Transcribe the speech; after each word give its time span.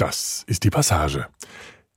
Das 0.00 0.44
ist 0.46 0.64
die 0.64 0.70
Passage. 0.70 1.26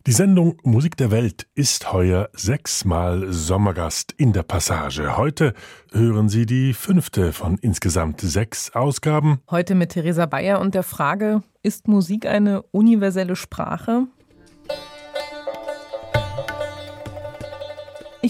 Die 0.07 0.11
Sendung 0.11 0.57
Musik 0.63 0.97
der 0.97 1.09
Welt 1.09 1.47
ist 1.55 1.93
heuer 1.93 2.29
sechsmal 2.33 3.31
Sommergast 3.31 4.11
in 4.17 4.33
der 4.33 4.43
Passage. 4.43 5.15
Heute 5.15 5.53
hören 5.93 6.27
Sie 6.27 6.45
die 6.45 6.73
fünfte 6.73 7.31
von 7.31 7.57
insgesamt 7.59 8.19
sechs 8.19 8.71
Ausgaben. 8.75 9.39
Heute 9.49 9.73
mit 9.73 9.91
Theresa 9.91 10.25
Bayer 10.25 10.59
und 10.59 10.75
der 10.75 10.83
Frage, 10.83 11.43
ist 11.61 11.87
Musik 11.87 12.25
eine 12.25 12.63
universelle 12.63 13.37
Sprache? 13.37 14.07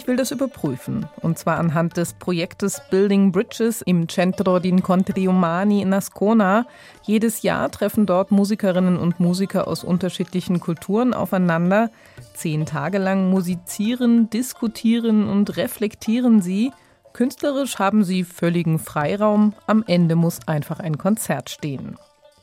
Ich 0.04 0.08
will 0.08 0.18
das 0.18 0.32
überprüfen, 0.32 1.08
und 1.22 1.38
zwar 1.38 1.58
anhand 1.58 1.96
des 1.96 2.12
Projektes 2.12 2.82
Building 2.90 3.32
Bridges 3.32 3.82
im 3.82 4.10
Centro 4.10 4.60
di 4.60 4.68
Incontri 4.68 5.30
Umani 5.30 5.82
in 5.82 5.94
Ascona. 5.94 6.66
Jedes 7.04 7.42
Jahr 7.42 7.72
treffen 7.72 8.06
dort 8.06 8.30
Musikerinnen 8.30 8.98
und 8.98 9.22
Musiker 9.22 9.66
aus 9.66 9.86
unterschiedlichen 9.86 10.60
Kulturen 10.60 11.14
aufeinander. 11.14 11.90
Zehn 12.34 12.66
Tage 12.66 12.98
lang 12.98 13.30
musizieren, 13.30 14.30
diskutieren 14.30 15.30
und 15.30 15.56
reflektieren 15.56 16.42
sie. 16.42 16.74
Künstlerisch 17.14 17.80
haben 17.80 18.04
sie 18.04 18.26
völligen 18.26 18.80
Freiraum. 18.80 19.54
Am 19.68 19.86
Ende 19.88 20.18
muss 20.18 20.46
einfach 20.50 20.82
ein 20.82 20.98
Konzert 20.98 21.50
stehen. 21.50 21.98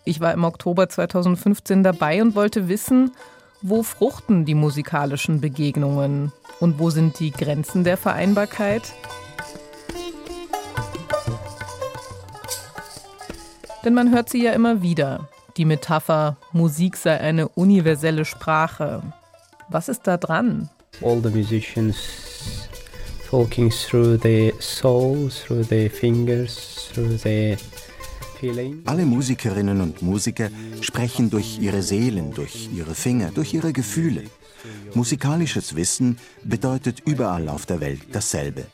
Ich 0.06 0.20
war 0.20 0.32
im 0.32 0.44
Oktober 0.44 0.88
2015 0.88 1.82
dabei 1.82 2.22
und 2.22 2.34
wollte 2.34 2.68
wissen, 2.68 3.12
wo 3.62 3.82
fruchten 3.82 4.44
die 4.44 4.54
musikalischen 4.54 5.40
Begegnungen? 5.40 6.32
Und 6.60 6.78
wo 6.78 6.90
sind 6.90 7.18
die 7.20 7.30
Grenzen 7.30 7.84
der 7.84 7.96
Vereinbarkeit? 7.96 8.82
Denn 13.84 13.94
man 13.94 14.12
hört 14.12 14.28
sie 14.28 14.42
ja 14.42 14.52
immer 14.52 14.82
wieder. 14.82 15.28
Die 15.56 15.64
Metapher, 15.64 16.36
Musik 16.52 16.96
sei 16.96 17.18
eine 17.18 17.48
universelle 17.48 18.24
Sprache. 18.24 19.02
Was 19.68 19.88
ist 19.88 20.06
da 20.06 20.16
dran? 20.16 20.68
All 21.02 21.20
the 21.22 21.30
musicians 21.30 21.96
talking 23.28 23.70
through 23.70 24.18
the 24.22 24.52
soul, 24.58 25.30
through 25.30 25.64
the 25.64 25.88
fingers, 25.88 26.90
through 26.92 27.16
the 27.16 27.56
alle 28.84 29.06
Musikerinnen 29.06 29.80
und 29.80 30.02
Musiker 30.02 30.50
sprechen 30.80 31.30
durch 31.30 31.58
ihre 31.60 31.82
Seelen, 31.82 32.32
durch 32.32 32.68
ihre 32.74 32.94
Finger, 32.94 33.30
durch 33.30 33.54
ihre 33.54 33.72
Gefühle. 33.72 34.24
Musikalisches 34.94 35.74
Wissen 35.74 36.18
bedeutet 36.44 37.00
überall 37.06 37.48
auf 37.48 37.66
der 37.66 37.80
Welt 37.80 38.00
dasselbe. 38.12 38.66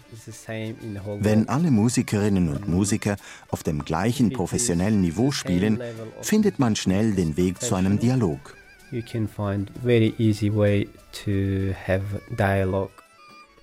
Wenn 1.20 1.48
alle 1.48 1.70
Musikerinnen 1.70 2.48
und 2.48 2.68
Musiker 2.68 3.16
auf 3.48 3.62
dem 3.62 3.84
gleichen 3.84 4.32
professionellen 4.32 5.00
Niveau 5.00 5.30
spielen, 5.30 5.80
findet 6.22 6.58
man 6.58 6.74
schnell 6.74 7.12
den 7.14 7.36
Weg 7.36 7.60
zu 7.60 7.74
einem 7.74 7.98
Dialog. 7.98 8.56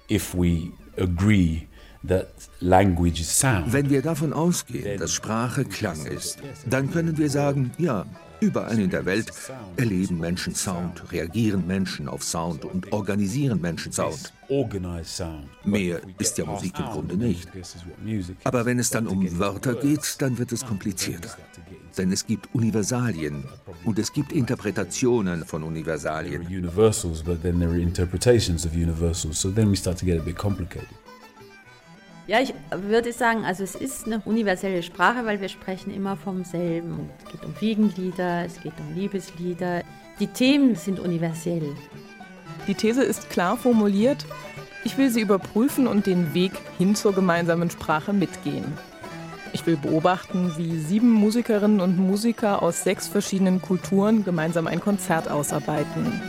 If 0.09 0.35
we 0.35 0.71
agree 0.97 1.63
wenn 2.03 3.89
wir 3.89 4.01
davon 4.01 4.33
ausgehen, 4.33 4.99
dass 4.99 5.13
Sprache 5.13 5.63
Klang 5.65 6.05
ist, 6.05 6.37
dann 6.69 6.91
können 6.91 7.17
wir 7.17 7.29
sagen, 7.29 7.71
ja, 7.77 8.05
überall 8.41 8.77
in 8.77 8.89
der 8.89 9.05
Welt 9.05 9.31
erleben 9.77 10.19
Menschen 10.19 10.53
Sound, 10.53 11.11
reagieren 11.11 11.65
Menschen 11.65 12.09
auf 12.09 12.23
Sound 12.23 12.65
und 12.65 12.91
organisieren 12.91 13.61
Menschen 13.61 13.91
Sound. 13.93 14.33
Mehr 15.63 16.01
ist 16.19 16.37
ja 16.37 16.45
Musik 16.45 16.77
im 16.77 16.85
Grunde 16.85 17.17
nicht. 17.17 17.47
Aber 18.43 18.65
wenn 18.65 18.79
es 18.79 18.89
dann 18.89 19.07
um 19.07 19.39
Wörter 19.39 19.75
geht, 19.75 20.21
dann 20.21 20.37
wird 20.37 20.51
es 20.51 20.65
komplizierter. 20.65 21.29
Denn 21.97 22.11
es 22.11 22.25
gibt 22.25 22.53
Universalien 22.53 23.43
und 23.85 23.99
es 23.99 24.11
gibt 24.11 24.33
Interpretationen 24.33 25.45
von 25.45 25.63
Universalien. 25.63 26.41
Universals, 26.47 27.21
but 27.23 27.41
then 27.43 27.59
there 27.59 27.71
are 27.71 27.79
interpretations 27.79 28.65
of 28.65 28.73
universals. 28.73 29.39
So 29.39 29.51
then 29.51 29.69
we 29.69 29.75
start 29.75 29.99
to 29.99 30.05
get 30.05 30.19
a 30.19 30.23
bit 30.23 30.35
complicated. 30.35 31.02
Ja, 32.25 32.39
ich 32.39 32.53
würde 32.71 33.11
sagen, 33.11 33.43
also 33.43 33.63
es 33.63 33.75
ist 33.75 34.05
eine 34.05 34.21
universelle 34.23 34.81
Sprache, 34.81 35.25
weil 35.25 35.41
wir 35.41 35.49
sprechen 35.49 35.93
immer 35.93 36.15
vom 36.15 36.45
selben. 36.45 37.09
Es 37.19 37.31
geht 37.31 37.43
um 37.43 37.53
Wiegenlieder, 37.59 38.45
es 38.45 38.61
geht 38.61 38.73
um 38.79 38.95
Liebeslieder. 38.95 39.81
Die 40.19 40.27
Themen 40.27 40.75
sind 40.75 40.99
universell. 41.01 41.75
Die 42.65 42.75
These 42.75 43.03
ist 43.03 43.29
klar 43.29 43.57
formuliert. 43.57 44.25
Ich 44.85 44.97
will 44.97 45.09
sie 45.09 45.19
überprüfen 45.19 45.85
und 45.85 46.05
den 46.05 46.33
Weg 46.33 46.53
hin 46.77 46.95
zur 46.95 47.13
gemeinsamen 47.13 47.69
Sprache 47.69 48.13
mitgehen. 48.13 48.71
Ich 49.51 49.65
will 49.65 49.75
beobachten, 49.75 50.53
wie 50.57 50.79
sieben 50.79 51.11
Musikerinnen 51.11 51.81
und 51.81 51.97
Musiker 51.97 52.63
aus 52.63 52.83
sechs 52.83 53.07
verschiedenen 53.07 53.61
Kulturen 53.61 54.23
gemeinsam 54.23 54.67
ein 54.67 54.79
Konzert 54.79 55.29
ausarbeiten. 55.29 56.21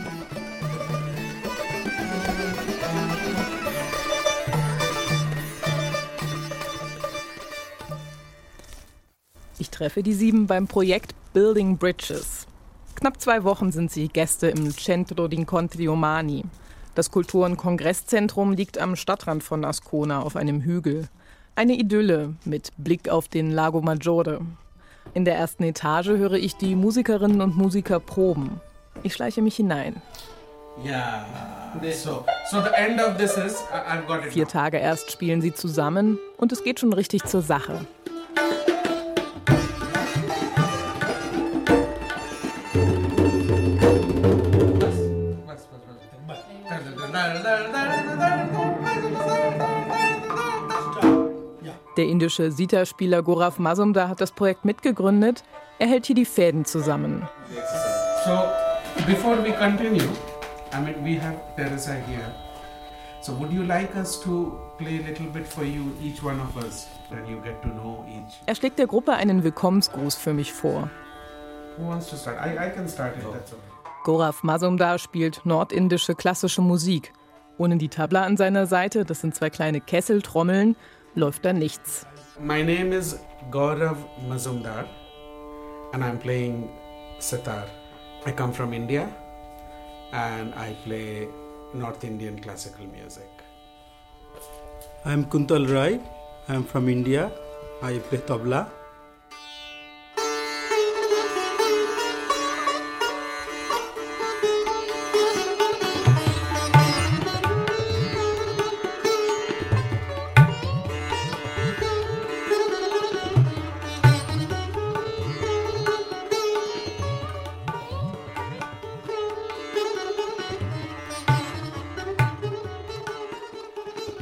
Ich 9.65 9.71
treffe 9.71 10.03
die 10.03 10.13
sieben 10.13 10.45
beim 10.45 10.67
Projekt 10.67 11.15
Building 11.33 11.79
Bridges. 11.79 12.45
Knapp 12.93 13.19
zwei 13.19 13.43
Wochen 13.43 13.71
sind 13.71 13.91
sie 13.91 14.09
Gäste 14.09 14.45
im 14.45 14.69
Centro 14.69 15.25
d'Incontri 15.25 15.89
Umani. 15.89 16.43
Das 16.93 17.09
Kultur- 17.09 17.47
und 17.47 17.57
Kongresszentrum 17.57 18.53
liegt 18.53 18.77
am 18.77 18.95
Stadtrand 18.95 19.41
von 19.41 19.65
Ascona 19.65 20.21
auf 20.21 20.35
einem 20.35 20.61
Hügel. 20.61 21.07
Eine 21.55 21.73
Idylle 21.73 22.35
mit 22.45 22.73
Blick 22.77 23.09
auf 23.09 23.27
den 23.27 23.49
Lago 23.49 23.81
Maggiore. 23.81 24.41
In 25.15 25.25
der 25.25 25.35
ersten 25.35 25.63
Etage 25.63 26.09
höre 26.09 26.33
ich 26.33 26.55
die 26.57 26.75
Musikerinnen 26.75 27.41
und 27.41 27.57
Musiker 27.57 27.99
proben. 27.99 28.61
Ich 29.01 29.15
schleiche 29.15 29.41
mich 29.41 29.55
hinein. 29.55 29.99
Vier 34.29 34.47
Tage 34.47 34.77
erst 34.77 35.11
spielen 35.11 35.41
sie 35.41 35.53
zusammen 35.55 36.19
und 36.37 36.51
es 36.51 36.63
geht 36.63 36.79
schon 36.79 36.93
richtig 36.93 37.23
zur 37.23 37.41
Sache. 37.41 37.79
Der 51.95 52.05
indische 52.05 52.51
Sita-Spieler 52.51 53.23
Gorav 53.23 53.57
Mazumdar 53.57 54.09
hat 54.09 54.19
das 54.19 54.31
Projekt 54.31 54.65
mitgegründet. 54.65 55.43
Er 55.79 55.87
hält 55.87 56.05
hier 56.05 56.15
die 56.15 56.25
Fäden 56.25 56.65
zusammen. 56.65 57.27
So, 58.25 58.31
before 59.07 59.41
we 59.41 59.53
continue, 59.53 60.03
I 60.73 60.81
mean, 60.81 61.05
we 61.05 61.17
have 61.21 61.37
Teresa 61.55 61.93
here. 61.93 62.33
So, 63.21 63.31
would 63.39 63.51
you 63.51 63.63
like 63.63 63.95
us 63.95 64.19
to 64.21 64.57
play 64.77 64.99
a 64.99 65.07
little 65.07 65.27
bit 65.27 65.47
for 65.47 65.63
you, 65.63 65.93
each 66.03 66.21
one 66.21 66.39
of 66.41 66.57
us, 66.63 66.87
when 67.09 67.25
you 67.27 67.41
get 67.41 67.61
to 67.61 67.69
know 67.69 68.03
each? 68.09 68.41
Er 68.45 68.55
schlägt 68.55 68.77
der 68.77 68.87
Gruppe 68.87 69.13
einen 69.13 69.43
Willkommensgruß 69.43 70.15
für 70.15 70.33
mich 70.33 70.51
vor. 70.51 70.89
Who 71.77 71.87
wants 71.87 72.09
to 72.09 72.17
start? 72.17 72.37
I, 72.45 72.67
I 72.67 72.69
can 72.69 72.89
start 72.89 73.15
it, 73.15 73.23
that's 73.31 73.53
okay. 73.53 73.84
Gorav 74.05 74.43
Mazumdar 74.43 74.99
spielt 74.99 75.47
nordindische 75.47 76.13
klassische 76.13 76.61
Musik. 76.61 77.11
Ohne 77.57 77.77
die 77.77 77.89
Tabla 77.89 78.21
an 78.21 78.37
seiner 78.37 78.67
Seite, 78.67 79.03
das 79.03 79.21
sind 79.21 79.33
zwei 79.33 79.49
kleine 79.49 79.81
Kesseltrommeln, 79.81 80.75
läuft 81.15 81.43
da 81.43 81.53
nichts. 81.53 82.05
My 82.39 82.61
name 82.61 82.95
is 82.95 83.19
Gaurav 83.49 83.97
Mazumdar 84.29 84.85
and 85.93 86.03
I'm 86.03 86.19
playing 86.19 86.69
sitar. 87.17 87.65
I 88.27 88.31
come 88.31 88.53
from 88.53 88.73
India 88.73 89.09
and 90.11 90.53
I 90.53 90.75
play 90.85 91.27
North 91.73 92.03
Indian 92.03 92.39
classical 92.39 92.85
music. 92.85 93.29
I'm 95.03 95.25
Kuntal 95.31 95.67
Rai. 95.67 95.99
I'm 96.47 96.63
from 96.63 96.89
India. 96.89 97.31
I 97.81 97.97
play 97.97 98.19
tabla. 98.19 98.67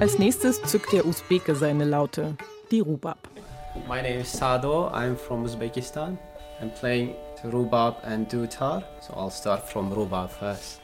Als 0.04 0.20
nächstes 0.20 0.62
zückt 0.64 0.92
der 0.92 1.06
Usbeke 1.06 1.56
seine 1.56 1.86
Laute, 1.86 2.36
die 2.72 2.82
Rubab. 2.82 3.20
My 3.88 4.02
name 4.02 4.20
is 4.20 4.30
Sado, 4.30 4.90
I'm 4.90 5.16
from 5.16 5.46
Uzbekistan. 5.46 6.18
I'm 6.62 6.72
playing 6.78 7.16
Rubab 7.46 8.04
and 8.04 8.28
Dutar, 8.30 8.84
so 9.00 9.14
I'll 9.14 9.32
start 9.32 9.66
from 9.66 9.94
Rubab 9.94 10.30
first. 10.30 10.83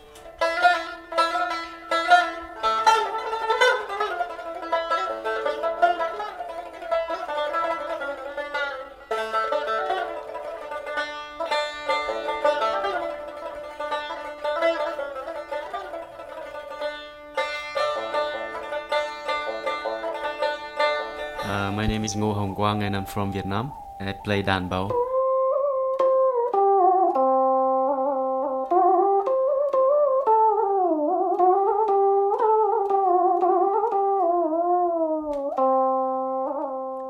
Quang 22.70 22.84
and 22.84 22.96
I'm 22.96 23.06
from 23.08 23.34
Vietnam. 23.34 23.72
I 24.00 24.14
play 24.24 24.44
đàn 24.44 24.70
bầu. 24.70 24.90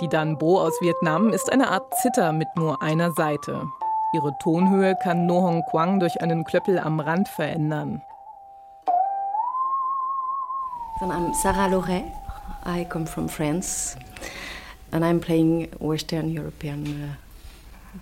Die 0.01 0.07
Danbo 0.07 0.61
aus 0.61 0.73
Vietnam 0.81 1.29
ist 1.29 1.51
eine 1.51 1.69
Art 1.69 1.93
Zither 2.01 2.31
mit 2.31 2.47
nur 2.55 2.81
einer 2.81 3.11
Seite. 3.11 3.67
Ihre 4.13 4.31
Tonhöhe 4.41 4.95
kann 5.03 5.25
No 5.25 5.41
Hong 5.41 5.61
Quang 5.69 5.99
durch 5.99 6.21
einen 6.21 6.45
Klöppel 6.45 6.79
am 6.79 7.01
Rand 7.01 7.27
verändern. 7.27 8.01
I'm 11.01 11.33
Sarah 11.33 11.67
Loret. 11.67 12.05
I 12.65 12.85
come 12.85 13.05
from 13.05 13.27
France 13.27 13.97
and 14.91 15.05
I'm 15.05 15.19
playing 15.19 15.69
Western 15.79 16.29
European 16.31 17.03
uh, 17.03 17.15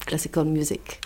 classical 0.06 0.45
music. 0.45 1.04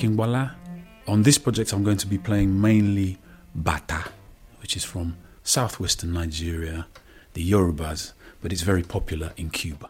Akinwala. 0.00 0.52
On 1.06 1.22
this 1.22 1.36
project, 1.36 1.72
I'm 1.74 1.84
going 1.84 1.98
to 1.98 2.06
be 2.06 2.16
playing 2.16 2.58
mainly 2.58 3.18
Bata, 3.54 4.04
which 4.62 4.74
is 4.74 4.82
from 4.84 5.18
southwestern 5.42 6.12
Nigeria, 6.14 6.86
the 7.34 7.50
Yorubas, 7.50 8.12
but 8.40 8.50
it's 8.50 8.62
very 8.62 8.82
popular 8.82 9.32
in 9.36 9.50
Cuba. 9.50 9.89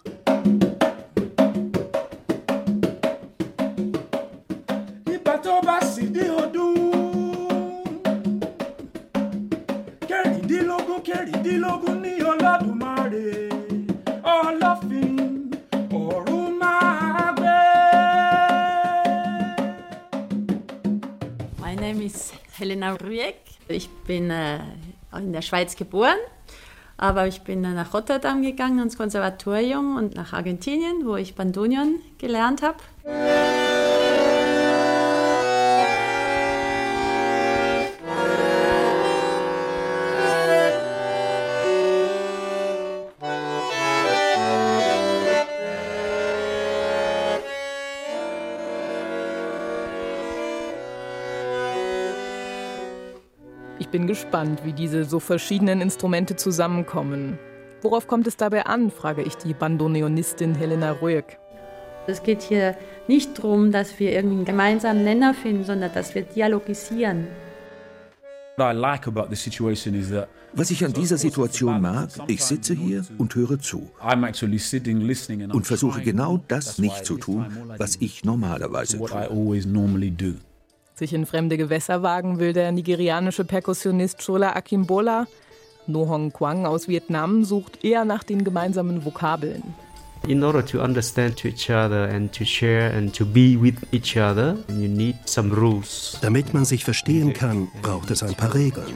Bin 24.10 24.28
äh, 24.28 24.58
in 25.16 25.32
der 25.32 25.40
Schweiz 25.40 25.76
geboren, 25.76 26.18
aber 26.96 27.28
ich 27.28 27.42
bin 27.42 27.60
nach 27.60 27.94
Rotterdam 27.94 28.42
gegangen 28.42 28.80
ans 28.80 28.96
Konservatorium 28.96 29.96
und 29.96 30.16
nach 30.16 30.32
Argentinien, 30.32 31.06
wo 31.06 31.14
ich 31.14 31.36
Bandonion 31.36 32.00
gelernt 32.18 32.60
habe. 32.60 32.78
Bin 53.90 54.06
gespannt, 54.06 54.60
wie 54.64 54.72
diese 54.72 55.04
so 55.04 55.20
verschiedenen 55.20 55.80
Instrumente 55.80 56.36
zusammenkommen. 56.36 57.38
Worauf 57.82 58.06
kommt 58.06 58.26
es 58.26 58.36
dabei 58.36 58.66
an, 58.66 58.90
frage 58.90 59.22
ich 59.22 59.36
die 59.36 59.54
Bandoneonistin 59.54 60.54
Helena 60.54 60.92
Röeg. 60.92 61.38
Es 62.06 62.22
geht 62.22 62.42
hier 62.42 62.76
nicht 63.08 63.38
darum, 63.38 63.72
dass 63.72 63.98
wir 63.98 64.12
irgendeinen 64.12 64.44
gemeinsamen 64.44 65.04
Nenner 65.04 65.34
finden, 65.34 65.64
sondern 65.64 65.92
dass 65.92 66.14
wir 66.14 66.22
dialogisieren. 66.22 67.26
Was 70.52 70.70
ich 70.70 70.84
an 70.84 70.92
dieser 70.92 71.16
Situation 71.16 71.80
mag, 71.80 72.10
ich 72.26 72.44
sitze 72.44 72.74
hier 72.74 73.04
und 73.16 73.34
höre 73.34 73.58
zu 73.58 73.90
und 75.52 75.66
versuche 75.66 76.02
genau 76.02 76.40
das 76.48 76.78
nicht 76.78 77.06
zu 77.06 77.16
tun, 77.16 77.46
was 77.78 77.96
ich 78.00 78.24
normalerweise 78.24 78.98
tue. 78.98 80.36
Sich 81.00 81.14
in 81.14 81.24
fremde 81.24 81.56
Gewässer 81.56 82.02
wagen 82.02 82.38
will 82.40 82.52
der 82.52 82.72
nigerianische 82.72 83.46
Perkussionist 83.46 84.22
Chola 84.22 84.54
Akimbola. 84.54 85.26
No 85.86 86.06
Hong 86.06 86.30
Kwang 86.30 86.66
aus 86.66 86.88
Vietnam 86.88 87.42
sucht 87.42 87.82
eher 87.82 88.04
nach 88.04 88.22
den 88.22 88.44
gemeinsamen 88.44 89.02
Vokabeln. 89.02 89.62
In 90.26 90.44
order 90.44 90.64
to 90.66 90.80
understand 90.82 91.36
to 91.38 91.48
each 91.48 91.70
other 91.70 92.04
and 92.04 92.30
to 92.32 92.44
share 92.44 92.92
and 92.92 93.12
to 93.14 93.24
be 93.24 93.56
with 93.60 93.74
each 93.90 94.16
other, 94.16 94.58
you 94.68 94.86
need 94.86 95.16
some 95.24 95.50
rules. 95.50 96.18
Damit 96.20 96.52
man 96.52 96.64
sich 96.64 96.84
verstehen 96.84 97.32
kann, 97.32 97.68
braucht 97.80 98.10
es 98.10 98.22
ein 98.22 98.34
paar 98.34 98.54
Regeln. 98.54 98.94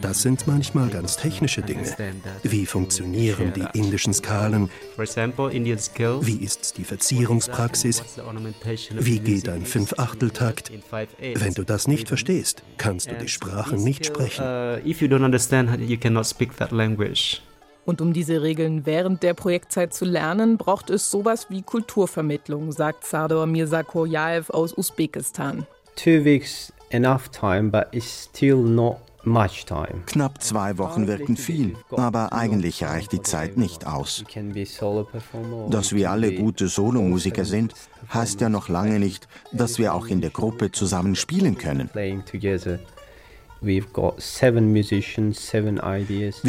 Das 0.00 0.22
sind 0.22 0.46
manchmal 0.46 0.88
ganz 0.88 1.16
technische 1.16 1.62
Dinge. 1.62 1.96
Wie 2.44 2.66
funktionieren 2.66 3.52
die 3.52 3.66
indischen 3.78 4.14
Skalen? 4.14 4.70
Wie 4.96 6.44
ist 6.44 6.78
die 6.78 6.84
Verzierungspraxis? 6.84 8.02
Wie 8.92 9.18
geht 9.18 9.48
ein 9.48 9.66
Fünfachteltakt? 9.66 10.70
Wenn 11.34 11.54
du 11.54 11.64
das 11.64 11.88
nicht 11.88 12.08
verstehst, 12.08 12.62
kannst 12.78 13.10
du 13.10 13.16
die 13.16 13.28
Sprache 13.28 13.76
nicht 13.76 14.06
sprechen. 14.06 14.44
If 14.86 15.02
you 15.02 15.08
don't 15.08 15.24
understand, 15.24 15.80
you 15.80 15.98
cannot 15.98 16.26
speak 16.26 16.56
that 16.58 16.70
language. 16.70 17.42
Und 17.84 18.00
um 18.00 18.12
diese 18.12 18.42
Regeln 18.42 18.86
während 18.86 19.22
der 19.22 19.34
Projektzeit 19.34 19.94
zu 19.94 20.04
lernen, 20.04 20.58
braucht 20.58 20.90
es 20.90 21.10
sowas 21.10 21.46
wie 21.48 21.62
Kulturvermittlung, 21.62 22.72
sagt 22.72 23.04
Sador 23.04 23.46
Mirzakoyaev 23.46 24.50
aus 24.50 24.76
Usbekistan. 24.76 25.66
Two 25.96 26.24
weeks 26.24 26.72
enough 26.90 27.28
time, 27.30 27.70
but 27.70 27.86
it's 27.92 28.24
still 28.24 28.56
not 28.56 28.98
much 29.24 29.64
time. 29.66 30.02
Knapp 30.06 30.42
zwei 30.42 30.78
Wochen 30.78 31.06
wirken 31.06 31.36
viel, 31.36 31.76
aber 31.90 32.32
eigentlich 32.32 32.84
reicht 32.84 33.12
die 33.12 33.22
Zeit 33.22 33.56
nicht 33.56 33.86
aus. 33.86 34.24
Dass 35.68 35.92
wir 35.92 36.10
alle 36.10 36.34
gute 36.34 36.68
Solomusiker 36.68 37.44
sind, 37.44 37.74
heißt 38.12 38.40
ja 38.40 38.48
noch 38.48 38.68
lange 38.68 38.98
nicht, 38.98 39.28
dass 39.52 39.78
wir 39.78 39.94
auch 39.94 40.06
in 40.06 40.20
der 40.20 40.30
Gruppe 40.30 40.72
zusammen 40.72 41.16
spielen 41.16 41.58
können. 41.58 41.90
Wir 43.62 43.84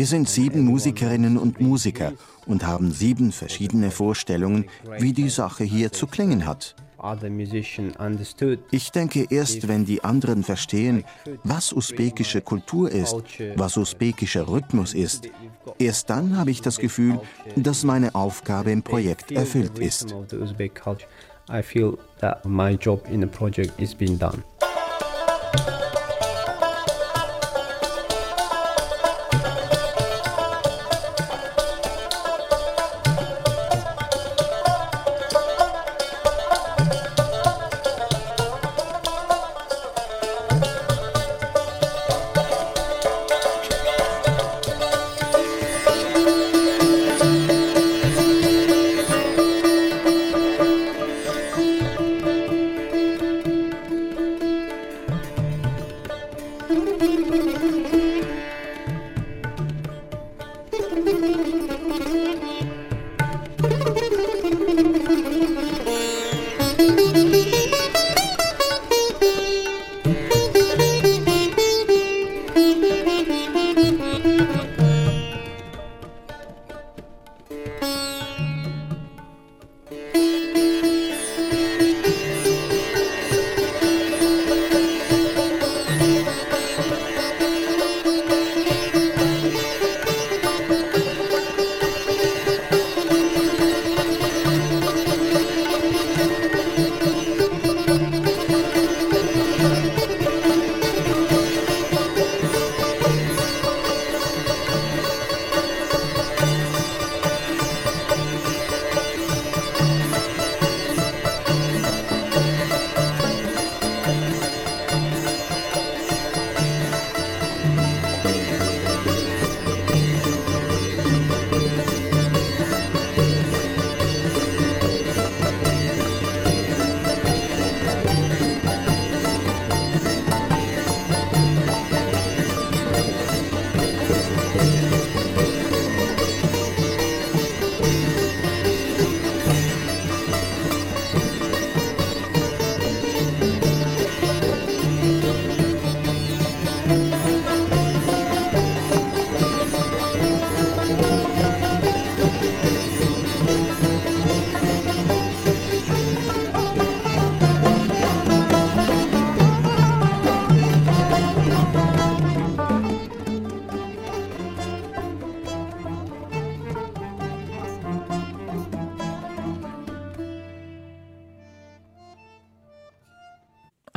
sind 0.05 0.29
sieben 0.29 0.61
Musikerinnen 0.61 1.37
und 1.37 1.59
Musiker 1.59 2.13
und 2.45 2.65
haben 2.65 2.91
sieben 2.91 3.31
verschiedene 3.33 3.91
Vorstellungen, 3.91 4.65
wie 4.99 5.11
die 5.11 5.29
Sache 5.29 5.65
hier 5.65 5.91
zu 5.91 6.07
klingen 6.07 6.45
hat. 6.45 6.75
Ich 8.71 8.91
denke, 8.91 9.25
erst 9.29 9.67
wenn 9.67 9.85
die 9.85 10.03
anderen 10.03 10.43
verstehen, 10.43 11.03
was 11.43 11.73
usbekische 11.73 12.41
Kultur 12.41 12.91
ist, 12.91 13.15
was 13.55 13.75
usbekischer 13.75 14.47
Rhythmus 14.47 14.93
ist, 14.93 15.27
erst 15.79 16.09
dann 16.11 16.37
habe 16.37 16.51
ich 16.51 16.61
das 16.61 16.77
Gefühl, 16.77 17.19
dass 17.55 17.83
meine 17.83 18.13
Aufgabe 18.15 18.71
im 18.71 18.83
Projekt 18.83 19.31
erfüllt 19.31 19.79
ist. 19.79 20.15
I 21.49 21.61
feel 21.61 21.97
that 22.21 22.45
my 22.45 22.75
job 22.75 23.05
in 23.09 23.19
the 23.21 23.27
project 23.27 23.77
is 23.77 23.93
being 23.93 24.17
done. 24.17 24.43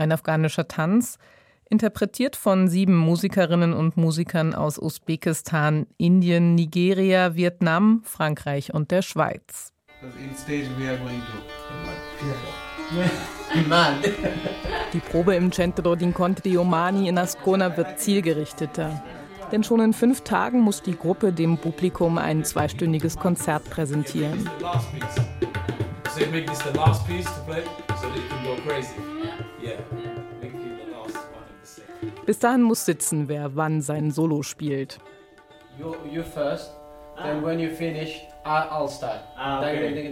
Ein 0.04 0.12
afghanischer 0.12 0.68
Tanz, 0.68 1.18
interpretiert 1.68 2.37
von 2.37 2.68
sieben 2.68 2.96
Musikerinnen 2.96 3.73
und 3.73 3.96
Musikern 3.96 4.54
aus 4.54 4.78
Usbekistan, 4.78 5.87
Indien, 5.96 6.54
Nigeria, 6.54 7.34
Vietnam, 7.34 8.02
Frankreich 8.04 8.73
und 8.73 8.90
der 8.90 9.02
Schweiz. 9.02 9.73
Die 14.92 15.00
Probe 15.00 15.34
im 15.34 15.50
Centro 15.50 15.94
d'Incontri 15.94 16.58
Omani 16.58 17.08
in 17.08 17.18
Ascona 17.18 17.76
wird 17.76 17.99
zielgerichteter. 17.99 19.02
Denn 19.50 19.64
schon 19.64 19.80
in 19.80 19.92
fünf 19.92 20.23
Tagen 20.23 20.61
muss 20.61 20.82
die 20.82 20.96
Gruppe 20.96 21.32
dem 21.32 21.58
Publikum 21.58 22.18
ein 22.18 22.44
zweistündiges 22.44 23.16
Konzert 23.16 23.68
präsentieren. 23.70 24.49
Bis 32.26 32.38
dahin 32.38 32.62
muss 32.62 32.85
sitzen, 32.85 33.28
wer 33.28 33.56
wann 33.56 33.83
sein 33.83 34.11
Solo 34.11 34.42
spielt. 34.42 34.99
You, 35.78 35.94
you 36.11 36.23
first, 36.23 36.71
then 37.23 37.42
when 37.42 37.59
you 37.59 37.71
finish, 37.71 38.23
I'll 38.44 38.88
start. 38.88 39.21
Ah, 39.37 39.61
okay. 39.61 40.11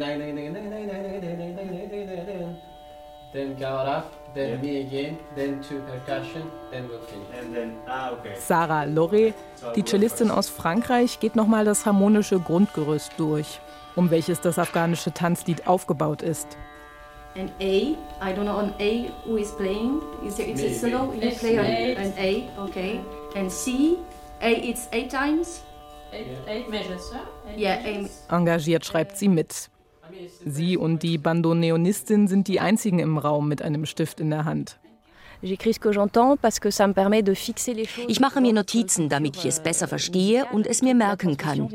Then 3.33 3.57
Gaurav, 3.57 4.05
then 4.35 4.61
me 4.61 4.81
again, 4.81 5.17
then 5.37 5.63
two 5.63 5.81
percussion, 5.89 6.43
then 6.71 6.87
we'll 6.89 7.01
finish. 7.01 7.29
And 7.41 7.55
then, 7.55 7.73
ah, 7.89 8.11
okay. 8.13 8.35
Sarah 8.37 8.85
Loré, 8.85 9.33
die 9.75 9.85
Cellistin 9.85 10.31
aus 10.31 10.51
Frankreich, 10.51 11.19
geht 11.19 11.35
nochmal 11.35 11.65
das 11.65 11.87
harmonische 11.87 12.39
Grundgerüst 12.39 13.13
durch, 13.17 13.59
um 13.97 14.11
welches 14.11 14.41
das 14.41 14.59
afghanische 14.59 15.13
Tanzlied 15.13 15.67
aufgebaut 15.67 16.23
ist. 16.23 16.57
An 17.35 17.51
A, 17.61 17.65
I 17.65 17.97
don't 18.35 18.43
know 18.43 18.59
on 18.59 18.75
A 18.79 19.11
who 19.25 19.37
is 19.39 19.53
playing. 19.57 20.03
Is 20.27 20.39
it, 20.39 20.49
it's 20.49 20.63
a 20.63 20.75
solo? 20.75 21.13
You 21.15 21.23
It's 21.23 21.39
play 21.39 21.59
on 21.59 21.65
an 21.65 22.13
A, 22.19 22.49
okay. 22.63 23.01
And 23.35 23.51
C, 23.51 23.97
A 24.43 24.51
it's 24.51 24.89
eight 24.93 25.11
times. 25.11 25.63
Eight, 26.13 26.27
eight 26.47 26.69
measures, 26.69 27.11
huh? 27.11 27.21
Yeah. 27.57 28.07
Engagiert 28.29 28.85
schreibt 28.85 29.17
sie 29.17 29.29
mit. 29.29 29.71
Sie 30.45 30.77
und 30.77 31.03
die 31.03 31.17
Bandoneonistin 31.17 32.29
sind 32.29 32.49
die 32.49 32.61
einzigen 32.61 32.99
im 32.99 33.17
Raum 33.17 33.49
mit 33.49 33.63
einem 33.63 33.87
Stift 33.87 34.21
in 34.21 34.29
der 34.29 34.45
Hand. 34.45 34.79
Ich 38.07 38.21
mache 38.21 38.41
mir 38.41 38.53
Notizen, 38.53 39.09
damit 39.09 39.37
ich 39.37 39.45
es 39.45 39.61
besser 39.61 39.89
verstehe 39.89 40.47
und 40.53 40.67
es 40.67 40.83
mir 40.83 40.95
merken 40.95 41.37
kann. 41.37 41.69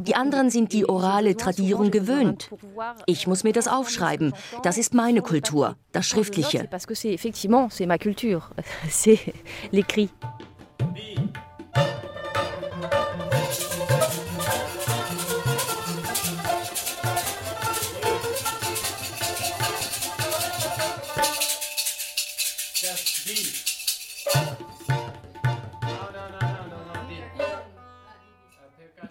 Die 0.00 0.14
anderen 0.14 0.50
sind 0.50 0.72
die 0.72 0.88
orale 0.88 1.36
Tradierung 1.36 1.90
gewöhnt. 1.90 2.50
Ich 3.06 3.26
muss 3.26 3.44
mir 3.44 3.52
das 3.52 3.68
aufschreiben. 3.68 4.32
Das 4.62 4.78
ist 4.78 4.94
meine 4.94 5.20
Kultur, 5.20 5.76
das 5.92 6.06
Schriftliche. 6.06 6.68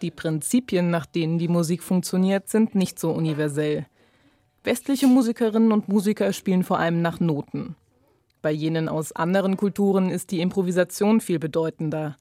Die 0.04 0.12
Prinzipien, 0.12 0.92
nach 0.92 1.06
denen 1.06 1.38
die 1.40 1.48
Musik 1.48 1.82
funktioniert, 1.82 2.50
sind 2.50 2.76
nicht 2.76 3.00
so 3.00 3.12
universell. 3.12 3.86
Westliche 4.66 5.08
Musikerinnen 5.08 5.72
und 5.72 5.88
Musiker 5.88 6.34
spielen 6.34 6.66
vor 6.66 6.78
allem 6.78 7.02
nach 7.02 7.22
Noten. 7.22 7.78
Bei 8.42 8.52
jenen 8.52 8.90
aus 8.90 9.14
anderen 9.14 9.56
Kulturen 9.56 10.10
ist 10.10 10.32
die 10.32 10.42
Improvisation 10.42 11.22
viel 11.22 11.40
bedeutender. 11.40 12.18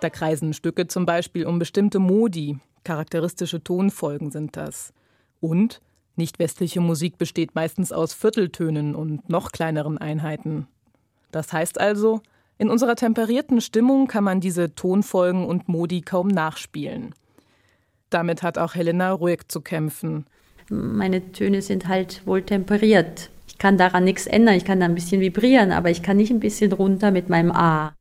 Da 0.00 0.10
kreisen 0.10 0.52
Stücke 0.52 0.86
zum 0.86 1.06
Beispiel 1.06 1.44
um 1.44 1.58
bestimmte 1.58 1.98
Modi, 1.98 2.60
charakteristische 2.84 3.64
Tonfolgen 3.64 4.30
sind 4.30 4.56
das. 4.56 4.92
Und 5.40 5.82
nicht 6.14 6.38
westliche 6.38 6.80
Musik 6.80 7.18
besteht 7.18 7.56
meistens 7.56 7.90
aus 7.90 8.14
Vierteltönen 8.14 8.94
und 8.94 9.28
noch 9.28 9.50
kleineren 9.50 9.98
Einheiten. 9.98 10.68
Das 11.32 11.52
heißt 11.52 11.80
also, 11.80 12.20
in 12.58 12.70
unserer 12.70 12.94
temperierten 12.94 13.60
Stimmung 13.60 14.06
kann 14.06 14.22
man 14.22 14.38
diese 14.38 14.76
Tonfolgen 14.76 15.44
und 15.44 15.66
Modi 15.66 16.00
kaum 16.00 16.28
nachspielen. 16.28 17.12
Damit 18.14 18.44
hat 18.44 18.58
auch 18.58 18.76
Helena 18.76 19.10
ruhig 19.10 19.40
zu 19.48 19.60
kämpfen. 19.60 20.26
Meine 20.70 21.32
Töne 21.32 21.62
sind 21.62 21.88
halt 21.88 22.24
wohl 22.26 22.42
temperiert. 22.42 23.28
Ich 23.48 23.58
kann 23.58 23.76
daran 23.76 24.04
nichts 24.04 24.28
ändern. 24.28 24.54
Ich 24.54 24.64
kann 24.64 24.78
da 24.78 24.86
ein 24.86 24.94
bisschen 24.94 25.20
vibrieren, 25.20 25.72
aber 25.72 25.90
ich 25.90 26.00
kann 26.00 26.18
nicht 26.18 26.30
ein 26.30 26.38
bisschen 26.38 26.72
runter 26.72 27.10
mit 27.10 27.28
meinem 27.28 27.50
A. 27.50 27.92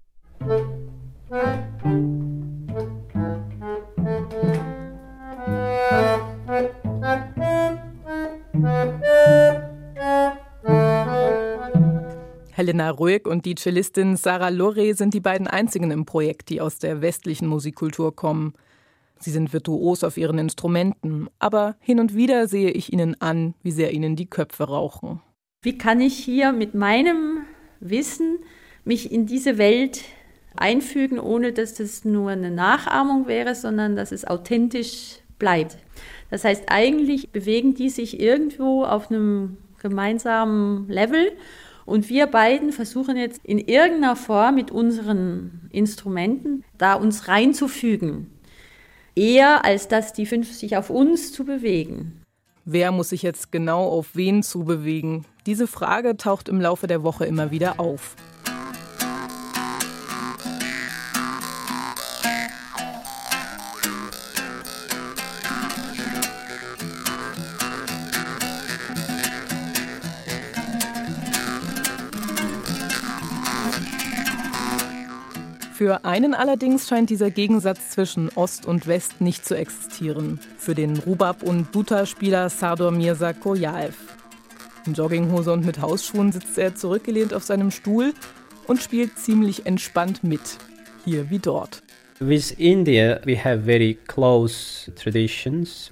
Helena 12.51 12.91
Ruhig 12.91 13.25
und 13.25 13.45
die 13.45 13.55
Cellistin 13.55 14.15
Sarah 14.15 14.49
Loré 14.49 14.93
sind 14.93 15.15
die 15.15 15.19
beiden 15.19 15.47
einzigen 15.47 15.89
im 15.89 16.05
Projekt, 16.05 16.49
die 16.49 16.61
aus 16.61 16.77
der 16.77 17.01
westlichen 17.01 17.47
Musikkultur 17.47 18.15
kommen. 18.15 18.53
Sie 19.23 19.31
sind 19.31 19.53
virtuos 19.53 20.03
auf 20.03 20.17
ihren 20.17 20.37
Instrumenten, 20.37 21.29
aber 21.39 21.77
hin 21.79 22.01
und 22.01 22.13
wieder 22.13 22.47
sehe 22.47 22.71
ich 22.71 22.91
ihnen 22.91 23.19
an, 23.21 23.53
wie 23.63 23.71
sehr 23.71 23.93
ihnen 23.93 24.17
die 24.17 24.25
Köpfe 24.25 24.65
rauchen. 24.65 25.21
Wie 25.61 25.77
kann 25.77 26.01
ich 26.01 26.15
hier 26.15 26.51
mit 26.51 26.73
meinem 26.73 27.45
Wissen 27.79 28.39
mich 28.83 29.13
in 29.13 29.25
diese 29.25 29.57
Welt 29.57 30.03
einfügen, 30.57 31.19
ohne 31.19 31.53
dass 31.53 31.75
das 31.75 32.03
nur 32.03 32.31
eine 32.31 32.51
Nachahmung 32.51 33.27
wäre, 33.27 33.55
sondern 33.55 33.95
dass 33.95 34.11
es 34.11 34.25
authentisch 34.25 35.19
bleibt? 35.39 35.77
Das 36.29 36.43
heißt, 36.43 36.65
eigentlich 36.67 37.31
bewegen 37.31 37.75
die 37.75 37.89
sich 37.89 38.19
irgendwo 38.19 38.83
auf 38.83 39.09
einem 39.09 39.57
gemeinsamen 39.81 40.89
Level 40.89 41.31
und 41.85 42.09
wir 42.09 42.27
beiden 42.27 42.73
versuchen 42.73 43.15
jetzt 43.15 43.39
in 43.45 43.59
irgendeiner 43.59 44.17
Form 44.17 44.55
mit 44.55 44.71
unseren 44.71 45.69
Instrumenten 45.71 46.63
da 46.77 46.95
uns 46.95 47.29
reinzufügen. 47.29 48.32
Eher 49.15 49.63
als 49.63 49.87
dass 49.87 50.13
die 50.13 50.25
fünf 50.25 50.51
sich 50.51 50.75
auf 50.75 50.89
uns 50.89 51.31
zu 51.31 51.45
bewegen. 51.45 52.21
Wer 52.65 52.91
muss 52.91 53.09
sich 53.09 53.21
jetzt 53.21 53.51
genau 53.51 53.89
auf 53.89 54.15
wen 54.15 54.41
zubewegen? 54.41 55.25
Diese 55.45 55.67
Frage 55.67 56.17
taucht 56.17 56.49
im 56.49 56.61
Laufe 56.61 56.87
der 56.87 57.03
Woche 57.03 57.25
immer 57.25 57.51
wieder 57.51 57.79
auf. 57.79 58.15
Für 75.83 76.05
einen 76.05 76.33
allerdings 76.33 76.87
scheint 76.87 77.09
dieser 77.09 77.29
Gegensatz 77.29 77.89
zwischen 77.89 78.29
Ost 78.35 78.65
und 78.65 78.87
West 78.87 79.19
nicht 79.19 79.45
zu 79.45 79.57
existieren. 79.57 80.39
Für 80.57 80.75
den 80.75 80.95
Rubab- 80.95 81.43
und 81.43 81.75
Duta-Spieler 81.75 82.49
Sardor 82.49 82.91
Mirza 82.91 83.33
Koyaev. 83.33 83.93
In 84.85 84.93
Jogginghose 84.93 85.51
und 85.51 85.65
mit 85.65 85.81
Hausschuhen 85.81 86.31
sitzt 86.31 86.57
er 86.57 86.73
zurückgelehnt 86.73 87.33
auf 87.33 87.43
seinem 87.43 87.69
Stuhl 87.69 88.13
und 88.65 88.81
spielt 88.81 89.19
ziemlich 89.19 89.65
entspannt 89.65 90.23
mit. 90.23 90.39
Hier 91.03 91.29
wie 91.29 91.39
dort. 91.39 91.83
With 92.19 92.51
India, 92.51 93.19
we 93.25 93.37
have 93.37 93.63
very 93.63 93.97
close 94.07 94.89
traditions. 94.95 95.91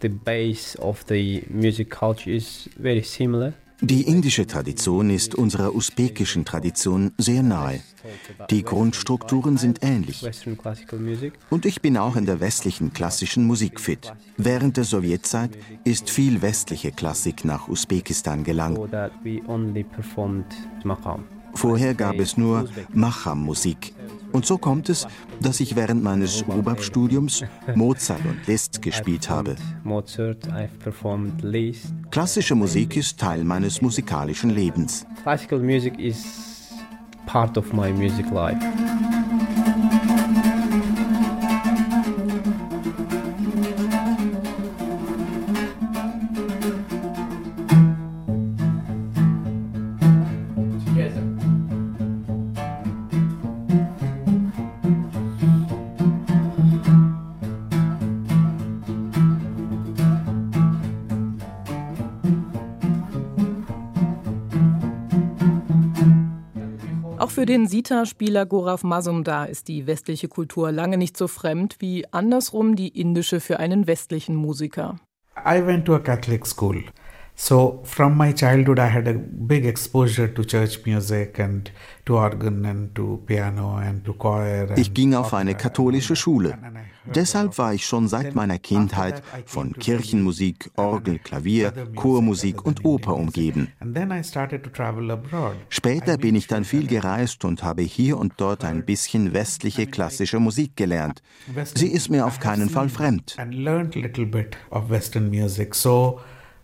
The 0.00 0.08
base 0.08 0.80
of 0.80 1.04
the 1.08 1.44
music 1.50 1.90
culture 1.90 2.34
is 2.34 2.70
very 2.80 3.02
similar. 3.02 3.52
Die 3.82 4.02
indische 4.02 4.46
Tradition 4.46 5.10
ist 5.10 5.34
unserer 5.34 5.74
usbekischen 5.74 6.44
Tradition 6.44 7.12
sehr 7.18 7.42
nahe. 7.42 7.80
Die 8.50 8.62
Grundstrukturen 8.62 9.58
sind 9.58 9.80
ähnlich. 9.82 10.26
Und 11.50 11.66
ich 11.66 11.82
bin 11.82 11.98
auch 11.98 12.16
in 12.16 12.24
der 12.24 12.40
westlichen 12.40 12.92
klassischen 12.92 13.44
Musik 13.46 13.78
fit. 13.78 14.14
Während 14.38 14.78
der 14.78 14.84
Sowjetzeit 14.84 15.50
ist 15.84 16.08
viel 16.08 16.40
westliche 16.40 16.90
Klassik 16.90 17.44
nach 17.44 17.68
Usbekistan 17.68 18.44
gelangt. 18.44 18.78
Vorher 21.54 21.94
gab 21.94 22.16
es 22.16 22.36
nur 22.36 22.68
Macham-Musik. 22.92 23.92
Und 24.36 24.44
so 24.44 24.58
kommt 24.58 24.90
es, 24.90 25.06
dass 25.40 25.60
ich 25.60 25.76
während 25.76 26.04
meines 26.04 26.46
Rubab-Studiums 26.46 27.42
Mozart 27.74 28.20
und 28.26 28.46
Liszt 28.46 28.82
gespielt 28.82 29.30
habe. 29.30 29.56
Klassische 32.10 32.54
Musik 32.54 32.96
ist 32.98 33.18
Teil 33.18 33.44
meines 33.44 33.80
musikalischen 33.80 34.50
Lebens. 34.50 35.06
Classical 35.22 35.58
music 35.58 35.98
is 35.98 36.22
part 37.24 37.56
of 37.56 37.72
my 37.72 37.90
music 37.90 38.30
life. 38.30 38.60
Auch 67.26 67.32
für 67.32 67.44
den 67.44 67.66
Sita-Spieler 67.66 68.46
Gorav 68.46 68.84
Mazumdar 68.84 69.48
ist 69.48 69.66
die 69.66 69.88
westliche 69.88 70.28
Kultur 70.28 70.70
lange 70.70 70.96
nicht 70.96 71.16
so 71.16 71.26
fremd 71.26 71.74
wie 71.80 72.04
andersrum 72.12 72.76
die 72.76 72.86
indische 72.86 73.40
für 73.40 73.58
einen 73.58 73.88
westlichen 73.88 74.36
Musiker. 74.36 75.00
I 75.44 75.66
went 75.66 75.86
to 75.86 75.96
a 75.96 75.98
Catholic 75.98 76.46
school. 76.46 76.84
So 77.38 77.82
from 77.84 78.16
my 78.16 78.32
childhood, 78.32 78.78
I 78.78 78.88
had 78.88 79.06
a 79.06 79.12
big 79.12 79.66
exposure 79.66 80.26
to 80.26 80.42
church 80.42 80.86
music 80.86 81.38
and 81.38 81.70
to 82.06 82.16
organ 82.16 82.64
and 82.64 82.94
to 82.94 83.22
piano 83.26 83.76
and 83.76 84.02
to 84.06 84.14
choir. 84.14 84.76
Ich 84.78 84.94
ging 84.94 85.14
auf 85.14 85.34
eine 85.34 85.54
katholische 85.54 86.16
Schule. 86.16 86.56
Deshalb 87.14 87.58
war 87.58 87.74
ich 87.74 87.84
schon 87.84 88.08
seit 88.08 88.34
meiner 88.34 88.58
Kindheit 88.58 89.22
von 89.44 89.74
Kirchenmusik, 89.74 90.70
Orgel, 90.76 91.18
Klavier, 91.18 91.72
Chormusik 91.94 92.64
und 92.64 92.84
Oper 92.86 93.14
umgeben. 93.14 93.68
Später 95.68 96.16
bin 96.16 96.34
ich 96.34 96.46
dann 96.46 96.64
viel 96.64 96.86
gereist 96.86 97.44
und 97.44 97.62
habe 97.62 97.82
hier 97.82 98.18
und 98.18 98.32
dort 98.38 98.64
ein 98.64 98.84
bisschen 98.84 99.34
westliche 99.34 99.86
klassische 99.86 100.40
Musik 100.40 100.74
gelernt. 100.74 101.22
Sie 101.74 101.88
ist 101.88 102.08
mir 102.08 102.26
auf 102.26 102.40
keinen 102.40 102.70
Fall 102.70 102.88
fremd. 102.88 103.36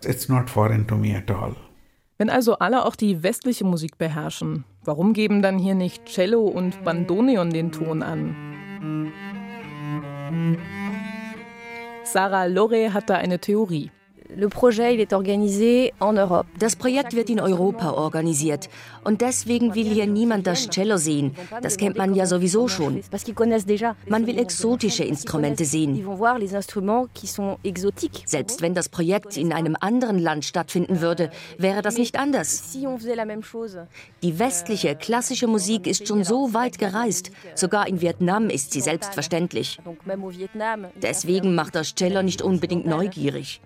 It's 0.05 0.29
not 0.29 0.49
foreign 0.49 0.87
to 0.87 0.95
me 0.95 1.15
at 1.15 1.29
all. 1.31 1.55
Wenn 2.17 2.29
also 2.29 2.53
alle 2.59 2.85
auch 2.85 2.95
die 2.95 3.23
westliche 3.23 3.65
Musik 3.65 3.97
beherrschen, 3.97 4.65
warum 4.83 5.13
geben 5.13 5.41
dann 5.41 5.57
hier 5.57 5.75
nicht 5.75 6.05
Cello 6.05 6.41
und 6.41 6.83
Bandoneon 6.83 7.49
den 7.49 7.71
Ton 7.71 8.03
an? 8.03 9.11
Sarah 12.03 12.45
Lore 12.45 12.93
hat 12.93 13.09
da 13.09 13.15
eine 13.15 13.39
Theorie. 13.39 13.91
Das 16.59 16.75
Projekt 16.75 17.15
wird 17.15 17.29
in 17.29 17.39
Europa 17.39 17.91
organisiert. 17.91 18.69
Und 19.03 19.21
deswegen 19.21 19.75
will 19.75 19.85
hier 19.85 20.07
niemand 20.07 20.47
das 20.47 20.69
Cello 20.69 20.97
sehen. 20.97 21.35
Das 21.61 21.77
kennt 21.77 21.97
man 21.97 22.15
ja 22.15 22.25
sowieso 22.25 22.67
schon. 22.67 23.01
Man 24.07 24.27
will 24.27 24.37
exotische 24.39 25.03
Instrumente 25.03 25.65
sehen. 25.65 26.07
Selbst 28.25 28.61
wenn 28.61 28.73
das 28.73 28.89
Projekt 28.89 29.37
in 29.37 29.53
einem 29.53 29.75
anderen 29.79 30.19
Land 30.19 30.45
stattfinden 30.45 31.01
würde, 31.01 31.29
wäre 31.57 31.81
das 31.81 31.97
nicht 31.97 32.17
anders. 32.17 32.77
Die 34.23 34.39
westliche 34.39 34.95
klassische 34.95 35.47
Musik 35.47 35.87
ist 35.87 36.07
schon 36.07 36.23
so 36.23 36.53
weit 36.53 36.77
gereist. 36.77 37.31
Sogar 37.55 37.87
in 37.87 38.01
Vietnam 38.01 38.49
ist 38.49 38.71
sie 38.71 38.81
selbstverständlich. 38.81 39.79
Deswegen 41.01 41.55
macht 41.55 41.75
das 41.75 41.95
Cello 41.95 42.21
nicht 42.21 42.41
unbedingt 42.41 42.85
neugierig. 42.85 43.61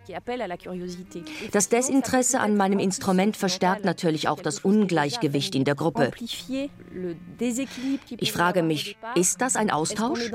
Das 1.51 1.69
Desinteresse 1.69 2.39
an 2.39 2.57
meinem 2.57 2.79
Instrument 2.79 3.37
verstärkt 3.37 3.85
natürlich 3.85 4.27
auch 4.27 4.41
das 4.41 4.59
Ungleichgewicht 4.59 5.55
in 5.55 5.63
der 5.63 5.75
Gruppe. 5.75 6.11
Ich 8.19 8.31
frage 8.31 8.63
mich, 8.63 8.97
ist 9.15 9.41
das 9.41 9.55
ein 9.55 9.69
Austausch? 9.69 10.31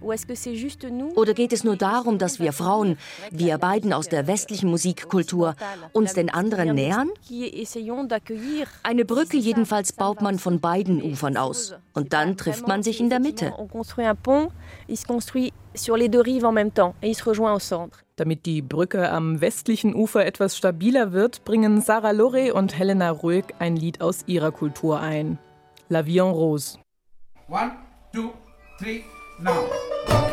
Oder 0.00 1.34
geht 1.34 1.52
es 1.52 1.64
nur 1.64 1.76
darum, 1.76 2.18
dass 2.18 2.38
wir 2.38 2.52
Frauen, 2.52 2.98
wir 3.30 3.58
beiden 3.58 3.92
aus 3.92 4.08
der 4.08 4.26
westlichen 4.26 4.70
Musikkultur, 4.70 5.56
uns 5.92 6.14
den 6.14 6.30
anderen 6.30 6.74
nähern? 6.74 7.10
Eine 8.82 9.04
Brücke 9.04 9.36
jedenfalls 9.36 9.92
baut 9.92 10.22
man 10.22 10.38
von 10.38 10.60
beiden 10.60 11.02
Ufern 11.02 11.36
aus. 11.36 11.74
Und 11.94 12.12
dann 12.12 12.36
trifft 12.36 12.68
man 12.68 12.82
sich 12.82 13.00
in 13.00 13.10
der 13.10 13.20
Mitte. 13.20 13.52
Damit 18.18 18.46
die 18.46 18.62
Brücke 18.62 19.12
am 19.12 19.40
westlichen 19.40 19.94
Ufer 19.94 20.26
etwas 20.26 20.56
stabiler 20.56 21.12
wird, 21.12 21.44
bringen 21.44 21.80
Sarah 21.80 22.10
Lore 22.10 22.52
und 22.52 22.76
Helena 22.76 23.12
Röeg 23.12 23.54
ein 23.60 23.76
Lied 23.76 24.00
aus 24.00 24.24
ihrer 24.26 24.50
Kultur 24.50 24.98
ein. 24.98 25.38
La 25.88 26.04
Vie 26.04 26.18
en 26.18 26.32
Rose. 26.32 26.78
One, 27.48 27.76
two, 28.12 28.32
three, 28.80 29.04
now. 29.38 30.27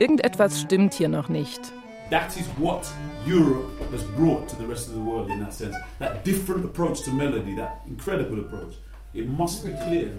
Irgendetwas 0.00 0.62
stimmt 0.62 0.94
hier 0.94 1.08
noch 1.08 1.28
nicht. 1.28 1.60
That 2.08 2.34
is 2.34 2.46
what 2.56 2.90
Europe 3.26 3.68
has 3.92 4.02
brought 4.16 4.48
to 4.48 4.56
the 4.56 4.64
rest 4.64 4.88
of 4.88 4.94
the 4.94 5.00
world 5.00 5.28
in 5.28 5.40
that 5.40 5.52
sense. 5.52 5.76
That 5.98 6.24
different 6.24 6.64
approach 6.64 7.02
to 7.04 7.10
melody, 7.10 7.54
that 7.56 7.82
incredible 7.86 8.40
approach. 8.40 8.78
It 9.12 9.28
must 9.28 9.62
be 9.62 9.72
clear. 9.86 10.12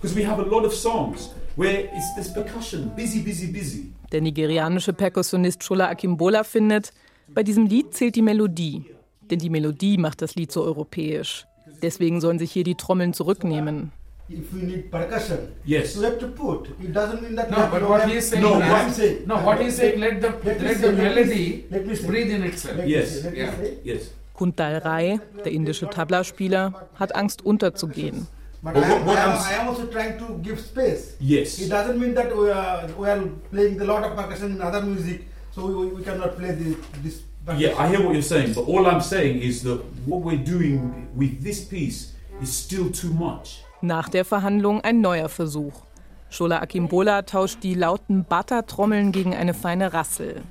Because 0.00 0.16
we 0.16 0.24
have 0.24 0.38
a 0.38 0.48
lot 0.48 0.64
of 0.64 0.72
songs 0.72 1.28
where 1.56 1.90
it's 1.92 2.14
this 2.16 2.32
percussion, 2.32 2.90
busy, 2.96 3.20
busy, 3.20 3.52
busy. 3.52 3.92
Der 4.12 4.22
nigerianische 4.22 4.94
Perkussionist 4.94 5.62
Shola 5.62 5.88
Akimbola 5.88 6.42
findet, 6.42 6.94
bei 7.28 7.42
diesem 7.42 7.66
Lied 7.66 7.92
zählt 7.92 8.16
die 8.16 8.22
Melodie. 8.22 8.86
Denn 9.30 9.40
die 9.40 9.50
Melodie 9.50 9.98
macht 9.98 10.22
das 10.22 10.36
Lied 10.36 10.50
so 10.50 10.62
europäisch. 10.62 11.46
Deswegen 11.82 12.22
sollen 12.22 12.38
sich 12.38 12.50
hier 12.50 12.64
die 12.64 12.76
Trommeln 12.76 13.12
zurücknehmen. 13.12 13.92
If 14.28 14.52
we 14.52 14.62
need 14.62 14.90
percussion, 14.90 15.54
yes, 15.64 15.96
we 15.96 16.04
have 16.04 16.18
to 16.18 16.28
put. 16.28 16.68
It 16.80 16.92
doesn't 16.92 17.22
mean 17.22 17.34
that. 17.36 17.50
No, 17.50 17.68
but 17.70 17.88
what 17.88 18.08
he 18.08 18.16
is 18.16 18.28
saying. 18.28 18.42
No, 18.42 18.52
what 18.52 18.62
I'm 18.62 18.90
saying. 18.90 19.26
No, 19.26 19.36
what 19.36 19.60
he 19.60 19.66
is 19.66 19.76
saying. 19.76 20.00
Let 20.00 20.20
the 20.20 20.30
let, 20.44 20.60
let 20.60 20.80
the 20.80 20.92
melody 20.92 21.66
let 21.70 21.86
me 21.86 21.94
say, 21.94 22.06
breathe 22.06 22.30
in 22.30 22.42
itself. 22.42 22.86
Yes, 22.86 23.24
yeah, 23.32 23.54
yes. 23.84 24.10
Kuntal 24.36 24.84
Rai, 24.84 25.20
der 25.44 25.50
indische 25.50 25.88
Tabla-Spieler, 25.88 26.88
hat 26.98 27.14
Angst 27.16 27.42
unterzugehen. 27.44 28.26
But 28.62 28.76
I, 28.76 28.80
am, 28.80 29.08
I, 29.08 29.14
am, 29.14 29.38
I 29.38 29.52
am 29.60 29.68
also 29.68 29.86
trying 29.86 30.18
to 30.18 30.38
give 30.42 30.60
space. 30.60 31.16
Yes. 31.20 31.60
It 31.60 31.68
doesn't 31.68 32.00
mean 32.00 32.14
that 32.14 32.36
we 32.36 32.50
are, 32.50 32.86
we 32.98 33.08
are 33.08 33.22
playing 33.50 33.80
a 33.80 33.84
lot 33.84 34.02
of 34.02 34.16
percussion 34.16 34.56
in 34.56 34.60
other 34.60 34.82
music, 34.82 35.26
so 35.52 35.66
we, 35.66 35.86
we 35.86 36.02
cannot 36.02 36.36
play 36.36 36.50
this. 36.52 36.76
this 37.02 37.22
yeah, 37.56 37.78
I 37.78 37.88
hear 37.88 38.04
what 38.04 38.12
you're 38.14 38.22
saying, 38.22 38.54
but 38.54 38.62
all 38.62 38.86
I'm 38.86 39.00
saying 39.00 39.38
is 39.40 39.62
that 39.62 39.78
what 40.04 40.22
we're 40.22 40.36
doing 40.36 41.08
with 41.14 41.42
this 41.44 41.64
piece 41.64 42.12
is 42.42 42.52
still 42.52 42.90
too 42.90 43.12
much. 43.14 43.62
Nach 43.82 44.08
der 44.08 44.24
Verhandlung 44.24 44.80
ein 44.80 45.00
neuer 45.00 45.28
Versuch. 45.28 45.84
Shola 46.30 46.60
Akimbola 46.60 47.22
tauscht 47.22 47.62
die 47.62 47.74
lauten 47.74 48.24
Bata-Trommeln 48.24 49.12
gegen 49.12 49.34
eine 49.34 49.54
feine 49.54 49.92
Rassel. 49.92 50.42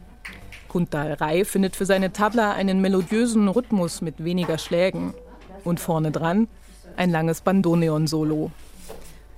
Kuntal 0.67 1.13
Rai 1.13 1.43
findet 1.43 1.75
für 1.75 1.85
seine 1.85 2.13
Tabla 2.13 2.53
einen 2.53 2.81
melodiösen 2.81 3.47
Rhythmus 3.47 4.01
mit 4.01 4.23
weniger 4.23 4.57
Schlägen. 4.57 5.13
Und 5.63 5.79
vorne 5.79 6.11
dran 6.11 6.47
ein 6.97 7.09
langes 7.09 7.41
Bandoneon-Solo. 7.41 8.51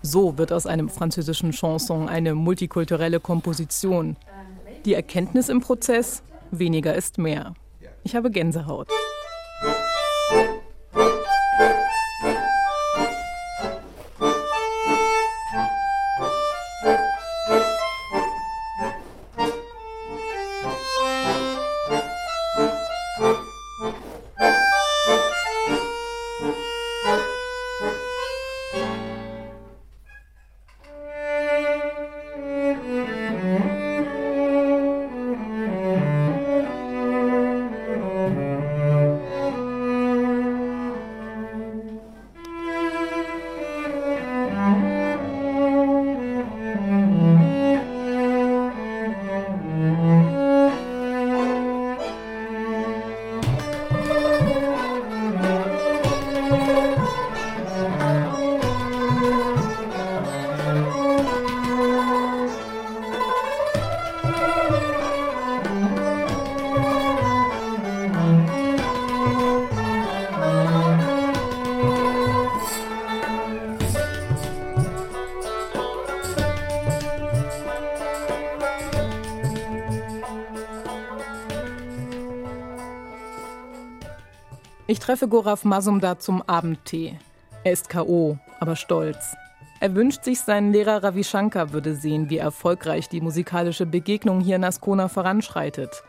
So 0.02 0.38
wird 0.38 0.52
aus 0.52 0.68
einem 0.68 0.90
französischen 0.90 1.52
Chanson 1.52 2.10
eine 2.10 2.36
multikulturelle 2.36 3.20
Komposition. 3.20 4.16
Die 4.86 4.94
Erkenntnis 4.94 5.50
im 5.50 5.62
Prozess, 5.62 6.24
weniger 6.52 6.94
ist 6.94 7.18
mehr. 7.18 7.54
Ich 8.04 8.16
habe 8.16 8.32
Gänsehaut. 8.32 8.90
Treffe 85.18 85.28
Gorav 85.30 85.66
Masumdar 85.66 86.20
zum 86.20 86.44
Abendtee. 86.44 87.18
Er 87.64 87.74
ist 87.74 87.90
K.O., 87.90 88.38
aber 88.60 88.76
stolz. 88.76 89.36
Er 89.80 89.96
wünscht 89.96 90.24
sich, 90.24 90.42
sein 90.42 90.72
Lehrer 90.72 91.04
Ravi 91.04 91.24
Shankar 91.24 91.74
würde 91.74 91.96
sehen, 91.96 92.30
wie 92.30 92.38
erfolgreich 92.38 93.10
die 93.10 93.22
musikalische 93.22 93.88
Begegnung 93.88 94.42
hier 94.42 94.58
in 94.58 94.64
Ascona 94.64 95.08
voranschreitet. 95.08 96.04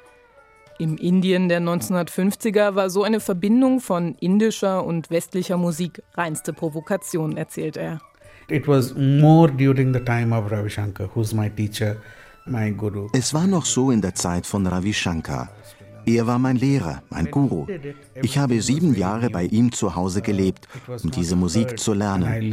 Im 0.78 0.98
Indien 0.98 1.48
der 1.48 1.60
1950er 1.60 2.74
war 2.74 2.90
so 2.90 3.02
eine 3.02 3.20
Verbindung 3.20 3.80
von 3.80 4.14
indischer 4.20 4.84
und 4.84 5.10
westlicher 5.10 5.56
Musik 5.56 6.02
reinste 6.12 6.52
Provokation, 6.52 7.38
erzählt 7.38 7.78
er. 7.78 8.00
It 8.50 8.68
was 8.68 8.94
more 8.94 9.50
during 9.50 9.94
the 9.94 10.00
time 10.00 10.36
of 10.36 10.50
Ravi 10.52 10.68
Shankar, 10.68 11.08
who's 11.14 11.32
my 11.32 11.48
teacher, 11.48 11.96
my 12.44 12.70
guru. 12.72 13.08
Es 13.14 13.32
war 13.32 13.46
noch 13.46 13.64
so 13.64 13.90
in 13.90 14.02
der 14.02 14.14
Zeit 14.14 14.44
von 14.46 14.66
Ravi 14.66 14.92
Shankar. 14.92 15.48
Er 16.08 16.26
war 16.26 16.38
mein 16.38 16.56
Lehrer, 16.56 17.02
mein 17.10 17.30
Guru. 17.30 17.66
Ich 18.22 18.38
habe 18.38 18.62
sieben 18.62 18.94
Jahre 18.94 19.28
bei 19.28 19.44
ihm 19.44 19.72
zu 19.72 19.94
Hause 19.94 20.22
gelebt, 20.22 20.66
um 21.04 21.10
diese 21.10 21.36
Musik 21.36 21.78
zu 21.78 21.92
lernen. 21.92 22.50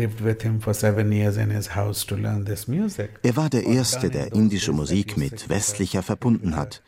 Er 3.23 3.35
war 3.37 3.49
der 3.49 3.65
Erste, 3.65 4.09
der 4.09 4.33
indische 4.33 4.73
Musik 4.73 5.15
mit 5.15 5.47
westlicher 5.47 6.03
verbunden 6.03 6.57
hat. 6.57 6.83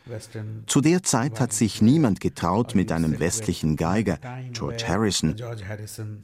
Zu 0.66 0.82
der 0.82 1.02
Zeit 1.02 1.40
hat 1.40 1.54
sich 1.54 1.80
niemand 1.80 2.20
getraut, 2.20 2.74
mit 2.74 2.92
einem 2.92 3.18
westlichen 3.18 3.76
Geiger, 3.76 4.18
George 4.52 4.84
Harrison, 4.86 5.36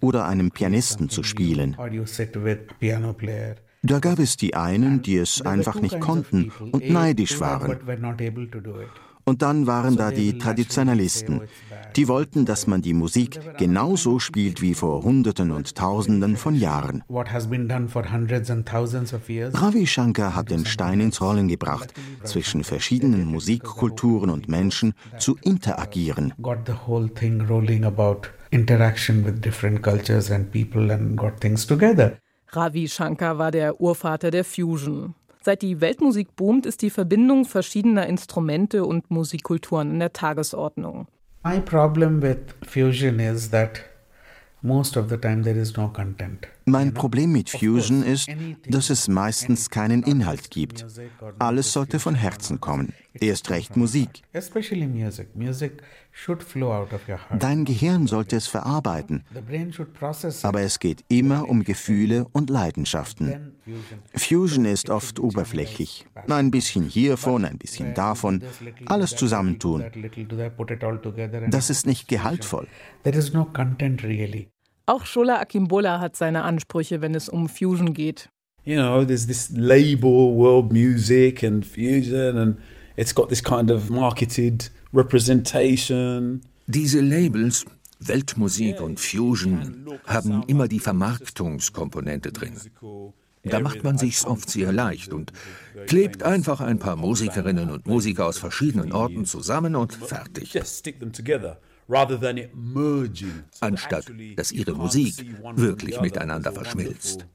oder 0.03 0.27
einem 0.27 0.51
Pianisten 0.51 1.09
zu 1.09 1.23
spielen. 1.23 1.75
Da 3.87 3.99
gab 3.99 4.19
es 4.19 4.37
die 4.37 4.55
einen, 4.55 5.03
die 5.03 5.17
es 5.17 5.43
einfach 5.43 5.81
nicht 5.81 6.01
konnten 6.01 6.51
und 6.73 6.89
neidisch 6.91 7.41
waren. 7.41 7.79
Und 9.25 9.43
dann 9.43 9.67
waren 9.67 9.97
da 9.97 10.11
die 10.11 10.39
Traditionalisten. 10.39 11.43
Die 11.97 12.09
wollten, 12.09 12.45
dass 12.45 12.67
man 12.67 12.83
die 12.83 12.93
Musik 12.93 13.39
genauso 13.57 14.19
spielt 14.19 14.61
wie 14.61 14.75
vor 14.75 15.03
Hunderten 15.03 15.51
und 15.53 15.75
Tausenden 15.77 16.37
von 16.37 16.55
Jahren. 16.57 17.05
Ravi 19.55 19.87
Shankar 19.87 20.35
hat 20.35 20.51
den 20.51 20.67
Stein 20.67 21.01
ins 21.01 21.21
Rollen 21.21 21.49
gebracht, 21.49 21.95
zwischen 22.25 22.65
verschiedenen 22.65 23.27
Musikkulturen 23.27 24.31
und 24.31 24.49
Menschen 24.49 24.95
zu 25.19 25.37
interagieren. 25.43 26.35
Interaction 28.51 29.25
with 29.25 29.41
different 29.41 29.83
cultures 29.83 30.31
and 30.31 30.53
people 30.53 30.93
and 30.93 31.17
got 31.17 31.41
things 31.41 31.67
together. 31.67 32.19
Ravi 32.53 32.87
Shankar 32.87 33.37
war 33.37 33.51
der 33.51 33.81
Urvater 33.81 34.31
der 34.31 34.45
Fusion. 34.45 35.17
Seit 35.45 35.61
die 35.61 35.83
Weltmusik 35.83 36.37
boomt, 36.37 36.65
ist 36.65 36.81
die 36.81 36.89
Verbindung 36.89 37.45
verschiedener 37.45 38.07
Instrumente 38.07 38.87
und 38.87 39.11
Musikkulturen 39.11 39.91
in 39.91 39.99
der 39.99 40.15
Tagesordnung. 40.15 41.07
My 41.45 41.61
problem 41.61 42.23
with 42.23 42.39
fusion 42.67 43.21
is 43.21 43.51
that. 43.51 43.85
Mein 46.65 46.95
Problem 46.95 47.33
mit 47.33 47.51
Fusion 47.51 48.03
ist, 48.03 48.29
dass 48.67 48.89
es 48.89 49.09
meistens 49.09 49.69
keinen 49.69 50.03
Inhalt 50.05 50.51
gibt. 50.51 50.87
Alles 51.39 51.75
sollte 51.75 51.99
von 51.99 52.15
Herzen 52.15 52.63
kommen. 52.63 52.95
Erst 53.13 53.51
recht 53.51 53.77
Musik. 53.77 54.23
Dein 57.39 57.65
Gehirn 57.65 58.07
sollte 58.07 58.37
es 58.37 58.47
verarbeiten. 58.47 59.25
Aber 60.43 60.61
es 60.61 60.79
geht 60.79 61.05
immer 61.09 61.49
um 61.49 61.65
Gefühle 61.65 62.27
und 62.33 62.51
Leidenschaften. 62.51 63.53
Fusion 64.15 64.65
ist 64.65 64.91
oft 64.91 65.19
oberflächlich. 65.19 66.07
Ein 66.29 66.51
bisschen 66.51 66.85
hiervon, 66.85 67.45
ein 67.45 67.59
bisschen 67.59 67.95
davon. 67.95 68.43
Alles 68.87 69.17
zusammentun. 69.17 69.85
Das 71.51 71.71
ist 71.71 71.87
nicht 71.87 72.09
gehaltvoll. 72.09 72.69
There 73.03 73.19
is 73.19 73.33
no 73.33 73.45
content 73.45 74.03
really. 74.05 74.49
Auch 74.87 75.07
Shola 75.07 75.41
Akimbola 75.41 75.99
hat 75.99 76.15
seine 76.15 76.43
Ansprüche, 76.43 77.01
wenn 77.01 77.15
es 77.15 77.29
um 77.29 77.49
Fusion 77.49 77.95
geht. 77.95 78.29
You 78.65 78.77
know, 78.77 79.05
there's 79.05 79.27
this 79.27 79.51
label, 79.51 80.35
world 80.35 80.73
music 80.73 81.43
and 81.43 81.65
fusion, 81.65 82.37
and 82.37 82.57
it's 82.97 83.15
got 83.15 83.29
this 83.29 83.43
kind 83.43 83.71
of 83.71 83.91
marketed 83.91 84.71
representation. 84.95 86.41
Diese 86.67 87.01
Labels, 87.01 87.67
Weltmusik 88.01 88.81
und 88.81 89.01
Fusion, 89.01 89.87
haben 90.07 90.43
immer 90.47 90.69
die 90.69 90.81
Vermarktungskomponente 90.81 92.33
drin. 92.33 92.55
Da 93.43 93.61
macht 93.61 93.85
man 93.85 93.99
sich's 93.99 94.25
oft 94.25 94.49
sehr 94.49 94.73
leicht 94.73 95.13
und 95.13 95.33
klebt 95.87 96.23
einfach 96.23 96.61
ein 96.61 96.79
paar 96.79 96.97
Musikerinnen 96.97 97.71
und 97.71 97.87
Musiker 97.87 98.27
aus 98.27 98.39
verschiedenen 98.39 98.93
Orten 98.93 99.27
zusammen 99.27 99.77
und 99.77 99.93
fertig 99.93 100.59
anstatt 103.61 104.13
dass 104.37 104.53
ihre 104.53 104.75
Musik 104.75 105.15
wirklich 105.57 106.01
miteinander 106.01 106.53
verschmilzt. 106.53 107.27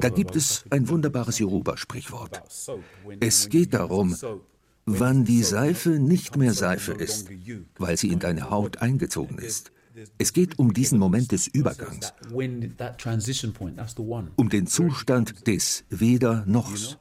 Da 0.00 0.08
gibt 0.08 0.36
es 0.36 0.64
ein 0.70 0.88
wunderbares 0.88 1.38
Yoruba-Sprichwort. 1.38 2.42
Es 3.20 3.48
geht 3.48 3.72
darum, 3.72 4.14
wann 4.86 5.24
die 5.24 5.42
Seife 5.42 5.90
nicht 5.90 6.36
mehr 6.36 6.52
Seife 6.52 6.92
ist, 6.92 7.28
weil 7.78 7.96
sie 7.96 8.08
in 8.08 8.18
deine 8.18 8.50
Haut 8.50 8.78
eingezogen 8.78 9.38
ist. 9.38 9.72
Es 10.18 10.32
geht 10.32 10.58
um 10.58 10.72
diesen 10.72 10.98
Moment 10.98 11.32
des 11.32 11.46
Übergangs, 11.48 12.14
um 14.36 14.48
den 14.48 14.66
Zustand 14.66 15.46
des 15.46 15.84
Weder-Nochs. 15.90 16.98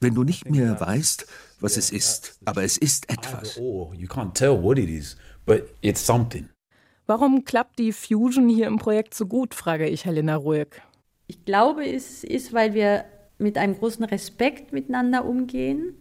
Wenn 0.00 0.14
du 0.14 0.24
nicht 0.24 0.50
mehr 0.50 0.78
weißt, 0.78 1.26
was 1.60 1.78
es 1.78 1.90
ist, 1.90 2.38
aber 2.44 2.62
es 2.62 2.76
ist 2.76 3.10
etwas 3.10 3.58
but 5.46 5.68
it's 5.80 6.04
something. 6.04 6.48
Warum 7.06 7.44
klappt 7.44 7.78
die 7.78 7.92
Fusion 7.92 8.48
hier 8.48 8.66
im 8.66 8.78
Projekt 8.78 9.14
so 9.14 9.26
gut, 9.26 9.54
frage 9.54 9.88
ich 9.88 10.04
Helena 10.04 10.36
Ruhig. 10.36 10.68
Ich 11.28 11.44
glaube, 11.44 11.88
es 11.88 12.24
ist, 12.24 12.52
weil 12.52 12.74
wir 12.74 13.04
mit 13.38 13.56
einem 13.58 13.76
großen 13.78 14.04
Respekt 14.04 14.72
miteinander 14.72 15.24
umgehen 15.24 15.94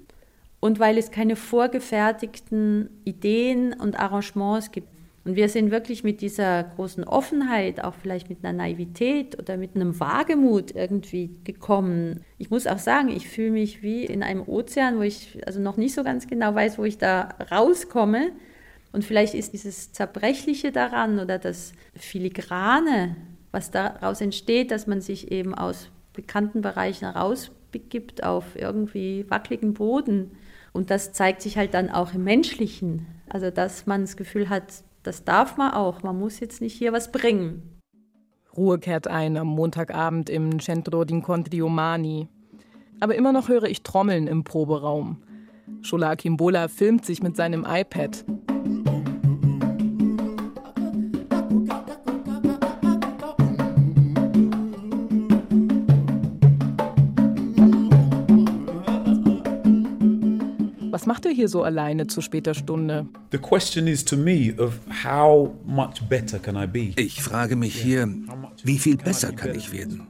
und 0.66 0.80
weil 0.80 0.98
es 0.98 1.12
keine 1.12 1.36
vorgefertigten 1.36 2.90
Ideen 3.04 3.74
und 3.74 4.00
Arrangements 4.00 4.72
gibt. 4.72 4.88
Und 5.24 5.36
wir 5.36 5.48
sind 5.48 5.70
wirklich 5.70 6.04
mit 6.04 6.22
dieser 6.22 6.64
großen 6.64 7.04
Offenheit, 7.04 7.84
auch 7.84 7.94
vielleicht 7.94 8.30
mit 8.30 8.44
einer 8.44 8.58
Naivität 8.58 9.38
oder 9.38 9.58
mit 9.58 9.76
einem 9.76 10.00
Wagemut 10.00 10.76
irgendwie 10.76 11.30
gekommen. 11.44 12.22
Ich 12.40 12.50
muss 12.50 12.66
auch 12.66 12.80
sagen, 12.80 13.10
ich 13.10 13.28
fühle 13.28 13.52
mich 13.52 13.84
wie 13.84 14.06
in 14.06 14.24
einem 14.24 14.42
Ozean, 14.42 14.98
wo 14.98 15.04
ich 15.04 15.38
also 15.46 15.60
noch 15.60 15.78
nicht 15.78 15.94
so 15.94 16.04
ganz 16.04 16.26
genau 16.26 16.56
weiß, 16.56 16.80
wo 16.80 16.84
ich 16.84 16.98
da 16.98 17.36
rauskomme. 17.52 18.32
Und 18.92 19.06
vielleicht 19.06 19.36
ist 19.36 19.54
dieses 19.54 19.92
Zerbrechliche 19.92 20.72
daran 20.72 21.20
oder 21.20 21.38
das 21.38 21.74
Filigrane, 21.94 23.16
was 23.52 23.70
daraus 23.70 24.20
entsteht, 24.20 24.72
dass 24.72 24.88
man 24.88 25.00
sich 25.00 25.32
eben 25.32 25.54
aus 25.54 25.92
bekannten 26.14 26.62
Bereichen 26.62 27.06
rausbegibt 27.06 28.24
auf 28.24 28.56
irgendwie 28.56 29.30
wackeligen 29.30 29.76
Boden. 29.76 30.32
Und 30.76 30.92
das 30.92 31.14
zeigt 31.14 31.42
sich 31.42 31.58
halt 31.58 31.74
dann 31.74 31.90
auch 31.90 32.14
im 32.14 32.26
Menschlichen. 32.26 33.08
Also, 33.30 33.50
dass 33.50 33.86
man 33.86 34.02
das 34.02 34.18
Gefühl 34.18 34.50
hat, 34.50 34.84
das 35.04 35.24
darf 35.24 35.56
man 35.56 35.72
auch. 35.72 36.04
Man 36.04 36.20
muss 36.20 36.42
jetzt 36.42 36.60
nicht 36.60 36.74
hier 36.74 36.92
was 36.92 37.14
bringen. 37.14 37.80
Ruhe 38.58 38.78
kehrt 38.78 39.08
ein 39.08 39.38
am 39.38 39.48
Montagabend 39.48 40.30
im 40.30 40.60
Centro 40.60 41.04
d'Incontri 41.04 41.64
Umani. 41.64 42.28
Aber 43.00 43.16
immer 43.16 43.32
noch 43.32 43.48
höre 43.48 43.64
ich 43.64 43.84
Trommeln 43.84 44.28
im 44.28 44.44
Proberaum. 44.44 45.24
Shola 45.82 46.18
Kimbola 46.18 46.68
filmt 46.68 47.06
sich 47.06 47.24
mit 47.24 47.38
seinem 47.38 47.66
iPad. 47.66 48.26
Was 60.96 61.06
macht 61.06 61.26
er 61.26 61.34
hier 61.34 61.50
so 61.50 61.62
alleine 61.64 62.08
zu 62.08 62.22
später 62.22 62.54
Stunde? 62.54 63.06
The 63.34 63.38
question 63.38 63.86
is 63.86 64.06
to 64.06 64.16
me 64.16 64.56
of 64.58 64.80
how 65.04 65.54
much 65.66 66.02
better 66.08 66.40
can 66.40 66.56
I 66.56 66.66
be? 66.66 66.94
Ich 66.96 67.22
frage 67.22 67.58
mich 67.58 67.76
hier, 67.76 68.08
wie 68.64 68.80
viel 68.80 68.96
besser 68.96 69.34
kann 69.34 69.54
ich 69.54 69.74
werden? 69.74 70.08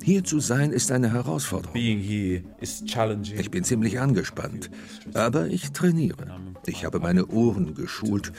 Hier 0.00 0.22
zu 0.22 0.38
sein 0.38 0.70
ist 0.70 0.92
eine 0.92 1.12
Herausforderung. 1.12 1.74
Ich 1.74 3.50
bin 3.50 3.64
ziemlich 3.64 3.98
angespannt, 3.98 4.70
aber 5.12 5.48
ich 5.48 5.72
trainiere. 5.72 6.24
Ich 6.68 6.84
habe 6.84 7.00
meine 7.00 7.26
Ohren 7.26 7.74
geschult, 7.74 8.32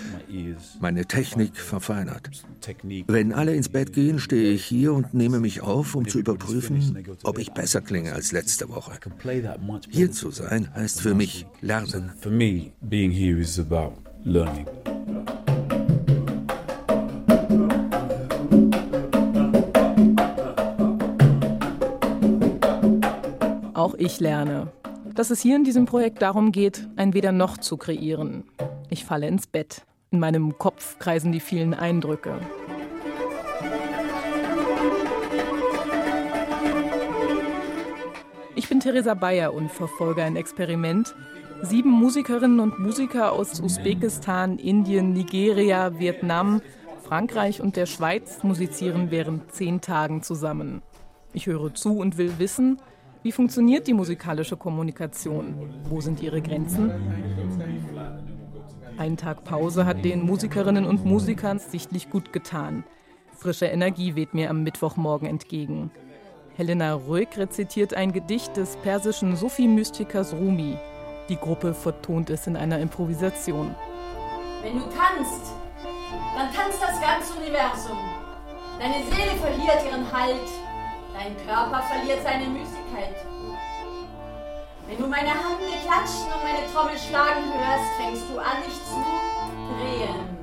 meine 0.79 1.05
Technik 1.05 1.57
verfeinert. 1.57 2.29
Wenn 3.07 3.33
alle 3.33 3.55
ins 3.55 3.69
Bett 3.69 3.93
gehen, 3.93 4.19
stehe 4.19 4.51
ich 4.51 4.65
hier 4.65 4.93
und 4.93 5.13
nehme 5.13 5.39
mich 5.39 5.61
auf, 5.61 5.95
um 5.95 6.07
zu 6.07 6.19
überprüfen, 6.19 7.03
ob 7.23 7.39
ich 7.39 7.51
besser 7.51 7.81
klinge 7.81 8.13
als 8.13 8.31
letzte 8.31 8.69
Woche. 8.69 8.91
Hier 9.89 10.11
zu 10.11 10.31
sein 10.31 10.73
heißt 10.75 11.01
für 11.01 11.15
mich 11.15 11.47
lernen. 11.61 12.11
For 12.19 12.31
me, 12.31 12.71
being 12.81 13.11
here 13.11 13.39
is 13.39 13.59
about 13.59 13.93
learning. 14.23 14.67
Auch 23.73 23.95
ich 23.95 24.19
lerne, 24.19 24.67
dass 25.19 25.31
es 25.31 25.41
hier 25.41 25.57
in 25.57 25.65
diesem 25.65 25.85
Projekt 25.85 26.21
darum 26.21 26.53
geht, 26.53 26.87
ein 26.95 27.13
Weder 27.13 27.33
noch 27.33 27.57
zu 27.57 27.75
kreieren. 27.75 28.45
Ich 28.89 29.03
falle 29.03 29.27
ins 29.27 29.47
Bett. 29.47 29.81
In 30.11 30.19
meinem 30.21 30.57
Kopf 30.57 30.97
kreisen 30.97 31.33
die 31.33 31.41
vielen 31.41 31.73
Eindrücke. 31.73 32.39
Ich 38.55 38.69
bin 38.69 38.79
Theresa 38.79 39.13
Bayer 39.13 39.53
und 39.53 39.69
verfolge 39.69 40.23
ein 40.23 40.37
Experiment. 40.37 41.13
Sieben 41.63 41.91
Musikerinnen 41.91 42.61
und 42.61 42.79
Musiker 42.79 43.33
aus 43.33 43.59
Usbekistan, 43.59 44.57
Indien, 44.57 45.11
Nigeria, 45.11 45.99
Vietnam, 45.99 46.61
Frankreich 47.03 47.59
und 47.59 47.75
der 47.75 47.87
Schweiz 47.87 48.41
musizieren 48.43 49.11
während 49.11 49.51
zehn 49.51 49.81
Tagen 49.81 50.23
zusammen. 50.23 50.81
Ich 51.33 51.45
höre 51.45 51.73
zu 51.73 51.97
und 51.97 52.17
will 52.17 52.35
wissen, 52.37 52.79
wie 53.21 53.31
funktioniert 53.31 53.87
die 53.87 53.93
musikalische 53.93 54.55
Kommunikation? 54.55 55.81
Wo 55.83 55.99
sind 55.99 56.21
ihre 56.21 56.41
Grenzen? 56.41 56.91
Ein 58.97 59.17
Tag 59.17 59.43
Pause 59.43 59.85
hat 59.85 60.05
den 60.05 60.25
Musikerinnen 60.25 60.85
und 60.85 61.05
Musikern 61.05 61.59
sichtlich 61.59 62.09
gut 62.09 62.31
getan. 62.31 62.83
Frische 63.37 63.65
Energie 63.65 64.15
weht 64.15 64.33
mir 64.33 64.49
am 64.49 64.63
Mittwochmorgen 64.63 65.27
entgegen. 65.27 65.91
Helena 66.55 66.95
Röck 66.95 67.37
rezitiert 67.37 67.93
ein 67.93 68.11
Gedicht 68.11 68.57
des 68.57 68.75
persischen 68.77 69.35
Sufi-Mystikers 69.35 70.33
Rumi. 70.33 70.77
Die 71.29 71.37
Gruppe 71.37 71.73
vertont 71.73 72.29
es 72.29 72.47
in 72.47 72.57
einer 72.57 72.79
Improvisation. 72.79 73.73
Wenn 74.61 74.73
du 74.73 74.83
tanzt, 74.85 75.53
dann 76.35 76.53
tanzt 76.53 76.81
das 76.81 76.99
ganze 76.99 77.33
Universum. 77.39 77.97
Deine 78.77 79.03
Seele 79.05 79.37
verliert 79.39 79.85
ihren 79.89 80.11
Halt, 80.11 80.35
dein 81.19 81.35
Körper 81.45 81.81
verliert 81.83 82.23
seine 82.23 82.47
Müßigkeit. 82.47 83.15
Wenn 84.87 84.97
du 84.97 85.07
meine 85.07 85.29
Hände 85.29 85.75
klatschen 85.83 86.31
und 86.33 86.43
meine 86.43 86.65
Trommel 86.71 86.97
schlagen 86.97 87.43
hörst, 87.53 87.89
fängst 87.99 88.23
du 88.29 88.39
an, 88.39 88.63
dich 88.65 88.79
zu 88.85 88.95
drehen. 89.75 90.37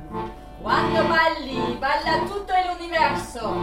Quando 0.62 1.02
balli, 1.08 1.76
balla 1.80 2.18
tutto 2.28 2.52
l'universo. 2.66 3.54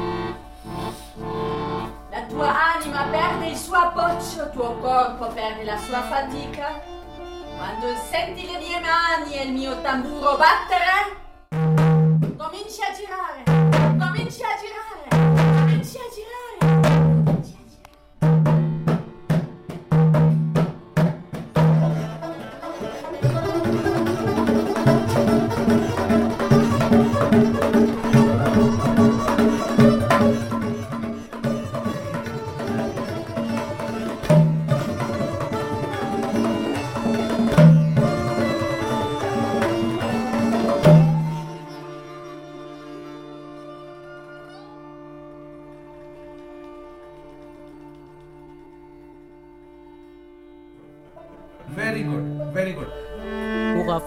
La 2.11 2.21
tua 2.29 2.49
anima 2.75 3.03
perde 3.11 3.47
il 3.47 3.57
suo 3.57 3.75
appoggio, 3.75 4.49
tuo 4.51 4.77
corpo 4.81 5.27
perde 5.27 5.63
la 5.63 5.77
sua 5.77 6.01
fatica. 6.03 6.81
Quando 7.57 7.95
senti 8.09 8.45
le 8.51 8.57
mie 8.57 8.79
mani 8.79 9.35
e 9.35 9.43
il 9.43 9.53
mio 9.53 9.79
tamburo 9.81 10.37
battere, 10.37 11.21
Cominci 12.37 12.81
a 12.81 12.91
girare, 12.93 13.43
cominci 13.97 14.41
a 14.41 14.55
girare, 14.59 15.07
cominci 15.09 15.97
a 15.97 16.09
girare. 16.13 16.42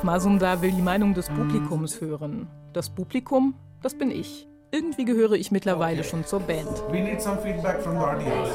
Olaf 0.07 0.23
Masumdar 0.23 0.63
will 0.63 0.71
die 0.71 0.83
Meinung 0.83 1.15
des 1.15 1.29
Publikums 1.29 2.01
hören. 2.01 2.47
Das 2.73 2.89
Publikum, 2.89 3.55
das 3.83 3.99
bin 3.99 4.13
ich. 4.13 4.47
Irgendwie 4.71 5.05
gehöre 5.05 5.33
ich 5.33 5.51
mittlerweile 5.51 6.05
schon 6.05 6.25
zur 6.25 6.39
Band. 6.39 6.69
We 6.93 7.01
need 7.01 7.21
some 7.21 7.39
feedback 7.39 7.83
from 7.83 7.95
the 7.95 8.05
audience. 8.05 8.51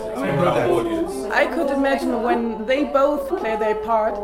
I 1.29 1.45
could 1.53 1.69
imagine 1.69 2.23
when 2.23 2.65
they 2.67 2.85
both 2.85 3.27
play 3.27 3.57
their 3.57 3.75
part, 3.75 4.17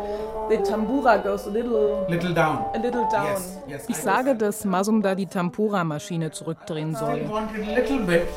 the 0.50 0.58
tambura 0.60 1.18
goes 1.18 1.46
a 1.48 1.50
little, 1.50 2.06
Little 2.08 2.34
down. 2.34 2.64
a 2.74 2.78
little 2.78 3.06
down. 3.12 3.26
Yes, 3.26 3.58
yes, 3.68 3.90
ich 3.90 3.98
I 3.98 4.00
sage, 4.00 4.36
dass 4.36 4.64
Masumdar 4.64 5.16
die 5.16 5.28
Tampura-Maschine 5.28 6.32
zurückdrehen 6.32 6.96
soll. 6.96 7.18
Still 7.18 7.30
want 7.30 7.50
it 7.58 7.68
a 7.68 7.76
little 7.76 8.06
bit, 8.06 8.28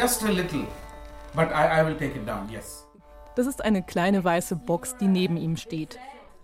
just 0.00 0.22
a 0.24 0.30
little. 0.30 0.64
But 1.34 1.48
I, 1.50 1.82
I 1.82 1.86
will 1.86 1.98
take 1.98 2.16
it 2.16 2.26
down, 2.26 2.48
yes. 2.50 2.86
Das 3.36 3.46
ist 3.46 3.62
eine 3.62 3.82
kleine 3.82 4.24
weiße 4.24 4.56
Box, 4.56 4.96
die 4.96 5.08
neben 5.08 5.36
ihm 5.36 5.58
steht. 5.58 5.98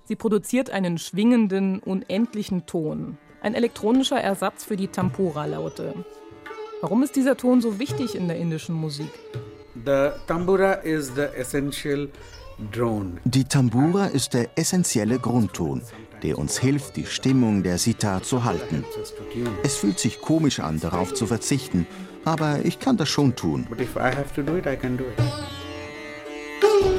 Sie 0.09 0.17
produziert 0.17 0.71
einen 0.71 0.97
schwingenden, 0.97 1.81
unendlichen 1.81 2.65
Ton. 2.65 3.19
Ein 3.43 3.55
elektronischer 3.55 4.19
Ersatz 4.19 4.65
für 4.65 4.75
die 4.75 4.89
Tampura-Laute. 4.89 5.93
Warum 6.81 7.03
ist 7.03 7.15
dieser 7.15 7.37
Ton 7.37 7.61
so 7.61 7.79
wichtig 7.79 8.15
in 8.15 8.27
der 8.27 8.39
indischen 8.39 8.75
Musik? 8.75 9.11
The 9.85 10.13
tambura 10.27 10.73
is 10.73 11.13
the 11.15 11.27
essential 11.37 12.09
drone. 12.73 13.19
Die 13.25 13.45
Tambura 13.45 14.07
ist 14.07 14.33
der 14.33 14.49
essentielle 14.57 15.19
Grundton, 15.19 15.83
der 16.23 16.39
uns 16.39 16.59
hilft, 16.59 16.97
die 16.97 17.05
Stimmung 17.05 17.63
der 17.63 17.77
Sitar 17.77 18.23
zu 18.23 18.45
halten. 18.45 18.87
Es 19.63 19.77
fühlt 19.77 19.99
sich 19.99 20.23
komisch 20.23 20.61
an, 20.61 20.81
darauf 20.81 21.13
zu 21.13 21.27
verzichten, 21.27 21.87
aber 22.25 22.65
ich 22.65 22.81
kann 22.81 22.97
das 22.97 23.11
schon 23.11 23.37
tun. 23.37 23.67
But 23.69 23.83
if 23.83 23.95
I 23.97 24.17
have 24.17 24.35
to 24.35 24.41
do 24.41 24.57
it, 24.57 24.65
I 24.65 24.75
can 24.75 24.97
do 24.97 25.05
it. 25.05 26.98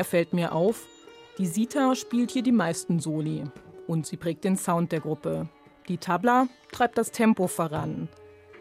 Mehr 0.00 0.04
fällt 0.06 0.32
mir 0.32 0.52
auf, 0.54 0.86
die 1.36 1.46
Sita 1.46 1.94
spielt 1.94 2.30
hier 2.30 2.42
die 2.42 2.52
meisten 2.52 3.00
Soli 3.00 3.44
und 3.86 4.06
sie 4.06 4.16
prägt 4.16 4.44
den 4.44 4.56
Sound 4.56 4.92
der 4.92 5.00
Gruppe. 5.00 5.46
Die 5.88 5.98
Tabla 5.98 6.48
treibt 6.72 6.96
das 6.96 7.10
Tempo 7.10 7.48
voran. 7.48 8.08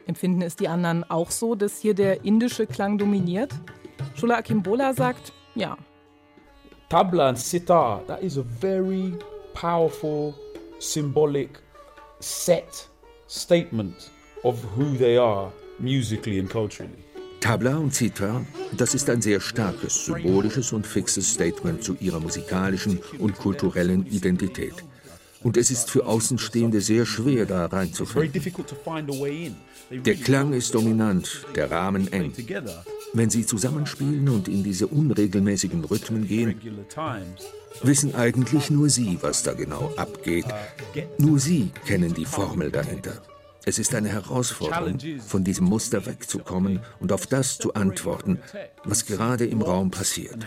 Empfinden 0.06 0.41
es 0.41 0.58
die 0.58 0.67
anderen 0.67 1.10
auch 1.10 1.32
so, 1.32 1.56
dass 1.56 1.80
hier 1.80 1.93
der 1.93 2.25
indische 2.25 2.67
Klang 2.67 2.97
dominiert? 2.97 3.54
Shula 4.15 4.36
Akimbola 4.36 4.93
sagt, 4.93 5.32
ja. 5.56 5.78
Tabla 6.89 7.30
and 7.30 7.39
sitar, 7.39 8.06
that 8.08 8.21
is 8.21 8.38
a 8.38 8.43
very 8.43 9.13
powerful, 9.54 10.34
symbolic, 10.80 11.62
set 12.19 12.89
statement 13.28 14.12
of 14.43 14.62
who 14.75 14.97
they 14.97 15.17
are 15.17 15.54
musically 15.80 16.38
and 16.38 16.49
culturally. 16.49 17.06
Tabla 17.39 17.78
und 17.78 17.93
Sitar, 17.93 18.45
das 18.75 18.93
ist 18.93 19.10
ein 19.10 19.21
sehr 19.21 19.39
starkes, 19.39 20.06
symbolisches 20.06 20.73
und 20.73 20.86
fixes 20.86 21.34
Statement 21.34 21.84
zu 21.84 21.95
ihrer 21.99 22.19
musikalischen 22.19 22.99
und 23.17 23.38
kulturellen 23.38 24.06
Identität. 24.06 24.75
Und 25.41 25.56
es 25.56 25.71
ist 25.71 25.89
für 25.89 26.06
Außenstehende 26.06 26.82
sehr 26.82 27.06
schwer, 27.06 27.45
da 27.45 27.65
reinzufinden. 27.65 28.43
Der 29.89 30.15
Klang 30.15 30.54
ist 30.54 30.75
dominant, 30.75 31.45
der 31.56 31.71
Rahmen 31.71 32.12
eng. 32.12 32.34
Wenn 33.13 33.30
sie 33.30 33.45
zusammenspielen 33.45 34.28
und 34.28 34.47
in 34.47 34.63
diese 34.63 34.88
unregelmäßigen 34.88 35.86
Rhythmen 35.86 36.28
gehen, 36.28 36.60
wissen 37.82 38.15
eigentlich 38.15 38.69
nur 38.69 38.89
sie, 38.89 39.17
was 39.21 39.41
da 39.43 39.54
genau 39.54 39.93
abgeht. 39.95 40.45
Nur 41.17 41.39
sie 41.39 41.71
kennen 41.86 42.13
die 42.13 42.25
Formel 42.25 42.69
dahinter. 42.69 43.21
Es 43.69 43.77
ist 43.77 43.93
eine 43.93 44.10
Herausforderung, 44.10 44.97
von 45.19 45.43
diesem 45.43 45.67
Muster 45.67 46.08
wegzukommen 46.08 46.79
und 46.99 47.12
auf 47.12 47.27
das 47.27 47.60
zu 47.60 47.75
antworten, 47.75 48.39
was 48.84 49.05
gerade 49.05 49.45
im 49.45 49.62
Raum 49.62 49.91
passiert. 49.91 50.43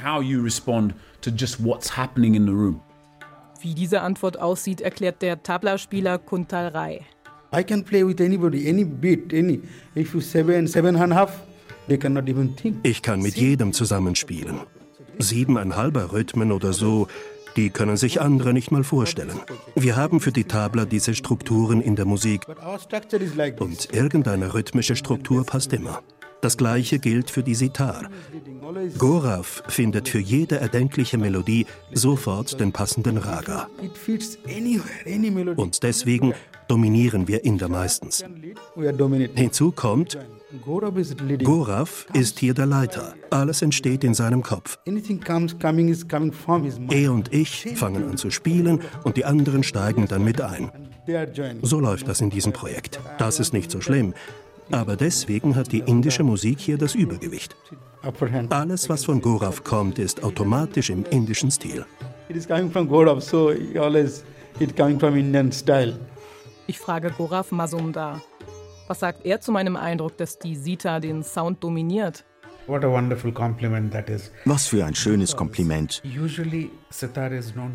Wie 3.61 3.75
diese 3.75 4.01
Antwort 4.01 4.41
aussieht, 4.41 4.81
erklärt 4.81 5.23
der 5.23 5.41
Tabla-Spieler 5.41 6.19
Kuntal 6.19 6.69
Rai. 6.71 7.07
I 7.55 7.63
can 7.63 7.85
play 7.85 8.05
with 8.05 8.21
anybody, 8.21 8.69
any 8.69 8.85
beat, 8.85 9.33
any. 9.33 9.61
If 9.95 10.15
you 10.15 10.21
seven, 10.21 10.67
seven 10.67 10.97
and 10.97 11.13
a 11.13 11.17
half, 11.17 11.43
they 11.87 11.97
cannot 11.97 12.29
even 12.29 12.57
think. 12.57 12.79
Ich 12.83 13.03
kann 13.03 13.23
mit 13.23 13.37
jedem 13.37 13.73
zusammenspielen. 13.73 14.63
Siebeneinhalber 15.21 16.13
Rhythmen 16.13 16.51
oder 16.51 16.73
so, 16.73 17.07
die 17.57 17.71
können 17.71 17.97
sich 17.97 18.21
andere 18.21 18.53
nicht 18.53 18.71
mal 18.71 18.85
vorstellen. 18.85 19.39
Wir 19.75 19.97
haben 19.97 20.21
für 20.21 20.33
die 20.33 20.45
Tabla 20.45 20.85
diese 20.85 21.15
Strukturen 21.15 21.81
in 21.81 21.97
der 21.97 22.05
Musik 22.05 22.47
und 23.59 23.89
irgendeine 23.93 24.55
rhythmische 24.55 24.97
Struktur 24.97 25.45
passt 25.45 25.73
immer. 25.73 26.03
Das 26.43 26.57
gleiche 26.57 26.99
gilt 26.99 27.31
für 27.31 27.45
die 27.45 27.55
Sitar. 27.55 28.11
Gorav 28.99 29.63
findet 29.69 30.09
für 30.09 30.19
jede 30.19 30.59
erdenkliche 30.59 31.17
Melodie 31.17 31.67
sofort 31.93 32.59
den 32.59 32.73
passenden 32.73 33.19
Raga. 33.19 33.69
Und 35.55 35.83
deswegen 35.85 36.35
dominieren 36.67 37.29
wir 37.29 37.45
Inder 37.45 37.69
meistens. 37.69 38.25
Hinzu 39.35 39.71
kommt. 39.71 40.19
Gorav 40.61 42.07
ist 42.13 42.39
hier 42.39 42.53
der 42.53 42.67
Leiter. 42.67 43.15
Alles 43.31 43.63
entsteht 43.63 44.05
in 44.05 44.13
seinem 44.13 44.43
Kopf. 44.43 44.79
Er 46.91 47.13
und 47.13 47.33
ich 47.33 47.65
fangen 47.75 48.11
an 48.11 48.17
zu 48.19 48.31
spielen 48.31 48.81
und 49.03 49.17
die 49.17 49.25
anderen 49.25 49.63
steigen 49.63 50.07
dann 50.09 50.25
mit 50.25 50.43
ein. 50.43 50.71
So 51.63 51.81
läuft 51.81 52.07
das 52.07 52.21
in 52.21 52.29
diesem 52.29 52.53
Projekt. 52.53 53.01
Das 53.19 53.41
ist 53.41 53.55
nicht 53.55 53.71
so 53.71 53.81
schlimm. 53.81 54.13
Aber 54.71 54.97
deswegen 54.97 55.57
hat 55.57 55.73
die 55.73 55.81
indische 55.81 56.23
Musik 56.23 56.61
hier 56.61 56.77
das 56.77 56.95
Übergewicht. 56.95 57.57
Alles, 58.51 58.89
was 58.89 59.05
von 59.07 59.23
Gorav 59.23 59.65
kommt, 59.65 59.99
ist 59.99 60.23
automatisch 60.23 60.91
im 60.91 61.05
indischen 61.07 61.51
Stil. 61.51 61.87
Ich 66.67 66.79
frage 66.79 67.11
Gorav 67.11 67.51
Mazumdar. 67.53 68.21
Was 68.93 69.01
sagt 69.01 69.25
er 69.25 69.41
zu 69.41 69.53
meinem 69.53 69.77
Eindruck, 69.77 70.19
dass 70.19 70.39
die 70.39 70.55
Sita 70.55 71.01
den 71.01 71.23
Sound 71.23 71.65
dominiert? 71.65 72.27
Was 72.67 74.67
für 74.67 74.85
ein 74.85 74.95
schönes 74.95 75.35
Kompliment. 75.35 76.03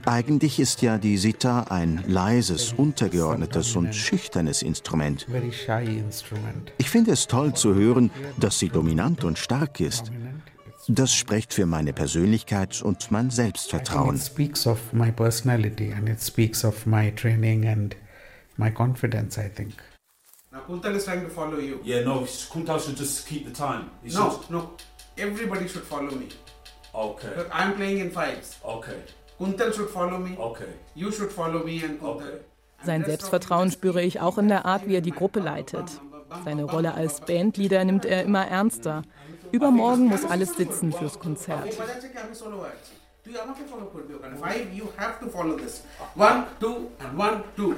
Eigentlich 0.05 0.59
ist 0.59 0.83
ja 0.83 0.99
die 0.99 1.17
Sitar 1.17 1.71
ein 1.71 2.03
leises, 2.05 2.73
untergeordnetes 2.73 3.75
und 3.75 3.95
schüchternes 3.95 4.61
Instrument. 4.61 5.25
Ich 6.77 6.89
finde 6.91 7.11
es 7.13 7.25
toll 7.25 7.55
zu 7.55 7.73
hören, 7.73 8.11
dass 8.39 8.59
sie 8.59 8.69
dominant 8.69 9.23
und 9.23 9.39
stark 9.39 9.79
ist. 9.79 10.11
Das 10.87 11.15
spricht 11.15 11.51
für 11.51 11.65
meine 11.65 11.93
Persönlichkeit 11.93 12.79
und 12.83 13.09
mein 13.09 13.31
Selbstvertrauen. 13.31 14.21
My 18.59 18.71
confidence, 18.71 19.37
I 19.37 19.49
think. 19.49 19.75
Now 20.57 20.63
Kuntal 20.67 20.95
is 20.95 21.05
trying 21.05 21.21
to 21.21 21.29
follow 21.29 21.59
you. 21.59 21.79
Yeah, 21.83 22.03
no, 22.03 22.21
Kuntal 22.21 22.83
should 22.83 22.97
just 22.97 23.27
keep 23.27 23.45
the 23.45 23.53
time. 23.53 23.91
He 24.03 24.09
no, 24.13 24.31
should... 24.31 24.49
no. 24.49 24.71
Everybody 25.17 25.67
should 25.67 25.83
follow 25.83 26.11
me. 26.11 26.29
Okay. 26.93 27.29
Because 27.29 27.49
I'm 27.51 27.75
playing 27.75 27.99
in 27.99 28.11
fives. 28.11 28.57
Okay. 28.65 29.03
Kuntal 29.39 29.73
should 29.73 29.89
follow 29.89 30.17
me. 30.17 30.35
Okay. 30.37 30.69
You 30.95 31.11
should 31.11 31.31
follow 31.31 31.63
me 31.63 31.83
and 31.83 31.99
Kuntal. 31.99 32.15
Okay. 32.15 32.39
Sein 32.83 33.05
Selbstvertrauen 33.05 33.71
spüre 33.71 34.01
ich 34.01 34.19
auch 34.19 34.37
in 34.37 34.47
der 34.47 34.65
Art, 34.65 34.87
wie 34.87 34.95
er 34.95 35.01
die 35.01 35.11
Gruppe 35.11 35.39
leitet. 35.39 35.99
Seine 36.43 36.63
Rolle 36.63 36.93
als 36.93 37.21
Bandleader 37.21 37.83
nimmt 37.85 38.05
er 38.05 38.23
immer 38.23 38.45
ernster. 38.47 39.01
Übermorgen 39.51 40.05
muss 40.05 40.25
alles 40.25 40.55
sitzen 40.55 40.91
fürs 40.91 41.19
Konzert. 41.19 41.73
Five, 44.39 44.73
you 44.73 44.87
have 44.97 45.19
to 45.19 45.29
follow 45.29 45.57
this. 45.57 45.83
One, 46.15 46.45
two, 46.59 46.91
and 46.99 47.17
one, 47.17 47.43
two. 47.55 47.75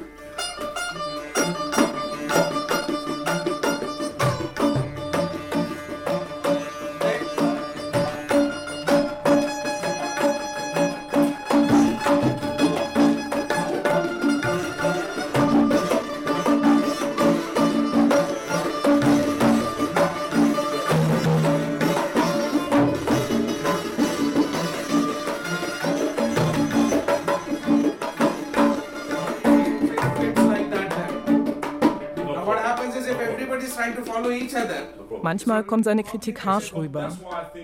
Manchmal 35.22 35.64
kommt 35.64 35.86
seine 35.86 36.04
Kritik 36.04 36.46
harsch 36.46 36.74
rüber. 36.74 37.18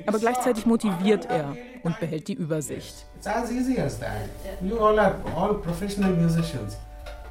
Aber 0.05 0.19
gleichzeitig 0.19 0.65
motiviert 0.65 1.25
er 1.25 1.55
und 1.83 1.99
behält 1.99 2.27
die 2.27 2.33
Übersicht. 2.33 3.05
it's 3.25 3.27
as 3.27 3.51
easy 3.51 3.79
as 3.79 3.99
that. 3.99 4.29
You 4.61 4.77
all 4.79 4.99
are 4.99 5.15
all 5.35 5.55
professional 5.55 6.11
musicians. 6.11 6.77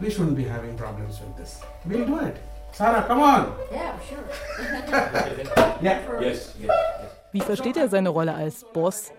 We 0.00 0.08
shouldn't 0.10 0.34
be 0.36 0.44
having 0.48 0.76
problems 0.76 1.20
with 1.20 1.36
this. 1.36 1.60
We'll 1.84 2.04
do 2.04 2.18
it. 2.18 2.36
Sarah, 2.72 3.02
come 3.02 3.20
on. 3.22 3.52
Yeah, 3.70 3.92
sure. 4.08 4.24
Yeah. 5.80 5.98
Yes, 6.20 6.54
yes. 6.60 6.70
Wie 7.32 7.40
versteht 7.40 7.76
er 7.76 7.88
seine 7.88 8.08
Rolle 8.08 8.34
als 8.34 8.64
Boss? 8.72 9.12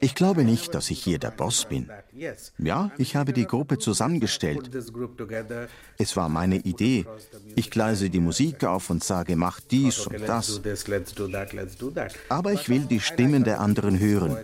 Ich 0.00 0.14
glaube 0.14 0.44
nicht, 0.44 0.74
dass 0.74 0.90
ich 0.90 1.02
hier 1.02 1.18
der 1.18 1.30
Boss 1.30 1.64
bin. 1.64 1.88
Ja, 2.58 2.90
ich 2.98 3.16
habe 3.16 3.32
die 3.32 3.46
Gruppe 3.46 3.78
zusammengestellt. 3.78 4.70
Es 5.98 6.16
war 6.16 6.28
meine 6.28 6.56
Idee. 6.56 7.06
Ich 7.56 7.70
gleise 7.70 8.10
die 8.10 8.20
Musik 8.20 8.64
auf 8.64 8.90
und 8.90 9.02
sage, 9.02 9.36
mach 9.36 9.60
dies 9.60 10.06
und 10.06 10.20
das. 10.26 10.60
Aber 12.28 12.52
ich 12.52 12.68
will 12.68 12.80
die 12.80 13.00
Stimmen 13.00 13.44
der 13.44 13.60
anderen 13.60 13.98
hören. 13.98 14.36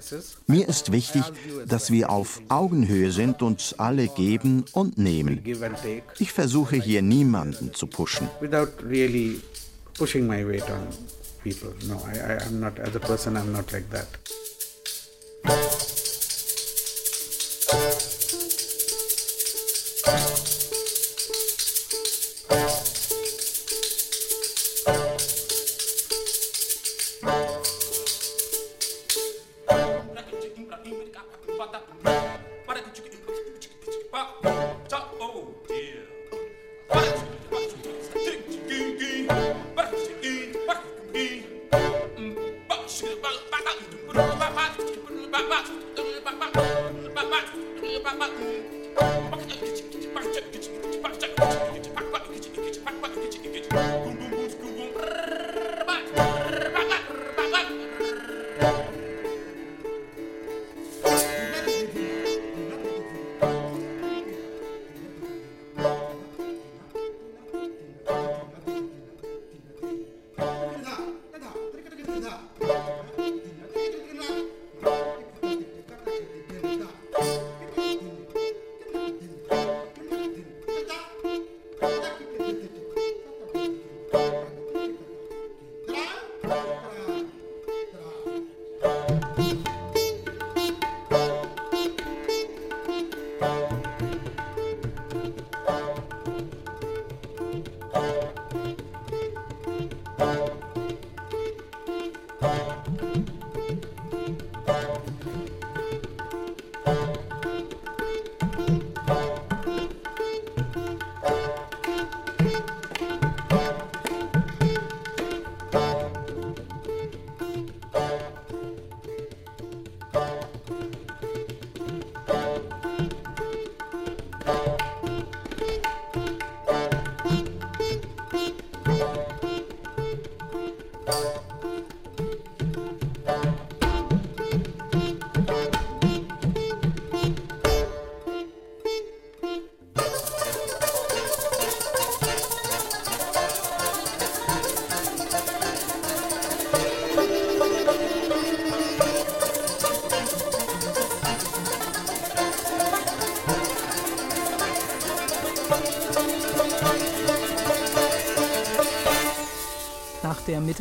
Mir 0.47 0.69
ist 0.69 0.93
wichtig, 0.93 1.25
dass 1.67 1.91
wir 1.91 2.11
auf 2.11 2.41
Augenhöhe 2.49 3.11
sind 3.11 3.43
und 3.43 3.75
alle 3.79 4.09
geben 4.09 4.65
und 4.73 4.99
nehmen. 4.99 5.43
Ich 6.19 6.33
versuche 6.33 6.77
hier 6.77 7.03
niemanden 7.03 7.75
zu 7.75 7.87
pushen. 7.87 8.29
without 8.41 8.73
really 8.83 9.41
pushing 9.95 10.27
my 10.27 10.45
weight 10.45 10.69
on 10.71 10.89
people. 11.47 11.73
No, 11.87 11.97
I, 12.11 12.15
I, 12.19 12.33
I'm 12.45 12.59
not, 12.59 12.79
as 12.81 12.97
a 12.97 13.01
person, 13.01 13.37
I'm 13.37 13.53
not 13.53 13.73
like 13.73 13.89
that. 13.91 14.09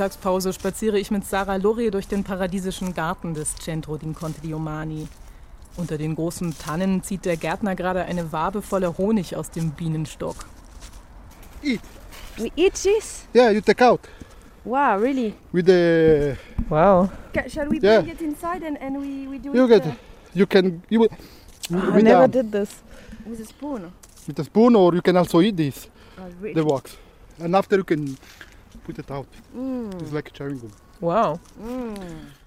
Mittagspause 0.09 0.53
spaziere 0.53 0.99
ich 0.99 1.09
mit 1.09 1.25
Sarah 1.25 1.55
Lorre 1.55 1.89
durch 1.89 2.07
den 2.07 2.23
paradiesischen 2.23 2.93
Garten 2.93 3.33
des 3.33 3.55
Centro 3.55 3.97
di 3.97 4.53
Umani. 4.53 5.07
Unter 5.77 5.97
den 5.97 6.13
großen 6.13 6.55
Tannen 6.59 7.01
zieht 7.01 7.25
der 7.25 7.37
Gärtner 7.37 7.73
gerade 7.75 8.03
eine 8.05 8.31
Wabe 8.31 8.61
voller 8.61 8.95
Honig 8.99 9.35
aus 9.35 9.49
dem 9.49 9.71
Bienenstock. 9.71 10.35
Eat. 11.63 11.81
We 12.37 12.51
eat 12.55 12.75
this? 12.75 13.25
Yeah, 13.33 13.49
you 13.49 13.61
take 13.61 13.83
out. 13.83 14.01
Wow, 14.63 14.99
really? 15.01 15.33
With 15.51 15.65
the. 15.65 16.35
Wow. 16.69 17.09
shall 17.47 17.67
we 17.67 17.79
Yeah. 17.81 18.01
bring 18.03 18.13
it 18.13 18.21
inside 18.21 18.63
and, 18.63 18.77
and 18.79 18.97
we, 19.01 19.27
we 19.27 19.39
do 19.39 19.55
You 19.55 19.65
it 19.65 19.69
get. 19.69 19.85
uh, 19.87 19.91
You 20.35 20.45
can. 20.45 20.83
You. 20.89 20.99
will- 20.99 21.09
I 21.71 21.95
with 21.95 22.03
never 22.03 22.27
the- 22.27 22.43
did 22.43 22.51
this. 22.51 22.69
with 23.25 23.39
a 23.41 23.45
spoon? 23.45 23.91
With 24.27 24.37
a 24.39 24.43
spoon, 24.43 24.75
or 24.75 24.93
you 24.93 25.01
can 25.01 25.17
also 25.17 25.41
eat 25.41 25.57
this. 25.57 25.89
Oh, 26.19 26.21
really? 26.39 26.53
The 26.53 26.63
wax, 26.63 26.95
and 27.39 27.55
after 27.55 27.77
you 27.77 27.83
can 27.83 28.15
put 28.83 28.99
it 28.99 29.09
out. 29.11 29.27
Mm. 29.55 29.89
It's 30.01 30.11
like 30.11 30.33
chewing 30.33 30.59
gum. 30.59 30.71
Wow. 30.99 31.39
Mm. 31.57 31.95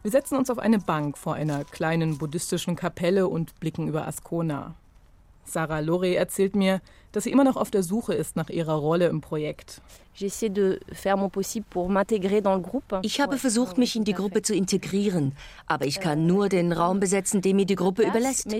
Wir 0.02 0.10
setzen 0.10 0.36
uns 0.36 0.50
auf 0.50 0.58
eine 0.58 0.78
Bank 0.78 1.18
vor 1.18 1.34
einer 1.34 1.64
kleinen 1.64 2.18
buddhistischen 2.18 2.76
Kapelle 2.76 3.28
und 3.28 3.58
blicken 3.60 3.88
über 3.88 4.06
Ascona. 4.06 4.74
Sarah 5.48 5.80
Lorre 5.80 6.14
erzählt 6.14 6.54
mir, 6.54 6.80
dass 7.12 7.24
sie 7.24 7.30
immer 7.30 7.44
noch 7.44 7.56
auf 7.56 7.70
der 7.70 7.82
Suche 7.82 8.14
ist 8.14 8.36
nach 8.36 8.50
ihrer 8.50 8.74
Rolle 8.74 9.06
im 9.06 9.20
Projekt. 9.20 9.80
J'essaie 10.14 10.50
de 10.50 10.80
faire 10.92 11.16
mon 11.16 11.28
possible 11.28 11.66
pour 11.70 11.88
m'intégrer 11.88 12.40
dans 12.40 12.56
le 12.56 12.60
groupe. 12.60 12.98
Ich 13.02 13.20
habe 13.20 13.38
versucht, 13.38 13.78
mich 13.78 13.94
in 13.94 14.02
die 14.02 14.14
Gruppe 14.14 14.42
zu 14.42 14.52
integrieren, 14.52 15.32
aber 15.66 15.86
ich 15.86 16.00
kann 16.00 16.26
nur 16.26 16.48
den 16.48 16.72
Raum 16.72 16.98
besetzen, 16.98 17.40
den 17.40 17.54
mir 17.54 17.66
die 17.66 17.76
Gruppe 17.76 18.02
überlässt. 18.02 18.50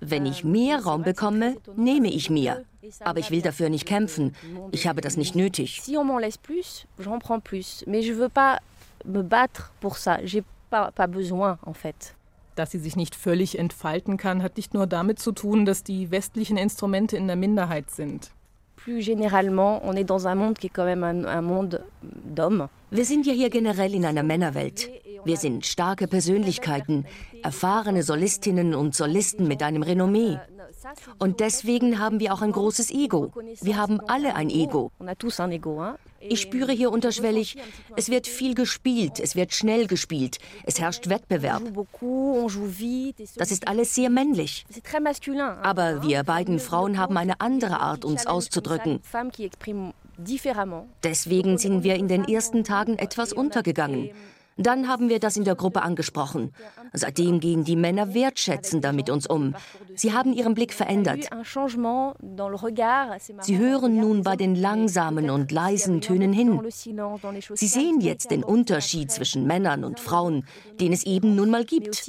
Wenn 0.00 0.26
ich 0.26 0.44
mehr 0.44 0.84
Raum 0.84 1.02
bekomme, 1.02 1.56
nehme 1.76 2.08
ich 2.08 2.28
mir. 2.28 2.64
Aber 3.00 3.20
ich 3.20 3.30
will 3.30 3.40
dafür 3.40 3.70
nicht 3.70 3.86
kämpfen. 3.86 4.34
Ich 4.70 4.86
habe 4.86 5.00
das 5.00 5.16
nicht 5.16 5.34
nötig. 5.34 5.80
Si 5.82 5.96
on 5.96 6.04
m'en 6.04 6.18
laisse 6.18 6.38
plus, 6.38 6.86
j'en 6.98 7.18
prends 7.18 7.40
plus. 7.40 7.82
Mais 7.86 8.02
je 8.02 8.12
veux 8.12 8.28
pas 8.28 8.58
me 9.06 9.22
battre 9.22 9.72
pour 9.80 9.96
ça. 9.96 10.18
J'ai 10.24 10.44
pas, 10.68 10.90
pas 10.90 11.06
besoin, 11.06 11.58
en 11.64 11.72
fait. 11.72 12.14
Dass 12.54 12.70
sie 12.70 12.78
sich 12.78 12.96
nicht 12.96 13.14
völlig 13.14 13.58
entfalten 13.58 14.16
kann, 14.16 14.42
hat 14.42 14.56
nicht 14.56 14.74
nur 14.74 14.86
damit 14.86 15.18
zu 15.18 15.32
tun, 15.32 15.64
dass 15.64 15.82
die 15.82 16.10
westlichen 16.10 16.56
Instrumente 16.56 17.16
in 17.16 17.26
der 17.26 17.36
Minderheit 17.36 17.90
sind. 17.90 18.30
Plus 18.76 19.04
généralement, 19.04 19.80
on 19.84 19.94
est 19.94 20.04
dans 20.04 20.26
un 20.26 20.34
monde 20.34 20.58
qui 20.58 20.66
est 20.66 20.74
quand 20.74 20.84
même 20.84 21.04
un, 21.04 21.24
un 21.24 21.40
monde 21.40 21.84
d'hommes. 22.02 22.68
Wir 22.90 23.04
sind 23.04 23.26
ja 23.26 23.32
hier 23.32 23.48
generell 23.48 23.94
in 23.94 24.04
einer 24.04 24.24
Männerwelt. 24.24 24.90
Wir 25.24 25.36
sind 25.36 25.64
starke 25.64 26.08
Persönlichkeiten, 26.08 27.06
erfahrene 27.42 28.02
Solistinnen 28.02 28.74
und 28.74 28.94
Solisten 28.94 29.46
mit 29.46 29.62
einem 29.62 29.82
Renommee. 29.82 30.38
Und 31.18 31.40
deswegen 31.40 32.00
haben 32.00 32.18
wir 32.18 32.34
auch 32.34 32.42
ein 32.42 32.50
großes 32.52 32.90
Ego. 32.90 33.32
Wir 33.60 33.76
haben 33.76 34.00
alle 34.08 34.34
ein 34.34 34.50
Ego. 34.50 34.90
Ich 36.28 36.40
spüre 36.40 36.72
hier 36.72 36.90
unterschwellig, 36.90 37.56
es 37.96 38.08
wird 38.08 38.26
viel 38.26 38.54
gespielt, 38.54 39.20
es 39.20 39.36
wird 39.36 39.52
schnell 39.52 39.86
gespielt, 39.86 40.38
es 40.64 40.80
herrscht 40.80 41.08
Wettbewerb. 41.08 41.62
Das 43.36 43.50
ist 43.50 43.68
alles 43.68 43.94
sehr 43.94 44.10
männlich. 44.10 44.64
Aber 45.62 46.02
wir 46.02 46.22
beiden 46.24 46.58
Frauen 46.58 46.98
haben 46.98 47.16
eine 47.16 47.40
andere 47.40 47.80
Art, 47.80 48.04
uns 48.04 48.26
auszudrücken. 48.26 49.00
Deswegen 51.02 51.58
sind 51.58 51.84
wir 51.84 51.94
in 51.96 52.08
den 52.08 52.24
ersten 52.24 52.64
Tagen 52.64 52.98
etwas 52.98 53.32
untergegangen. 53.32 54.10
Dann 54.56 54.88
haben 54.88 55.08
wir 55.08 55.18
das 55.18 55.36
in 55.36 55.44
der 55.44 55.54
Gruppe 55.54 55.82
angesprochen. 55.82 56.52
Seitdem 56.92 57.40
gehen 57.40 57.64
die 57.64 57.76
Männer 57.76 58.14
wertschätzender 58.14 58.92
mit 58.92 59.10
uns 59.10 59.26
um. 59.26 59.54
Sie 59.94 60.12
haben 60.12 60.32
ihren 60.32 60.54
Blick 60.54 60.72
verändert. 60.72 61.28
Sie 63.40 63.58
hören 63.58 63.96
nun 63.96 64.22
bei 64.22 64.36
den 64.36 64.54
langsamen 64.54 65.30
und 65.30 65.52
leisen 65.52 66.00
Tönen 66.00 66.32
hin. 66.32 66.60
Sie 67.54 67.68
sehen 67.68 68.00
jetzt 68.00 68.30
den 68.30 68.44
Unterschied 68.44 69.10
zwischen 69.10 69.46
Männern 69.46 69.84
und 69.84 70.00
Frauen, 70.00 70.46
den 70.80 70.92
es 70.92 71.04
eben 71.04 71.34
nun 71.34 71.50
mal 71.50 71.64
gibt. 71.64 72.02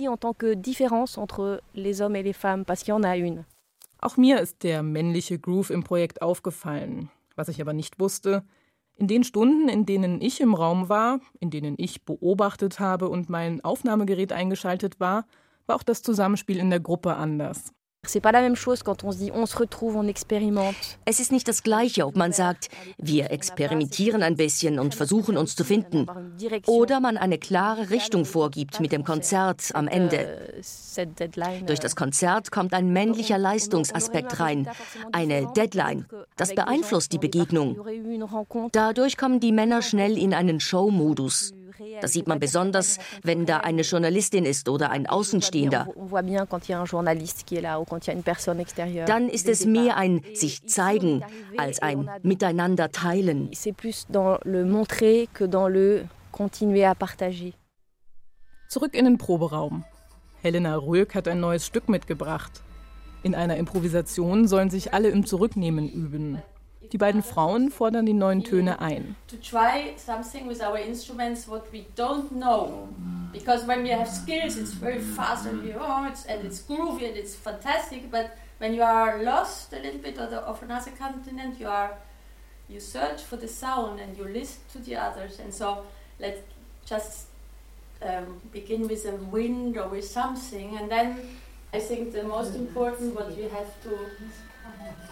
Auch 4.02 4.18
mir 4.18 4.42
ist 4.42 4.64
der 4.64 4.84
männliche 4.84 5.40
Groove 5.40 5.70
im 5.70 5.84
Projekt 5.84 6.22
aufgefallen. 6.22 7.10
Was 7.36 7.48
ich 7.48 7.62
aber 7.62 7.74
nicht 7.74 8.00
wusste, 8.00 8.44
in 8.96 9.08
den 9.08 9.24
Stunden, 9.24 9.70
in 9.70 9.86
denen 9.86 10.22
ich 10.22 10.40
im 10.42 10.54
Raum 10.54 10.90
war, 10.90 11.20
in 11.40 11.50
denen 11.50 11.76
ich 11.78 12.06
beobachtet 12.06 12.80
habe 12.80 13.10
und 13.10 13.30
mein 13.30 13.64
Aufnahmegerät 13.64 14.32
eingeschaltet 14.32 15.00
war, 15.00 15.26
war 15.66 15.76
auch 15.76 15.84
das 15.84 16.02
Zusammenspiel 16.02 16.58
in 16.58 16.70
der 16.70 16.80
Gruppe 16.80 17.16
anders. 17.16 17.74
Es 18.06 18.18
ist 21.20 21.32
nicht 21.32 21.48
das 21.48 21.64
Gleiche, 21.64 22.06
ob 22.06 22.18
man 22.18 22.34
sagt, 22.34 22.68
wir 22.98 23.32
experimentieren 23.32 24.24
ein 24.24 24.36
bisschen 24.36 24.78
und 24.78 24.94
versuchen 24.94 25.38
uns 25.38 25.56
zu 25.56 25.64
finden, 25.64 26.08
oder 26.68 27.00
man 27.00 27.16
eine 27.16 27.38
klare 27.38 27.92
Richtung 27.92 28.26
vorgibt 28.26 28.82
mit 28.82 28.92
dem 28.92 29.06
Konzert 29.06 29.74
am 29.74 29.88
Ende. 29.88 30.54
Durch 31.66 31.80
das 31.80 31.96
Konzert 31.96 32.52
kommt 32.52 32.74
ein 32.74 32.92
männlicher 32.92 33.38
Leistungsaspekt 33.38 34.38
rein, 34.42 34.68
eine 35.14 35.48
Deadline. 35.56 36.06
Das 36.36 36.54
beeinflusst 36.54 37.14
die 37.14 37.20
Begegnung. 37.20 37.80
Dadurch 38.74 39.16
kommen 39.16 39.40
die 39.40 39.54
Männer 39.54 39.82
schnell 39.82 40.18
in 40.18 40.34
einen 40.34 40.60
Show-Modus. 40.60 41.54
Das 42.02 42.14
sieht 42.14 42.28
man 42.28 42.40
besonders, 42.40 43.00
wenn 43.24 43.46
da 43.46 43.58
eine 43.58 43.82
Journalistin 43.82 44.46
ist 44.46 44.70
oder 44.70 44.92
ein 44.92 45.08
Außenstehender. 45.08 45.88
Dann 49.06 49.30
ist 49.30 49.50
es 49.50 49.66
mehr 49.66 49.98
ein 49.98 50.22
sich 50.34 50.66
zeigen 50.66 51.24
als 51.58 51.82
ein 51.82 52.10
miteinander 52.22 52.92
teilen. 52.92 53.50
C'est 53.54 53.74
plus 53.74 54.06
dans 54.10 54.40
le 54.44 54.66
montrer 54.66 55.28
que 55.34 55.48
dans 55.48 55.68
le 55.68 56.06
continuer 56.32 56.86
à 56.86 56.96
partager. 56.96 57.54
Zurück 58.68 58.96
in 58.96 59.06
den 59.06 59.18
Proberaum. 59.18 59.84
Helena 60.42 60.76
Röck 60.76 61.16
hat 61.16 61.28
ein 61.28 61.40
neues 61.40 61.66
Stück 61.66 61.88
mitgebracht. 61.90 62.64
In 63.22 63.36
einer 63.36 63.56
Improvisation 63.58 64.48
sollen 64.48 64.70
sich 64.70 64.94
alle 64.94 65.10
im 65.10 65.26
Zurücknehmen 65.26 65.88
üben. 65.88 66.42
Die 66.94 67.00
beiden 67.00 67.24
Frauen 67.24 67.72
fordern 67.72 68.06
die 68.06 68.14
neuen 68.14 68.44
Töne 68.44 68.80
ein. 68.80 69.16
something 69.98 70.48
with 70.48 70.62
our 70.62 70.78
instruments 70.78 71.48
what 71.48 71.64
we 71.74 71.86
don't 71.96 72.30
know 72.30 72.88
because 73.32 73.68
when 73.68 73.84
have 73.88 74.08
skills 74.08 74.58
it's 74.58 74.74
very 74.74 75.00
fast 75.00 75.48
oh, 75.48 76.06
and 76.28 76.46
it's 76.46 76.62
groovy 76.68 77.08
and 77.08 77.18
it's 77.18 77.34
fantastic 77.36 78.12
but 78.12 78.30
when 78.60 78.76
you 78.76 78.84
are 78.84 79.24
lost 79.24 79.74
a 79.74 79.80
little 79.80 80.00
bit 80.00 80.20
of 80.20 80.62
another 80.62 80.92
continent 80.92 81.60
you 81.60 81.68
are 81.68 81.98
you 82.70 82.80
search 82.80 83.24
for 83.24 83.38
the 83.38 83.48
sound 83.48 84.00
and 84.00 84.16
you 84.16 84.26
listen 84.26 84.62
to 84.72 84.78
the 84.78 84.96
others 84.96 85.40
and 85.40 85.52
so 85.52 85.84
let's 86.20 86.42
just 86.86 87.26
um, 88.04 88.40
begin 88.52 88.88
with 88.88 89.04
a 89.06 89.16
wind 89.32 89.78
or 89.78 89.88
with 89.88 90.06
something 90.06 90.78
and 90.78 90.92
then 90.92 91.18
I 91.74 91.80
think 91.80 92.14
the 92.14 92.24
most 92.24 92.54
important 92.54 93.16
what 93.16 93.36
we 93.36 93.44
have 93.44 93.82
to 93.82 93.98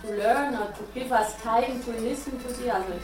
to 0.02 0.08
learn 0.18 0.56
or 0.56 0.68
to 0.72 0.84
give 0.94 1.12
us 1.12 1.40
time 1.42 1.82
to 1.84 1.92
listen 1.92 2.40
to 2.40 2.48
the 2.54 2.74
others. 2.74 3.04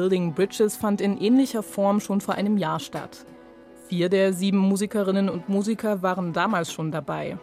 Building 0.00 0.32
Bridges 0.32 0.76
fand 0.76 1.02
in 1.02 1.20
ähnlicher 1.20 1.62
Form 1.62 2.00
schon 2.00 2.22
vor 2.22 2.34
einem 2.34 2.56
Jahr 2.56 2.80
statt. 2.80 3.26
Vier 3.86 4.08
der 4.08 4.32
sieben 4.32 4.56
Musikerinnen 4.56 5.28
und 5.28 5.50
Musiker 5.50 6.00
waren 6.00 6.32
damals 6.32 6.72
schon 6.72 6.90
dabei. 6.90 7.36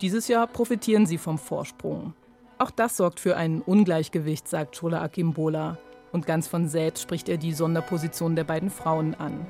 Dieses 0.00 0.28
Jahr 0.28 0.46
profitieren 0.46 1.06
sie 1.06 1.18
vom 1.18 1.36
Vorsprung. 1.36 2.14
Auch 2.58 2.70
das 2.70 2.96
sorgt 2.96 3.18
für 3.18 3.36
ein 3.36 3.60
Ungleichgewicht, 3.60 4.46
sagt 4.46 4.78
Chola 4.78 5.02
Akimbola. 5.02 5.78
Und 6.12 6.26
ganz 6.26 6.46
von 6.46 6.68
selbst 6.68 7.02
spricht 7.02 7.28
er 7.28 7.38
die 7.38 7.52
Sonderposition 7.52 8.36
der 8.36 8.44
beiden 8.44 8.70
Frauen 8.70 9.16
an. 9.16 9.44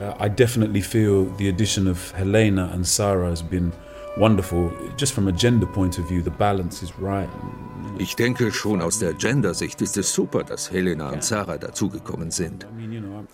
Uh, 0.00 0.12
I 0.20 0.28
definitely 0.28 0.82
feel 0.82 1.28
the 1.38 1.48
addition 1.48 1.86
of 1.86 2.12
Helena 2.16 2.72
and 2.72 2.84
Sarah 2.84 3.30
has 3.30 3.40
been 3.40 3.70
wonderful. 4.16 4.72
Just 4.98 5.14
from 5.14 5.28
a 5.28 5.32
gender 5.32 5.66
point 5.66 5.96
of 6.00 6.08
view, 6.08 6.24
the 6.24 6.30
balance 6.30 6.82
is 6.82 6.92
right. 7.00 7.30
Ich 8.00 8.16
denke, 8.16 8.50
schon 8.50 8.80
aus 8.80 8.98
der 8.98 9.12
Gender-Sicht 9.12 9.82
ist 9.82 9.98
es 9.98 10.14
super, 10.14 10.42
dass 10.42 10.70
Helena 10.70 11.10
und 11.10 11.22
Sarah 11.22 11.58
dazugekommen 11.58 12.30
sind. 12.30 12.66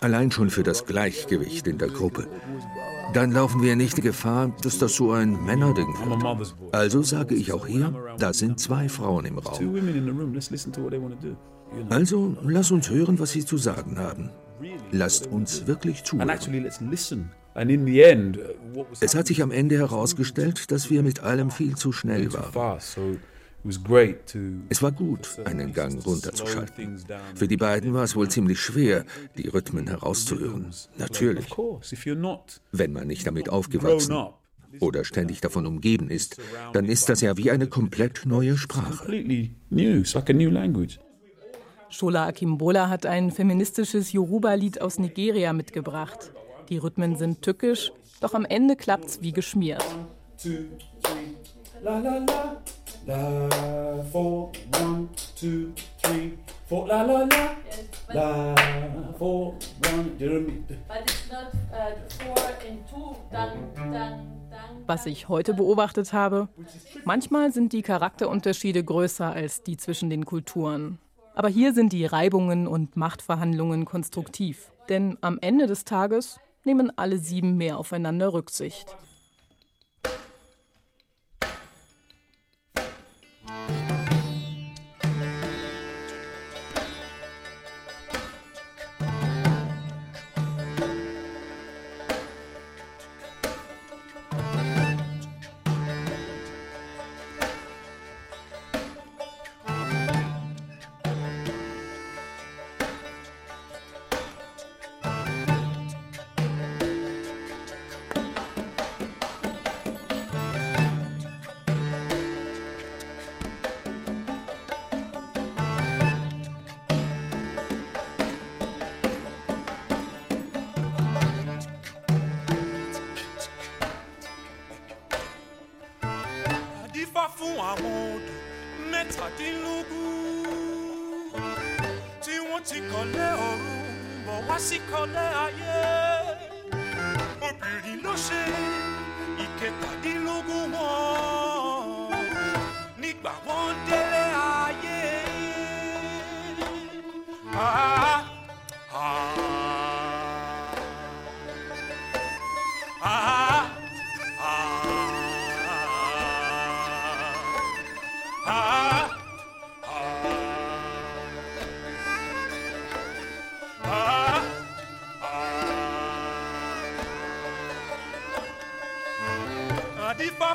Allein 0.01 0.33
schon 0.33 0.51
für 0.51 0.65
das 0.65 0.85
Gleichgewicht 0.87 1.69
in 1.69 1.79
der 1.79 1.87
Gruppe. 1.87 2.27
Dann 3.15 3.31
laufen 3.31 3.63
wir 3.63 3.77
nicht 3.77 3.97
die 3.97 4.01
Gefahr, 4.01 4.53
dass 4.63 4.79
das 4.79 4.97
so 4.97 5.13
ein 5.13 5.45
Männerding 5.45 5.87
wird. 5.87 6.75
Also 6.75 7.03
sage 7.03 7.37
ich 7.37 7.53
auch 7.53 7.69
hier, 7.69 7.95
da 8.19 8.33
sind 8.33 8.59
zwei 8.59 8.89
Frauen 8.89 9.27
im 9.27 9.39
Raum. 9.39 9.55
Also 11.89 12.37
lass 12.43 12.73
uns 12.73 12.91
hören, 12.91 13.21
was 13.21 13.31
sie 13.31 13.45
zu 13.45 13.59
sagen 13.59 14.01
haben. 14.01 14.31
Lasst 14.91 15.29
uns 15.29 15.69
wirklich 15.69 16.03
zuhören. 16.03 16.29
Uh, 18.75 18.85
es 19.01 19.15
hat 19.15 19.29
sich 19.29 19.43
am 19.43 19.53
Ende 19.53 19.79
herausgestellt, 19.79 20.73
dass 20.73 20.91
wir 20.91 21.05
mit 21.05 21.21
allem 21.21 21.53
viel 21.53 21.77
zu 21.77 21.93
schnell 21.93 22.33
waren. 22.33 22.81
Es 24.69 24.83
war 24.83 24.93
gut, 24.93 25.39
einen 25.45 25.73
Gang 25.73 26.05
runterzuschalten. 26.05 26.99
Für 27.35 27.49
die 27.49 27.57
beiden 27.57 27.95
war 27.95 28.05
es 28.05 28.15
wohl 28.15 28.29
ziemlich 28.29 28.61
schwer, 28.61 29.05
die 29.37 29.49
Rhythmen 29.49 29.89
herauszuhören. 29.89 30.73
Natürlich. 30.97 31.47
Wenn 32.73 32.93
man 32.93 33.07
nicht 33.07 33.27
damit 33.27 33.49
aufgewachsen 33.49 34.17
oder 34.81 35.05
ständig 35.05 35.41
davon 35.41 35.67
umgeben 35.67 36.11
ist, 36.11 36.37
dann 36.73 36.85
ist 36.87 37.09
das 37.09 37.21
ja 37.21 37.37
wie 37.37 37.51
eine 37.51 37.67
komplett 37.67 38.23
neue 38.25 38.57
Sprache. 38.57 39.25
Shola 41.89 42.27
Akimbola 42.27 42.89
hat 42.89 43.07
ein 43.07 43.31
feministisches 43.31 44.13
Yoruba-Lied 44.13 44.81
aus 44.81 44.99
Nigeria 44.99 45.53
mitgebracht. 45.53 46.33
Die 46.69 46.79
Rhythmen 46.79 47.17
sind 47.17 47.43
tückisch, 47.43 47.93
doch 48.21 48.35
am 48.35 48.45
Ende 48.45 48.77
klappt's 48.77 49.23
wie 49.23 49.33
geschmiert. 49.33 49.85
La, 51.83 51.99
la, 51.99 52.19
la. 52.19 52.63
La, 53.07 54.03
four, 54.11 54.51
one, 54.81 55.09
two, 55.37 55.73
three, 56.03 56.37
four. 56.69 56.89
La, 56.89 57.03
la, 57.03 57.21
la. 57.21 57.55
La, 58.13 58.55
four, 59.17 59.55
one. 59.85 60.11
But 60.19 61.03
it's 61.03 61.31
not 61.31 61.53
uh, 61.73 61.95
four 62.19 62.37
and 62.69 62.85
two. 62.91 63.15
Dun, 63.31 63.91
dun, 63.93 64.87
Was 64.89 65.07
ich 65.07 65.29
heute 65.29 65.55
beobachtet 65.55 66.13
habe, 66.13 66.49
manchmal 67.05 67.53
sind 67.53 67.73
die 67.73 67.83
Charakterunterschiede 67.83 68.83
größer 68.83 69.33
als 69.33 69.63
die 69.63 69.77
zwischen 69.77 70.11
den 70.11 70.25
Kulturen. 70.25 70.99
Aber 71.37 71.49
hier 71.49 71.75
sind 71.75 71.93
die 71.93 72.07
Reibungen 72.07 72.67
und 72.67 72.97
Machtverhandlungen 72.97 73.85
konstruktiv. 73.85 74.73
Denn 74.89 75.17
am 75.21 75.39
Ende 75.41 75.69
des 75.69 75.85
Tages 75.85 76.41
nehmen 76.65 76.91
alle 76.97 77.19
sieben 77.19 77.57
mehr 77.57 77.79
aufeinander 77.79 78.33
Rücksicht. 78.33 78.97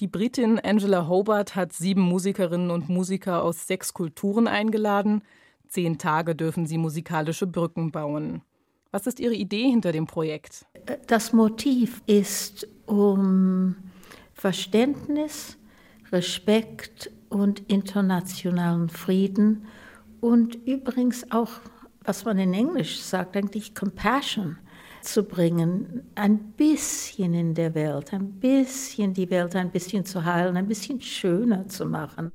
Die 0.00 0.08
Britin 0.08 0.58
Angela 0.58 1.06
Hobart 1.06 1.54
hat 1.54 1.72
sieben 1.72 2.00
Musikerinnen 2.00 2.72
und 2.72 2.88
Musiker 2.88 3.44
aus 3.44 3.68
sechs 3.68 3.94
Kulturen 3.94 4.48
eingeladen. 4.48 5.22
Zehn 5.68 5.98
Tage 5.98 6.34
dürfen 6.34 6.66
sie 6.66 6.78
musikalische 6.78 7.46
Brücken 7.46 7.92
bauen. 7.92 8.42
Was 8.90 9.06
ist 9.06 9.20
Ihre 9.20 9.34
Idee 9.34 9.70
hinter 9.70 9.92
dem 9.92 10.06
Projekt? 10.06 10.66
Das 11.06 11.32
Motiv 11.32 12.02
ist 12.06 12.66
um 12.86 13.76
Verständnis, 14.32 15.58
Respekt 16.10 17.12
und 17.28 17.60
internationalen 17.70 18.88
Frieden 18.88 19.66
und 20.20 20.56
übrigens 20.66 21.30
auch, 21.30 21.50
was 22.04 22.24
man 22.24 22.38
in 22.38 22.52
Englisch 22.52 23.00
sagt, 23.00 23.36
eigentlich 23.36 23.76
Compassion 23.76 24.58
zu 25.04 25.22
bringen, 25.24 26.10
ein 26.14 26.52
bisschen 26.52 27.34
in 27.34 27.54
der 27.54 27.74
Welt, 27.74 28.12
ein 28.12 28.32
bisschen 28.40 29.14
die 29.14 29.30
Welt 29.30 29.54
ein 29.56 29.70
bisschen 29.70 30.04
zu 30.04 30.24
heilen, 30.24 30.56
ein 30.56 30.68
bisschen 30.68 31.00
schöner 31.00 31.68
zu 31.68 31.86
machen. 31.86 32.32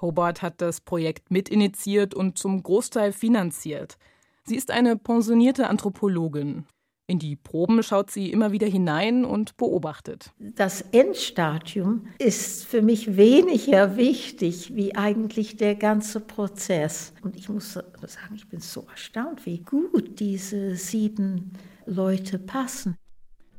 Hobart 0.00 0.42
hat 0.42 0.60
das 0.60 0.80
Projekt 0.80 1.30
mitinitiiert 1.30 2.14
und 2.14 2.38
zum 2.38 2.62
Großteil 2.62 3.12
finanziert. 3.12 3.96
Sie 4.44 4.56
ist 4.56 4.70
eine 4.70 4.96
pensionierte 4.96 5.68
Anthropologin. 5.68 6.66
In 7.06 7.18
die 7.18 7.36
Proben 7.36 7.82
schaut 7.82 8.10
sie 8.10 8.30
immer 8.30 8.52
wieder 8.52 8.66
hinein 8.66 9.26
und 9.26 9.58
beobachtet. 9.58 10.32
Das 10.38 10.80
Endstadium 10.80 12.06
ist 12.18 12.64
für 12.64 12.80
mich 12.80 13.18
weniger 13.18 13.98
wichtig 13.98 14.74
wie 14.74 14.94
eigentlich 14.94 15.58
der 15.58 15.74
ganze 15.74 16.20
Prozess. 16.20 17.12
Und 17.22 17.36
ich 17.36 17.50
muss 17.50 17.74
sagen, 17.74 18.34
ich 18.34 18.48
bin 18.48 18.60
so 18.60 18.86
erstaunt, 18.90 19.44
wie 19.44 19.58
gut 19.58 20.18
diese 20.18 20.76
sieben 20.76 21.52
Leute 21.86 22.38
passen. 22.38 22.96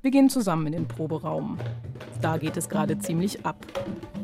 Wir 0.02 0.10
gehen 0.10 0.30
zusammen 0.30 0.66
in 0.68 0.74
den 0.74 0.88
Proberaum. 0.88 1.60
Da 2.22 2.38
geht 2.38 2.58
es 2.58 2.70
gerade 2.70 2.98
ziemlich 2.98 3.46
ab. 3.46 3.66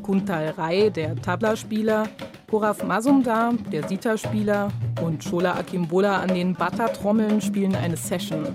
Kuntal 0.02 0.50
Rai, 0.50 0.90
der 0.90 1.14
Tabla-Spieler, 1.14 2.08
Puraf 2.48 2.82
Masumdar, 2.82 3.54
der 3.70 3.86
Sita-Spieler 3.86 4.72
und 5.02 5.22
Shola 5.22 5.54
Akimbola 5.54 6.20
an 6.20 6.34
den 6.34 6.54
Bata-Trommeln 6.54 7.40
spielen 7.40 7.76
eine 7.76 7.96
Session. 7.96 8.48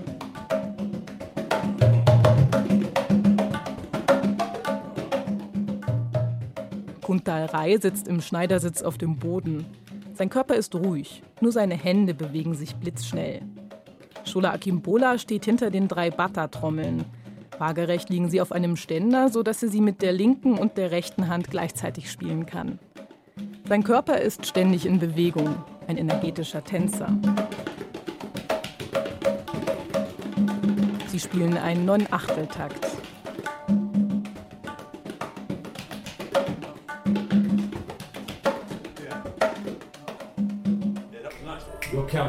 Kuntal 7.00 7.46
Rai 7.46 7.78
sitzt 7.78 8.06
im 8.06 8.20
Schneidersitz 8.20 8.82
auf 8.82 8.98
dem 8.98 9.16
Boden. 9.16 9.64
Sein 10.12 10.28
Körper 10.28 10.56
ist 10.56 10.74
ruhig, 10.74 11.22
nur 11.40 11.52
seine 11.52 11.74
Hände 11.74 12.12
bewegen 12.12 12.52
sich 12.52 12.76
blitzschnell. 12.76 13.40
Shola 14.38 14.52
Akimbola 14.52 15.18
steht 15.18 15.46
hinter 15.46 15.68
den 15.68 15.88
drei 15.88 16.12
Bata-Trommeln. 16.12 17.04
Waagerecht 17.58 18.08
liegen 18.08 18.30
sie 18.30 18.40
auf 18.40 18.52
einem 18.52 18.76
Ständer, 18.76 19.30
sodass 19.30 19.64
er 19.64 19.68
sie 19.68 19.80
mit 19.80 20.00
der 20.00 20.12
linken 20.12 20.56
und 20.56 20.76
der 20.76 20.92
rechten 20.92 21.26
Hand 21.26 21.50
gleichzeitig 21.50 22.08
spielen 22.08 22.46
kann. 22.46 22.78
Sein 23.68 23.82
Körper 23.82 24.20
ist 24.20 24.46
ständig 24.46 24.86
in 24.86 25.00
Bewegung, 25.00 25.56
ein 25.88 25.96
energetischer 25.96 26.62
Tänzer. 26.62 27.08
Sie 31.08 31.18
spielen 31.18 31.56
einen 31.56 31.84
Neun-Achtel-Takt. 31.84 32.86
Your 32.86 32.97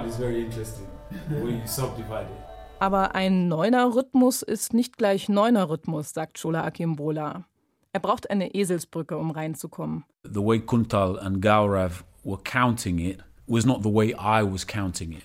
is 0.09 0.17
very 0.17 0.41
interesting. 0.41 0.87
You 1.29 1.61
subdivide 1.65 2.25
it. 2.25 2.49
Aber 2.79 3.13
ein 3.13 3.47
Neuner-Rhythmus 3.47 4.41
ist 4.41 4.73
nicht 4.73 4.97
gleich 4.97 5.27
Neuner-Rhythmus, 5.27 6.13
sagt 6.13 6.39
Shola 6.39 6.63
Akimbola. 6.63 7.45
Er 7.91 7.99
braucht 7.99 8.29
eine 8.29 8.53
Eselsbrücke, 8.53 9.17
um 9.17 9.31
reinzukommen. 9.31 10.05
The 10.23 10.39
way 10.41 10.59
Kuntal 10.59 11.19
and 11.19 11.41
Gaurav 11.41 12.03
were 12.23 12.39
counting 12.43 12.99
it 12.99 13.23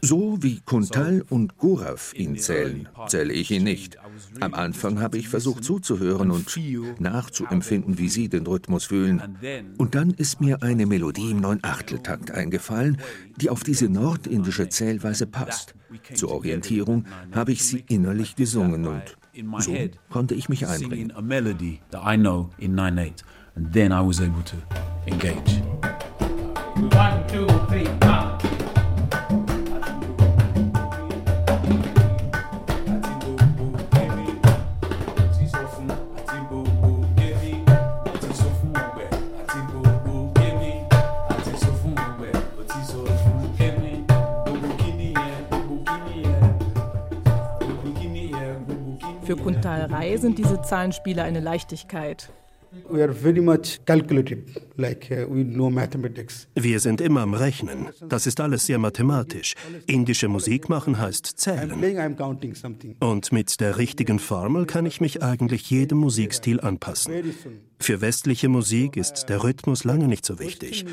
So 0.00 0.42
wie 0.42 0.60
Kuntal 0.60 1.24
und 1.28 1.58
Gurav 1.58 2.14
ihn 2.14 2.38
zählen, 2.38 2.88
zähle 3.06 3.34
ich 3.34 3.50
ihn 3.50 3.64
nicht. 3.64 3.98
Am 4.40 4.54
Anfang 4.54 5.00
habe 5.00 5.18
ich 5.18 5.28
versucht 5.28 5.62
zuzuhören 5.62 6.30
und 6.30 6.58
nachzuempfinden, 6.98 7.98
wie 7.98 8.08
sie 8.08 8.30
den 8.30 8.46
Rhythmus 8.46 8.86
fühlen. 8.86 9.36
Und 9.76 9.94
dann 9.94 10.10
ist 10.10 10.40
mir 10.40 10.62
eine 10.62 10.86
Melodie 10.86 11.32
im 11.32 11.40
Neunachteltakt 11.40 12.30
eingefallen, 12.30 12.96
die 13.36 13.50
auf 13.50 13.62
diese 13.62 13.90
nordindische 13.90 14.70
Zählweise 14.70 15.26
passt. 15.26 15.74
Zur 16.14 16.30
Orientierung 16.30 17.04
habe 17.32 17.52
ich 17.52 17.62
sie 17.62 17.84
innerlich 17.88 18.36
gesungen 18.36 18.86
und 18.86 19.02
so 19.58 19.76
konnte 20.08 20.34
ich 20.34 20.48
mich 20.48 20.66
einbringen. 20.66 21.12
Für 49.24 49.36
Kuntal 49.36 49.86
Rai 49.86 50.18
sind 50.18 50.36
diese 50.36 50.60
Zahlenspiele 50.60 51.22
eine 51.22 51.40
Leichtigkeit. 51.40 52.28
We 52.90 53.02
are 53.02 53.12
very 53.12 53.40
much 53.40 53.80
calculative, 53.86 54.42
like 54.76 55.08
uh, 55.10 55.26
we 55.28 55.44
know 55.44 55.70
mathematics. 55.70 56.48
Wir 56.54 56.80
sind 56.80 57.00
immer 57.00 57.22
am 57.22 57.34
Rechnen. 57.34 57.88
Das 58.08 58.26
ist 58.26 58.40
alles 58.40 58.66
sehr 58.66 58.78
mathematisch. 58.78 59.54
Indische 59.86 60.28
Musik 60.28 60.68
machen 60.68 60.98
heißt 60.98 61.26
zählen. 61.26 61.72
Und 63.00 63.32
mit 63.32 63.60
der 63.60 63.78
richtigen 63.78 64.18
Formel 64.18 64.66
kann 64.66 64.86
ich 64.86 65.00
mich 65.00 65.22
eigentlich 65.22 65.70
jedem 65.70 65.98
Musikstil 65.98 66.60
anpassen. 66.60 67.12
Für 67.78 68.00
westliche 68.00 68.48
Musik 68.48 68.96
ist 68.96 69.28
der 69.28 69.42
Rhythmus 69.42 69.84
lange 69.84 70.08
nicht 70.08 70.26
so 70.26 70.38
wichtig. 70.38 70.84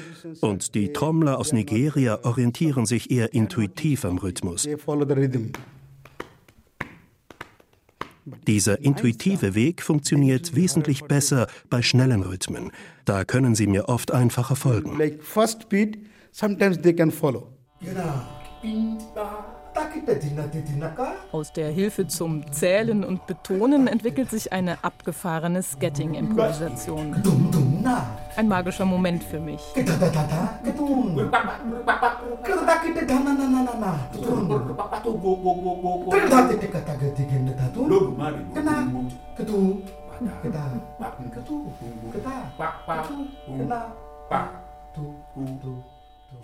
Und 0.42 0.76
die 0.76 0.94
Trommler 0.94 1.40
aus 1.40 1.54
Nigeria 1.54 2.20
orientieren 2.24 2.86
sich 2.86 3.12
eher 3.12 3.34
intuitiv 3.34 4.06
am 4.06 4.18
Rhythmus. 4.18 4.64
They 4.64 4.78
follow 4.78 5.06
the 5.08 5.14
rhythm. 5.14 5.52
Dieser 8.48 8.80
intuitive 8.82 9.56
Weg 9.56 9.82
funktioniert 9.82 10.56
wesentlich 10.56 11.04
besser 11.04 11.48
bei 11.70 11.82
schnellen 11.82 12.24
Rhythmen. 12.24 12.72
Da 13.06 13.24
können 13.26 13.56
Sie 13.56 13.68
mir 13.68 13.90
oft 13.90 14.12
einfacher 14.12 14.56
folgen. 14.56 14.98
Like 14.98 15.22
first 15.24 15.70
beat, 15.70 15.98
sometimes 16.32 16.82
they 16.82 16.94
can 16.94 17.12
follow. 17.12 17.48
Aus 21.32 21.52
der 21.54 21.70
Hilfe 21.70 22.08
zum 22.08 22.52
Zählen 22.52 23.04
und 23.04 23.26
Betonen 23.28 23.88
entwickelt 23.88 24.30
sich 24.30 24.52
eine 24.52 24.84
abgefahrene 24.84 25.62
Scatting-Improvisation. 25.64 27.16
Ein 28.36 28.48
magischer 28.48 28.86
Moment 28.86 29.24
für 29.24 29.40
mich. 29.40 29.62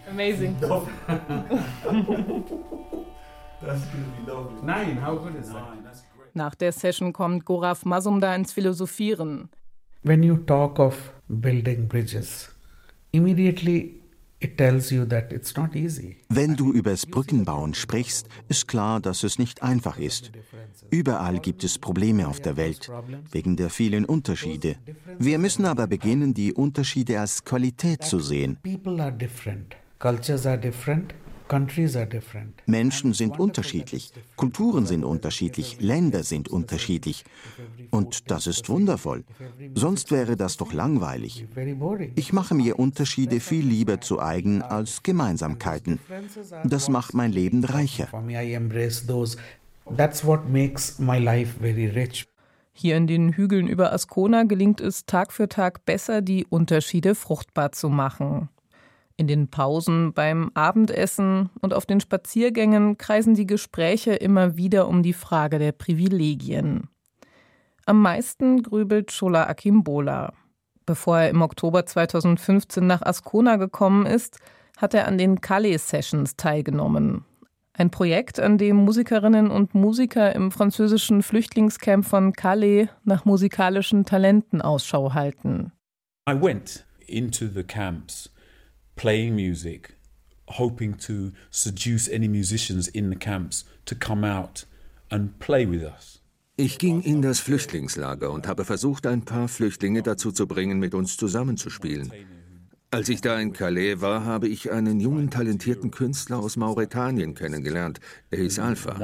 Amazing. 0.09 0.55
Nine, 3.62 5.01
how 5.03 5.18
good 5.18 5.36
is 5.39 5.49
that? 5.49 6.03
Nach 6.34 6.53
der 6.53 6.72
Session 6.72 7.14
kommt 7.14 7.45
Gorav 7.45 7.86
Mazumdar 7.86 8.36
ins 8.36 8.51
Philosophieren. 8.51 9.49
When 10.03 10.22
you 10.22 10.38
talk 10.38 10.78
of 10.78 11.12
building 11.28 11.88
bridges, 11.88 12.49
immediately 13.12 13.99
it 14.39 14.58
tells 14.58 14.91
you 14.91 15.05
that 15.05 15.34
it's 15.34 15.55
not 15.55 15.76
easy. 15.76 16.18
Wenn 16.30 16.55
du 16.55 16.72
übers 16.72 17.08
Brückenbauen 17.08 17.74
sprichst, 17.74 18.28
ist 18.47 18.68
klar, 18.68 18.99
dass 18.99 19.24
es 19.24 19.39
nicht 19.39 19.64
einfach 19.64 19.97
ist. 19.97 20.32
Überall 20.91 21.39
gibt 21.39 21.64
es 21.64 21.80
Probleme 21.80 22.28
auf 22.28 22.39
der 22.39 22.58
Welt, 22.58 22.91
wegen 23.32 23.55
der 23.55 23.72
vielen 23.72 24.05
Unterschiede. 24.05 24.76
Wir 25.18 25.39
müssen 25.39 25.66
aber 25.66 25.88
beginnen, 25.88 26.36
die 26.36 26.53
Unterschiede 26.53 27.20
als 27.20 27.43
Qualität 27.43 28.03
zu 28.03 28.20
sehen. 28.20 28.60
People 28.62 29.01
are 29.01 29.12
different, 29.12 29.76
cultures 29.97 30.45
are 30.45 30.60
different. 30.60 31.16
Menschen 32.66 33.14
sind 33.14 33.39
unterschiedlich, 33.39 34.12
Kulturen 34.36 34.86
sind 34.86 35.04
unterschiedlich, 35.04 35.80
Länder 35.80 36.24
sind 36.24 36.50
unterschiedlich. 36.50 37.24
Und 37.89 38.30
das 38.32 38.48
ist 38.48 38.70
wundervoll. 38.70 39.24
Sonst 39.76 40.12
wäre 40.12 40.36
das 40.36 40.58
doch 40.58 40.74
langweilig. 40.74 41.45
Ich 42.16 42.34
mache 42.34 42.56
mir 42.56 42.80
Unterschiede 42.80 43.39
viel 43.39 43.66
lieber 43.66 44.02
zu 44.02 44.22
eigen 44.22 44.62
als 44.62 45.04
Gemeinsamkeiten. 45.04 46.00
Das 46.64 46.89
macht 46.89 47.14
mein 47.14 47.32
Leben 47.32 47.64
reicher. 47.64 48.08
Hier 52.80 52.95
in 52.95 53.08
den 53.08 53.34
Hügeln 53.34 53.68
über 53.68 53.91
Ascona 53.91 54.43
gelingt 54.43 54.82
es 54.82 55.06
Tag 55.08 55.34
für 55.34 55.50
Tag 55.50 55.86
besser, 55.86 56.22
die 56.22 56.45
Unterschiede 56.45 57.16
fruchtbar 57.16 57.72
zu 57.72 57.89
machen. 57.89 58.50
In 59.20 59.26
den 59.26 59.47
Pausen, 59.47 60.13
beim 60.13 60.51
Abendessen 60.53 61.49
und 61.61 61.74
auf 61.74 61.88
den 61.88 61.99
Spaziergängen 61.99 62.99
kreisen 62.99 63.34
die 63.34 63.47
Gespräche 63.47 64.13
immer 64.13 64.57
wieder 64.57 64.88
um 64.88 65.01
die 65.01 65.13
Frage 65.13 65.57
der 65.57 65.72
Privilegien. 65.72 66.88
Am 67.88 67.99
meisten 67.99 68.61
grübelt 68.61 69.11
Shola 69.11 69.47
Akimbola. 69.47 70.34
Bevor 70.86 71.18
er 71.18 71.30
im 71.30 71.41
Oktober 71.41 71.88
2015 71.88 72.86
nach 72.86 73.01
Ascona 73.01 73.55
gekommen 73.55 74.05
ist, 74.05 74.38
hat 74.78 74.93
er 74.93 75.07
an 75.07 75.18
den 75.18 75.41
Calais 75.41 75.80
Sessions 75.80 76.36
teilgenommen. 76.36 77.26
Ein 77.74 77.89
Projekt, 77.89 78.39
an 78.39 78.59
dem 78.59 78.76
Musikerinnen 78.76 79.49
und 79.49 79.74
Musiker 79.74 80.36
im 80.36 80.51
französischen 80.51 81.24
Flüchtlingscamp 81.24 82.05
von 82.05 82.34
Calais 82.34 82.88
nach 83.03 83.26
musikalischen 83.26 84.05
Talenten 84.05 84.61
Ausschau 84.61 85.15
halten. 85.15 85.72
I 86.30 86.34
went 86.34 86.86
into 87.07 87.47
the 87.47 87.63
camps 87.63 88.30
playing 88.98 89.36
music, 89.36 89.95
hoping 90.50 90.98
to 90.98 91.32
seduce 91.50 92.10
any 92.10 92.28
musicians 92.28 92.88
in 92.89 93.10
the 93.10 93.16
camps 93.16 93.66
to 93.86 93.95
come 93.95 94.26
out 94.26 94.66
and 95.10 95.39
play 95.39 95.66
with 95.66 95.84
us. 95.84 96.22
Ich 96.58 96.80
ging 96.80 97.02
in 97.02 97.22
das 97.22 97.39
Flüchtlingslager 97.39 98.32
und 98.32 98.48
habe 98.48 98.66
versucht, 98.66 99.06
ein 99.06 99.24
paar 99.24 99.48
Flüchtlinge 99.48 100.02
dazu 100.02 100.32
zu 100.32 100.48
bringen, 100.48 100.80
mit 100.80 100.95
uns 100.95 101.16
zusammenzuspielen. 101.16 102.12
Als 102.89 103.10
ich 103.10 103.22
da 103.22 103.39
in 103.39 103.54
Calais 103.54 104.02
war, 104.02 104.26
habe 104.26 104.48
ich 104.48 104.72
einen 104.72 105.00
jungen, 105.00 105.30
talentierten 105.30 105.91
Künstler 105.91 106.39
aus 106.39 106.56
Mauretanien 106.56 107.36
kennengelernt. 107.36 108.00
Er 108.32 108.39
hieß 108.39 108.60
Alpha. 108.60 108.98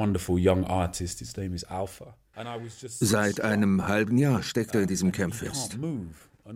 Seit 2.86 3.40
einem 3.40 3.86
halben 3.86 4.18
Jahr 4.18 4.42
steckt 4.42 4.74
er 4.74 4.82
in 4.82 4.88
diesem 4.88 5.12
Camp 5.12 5.34
fest. 5.34 5.78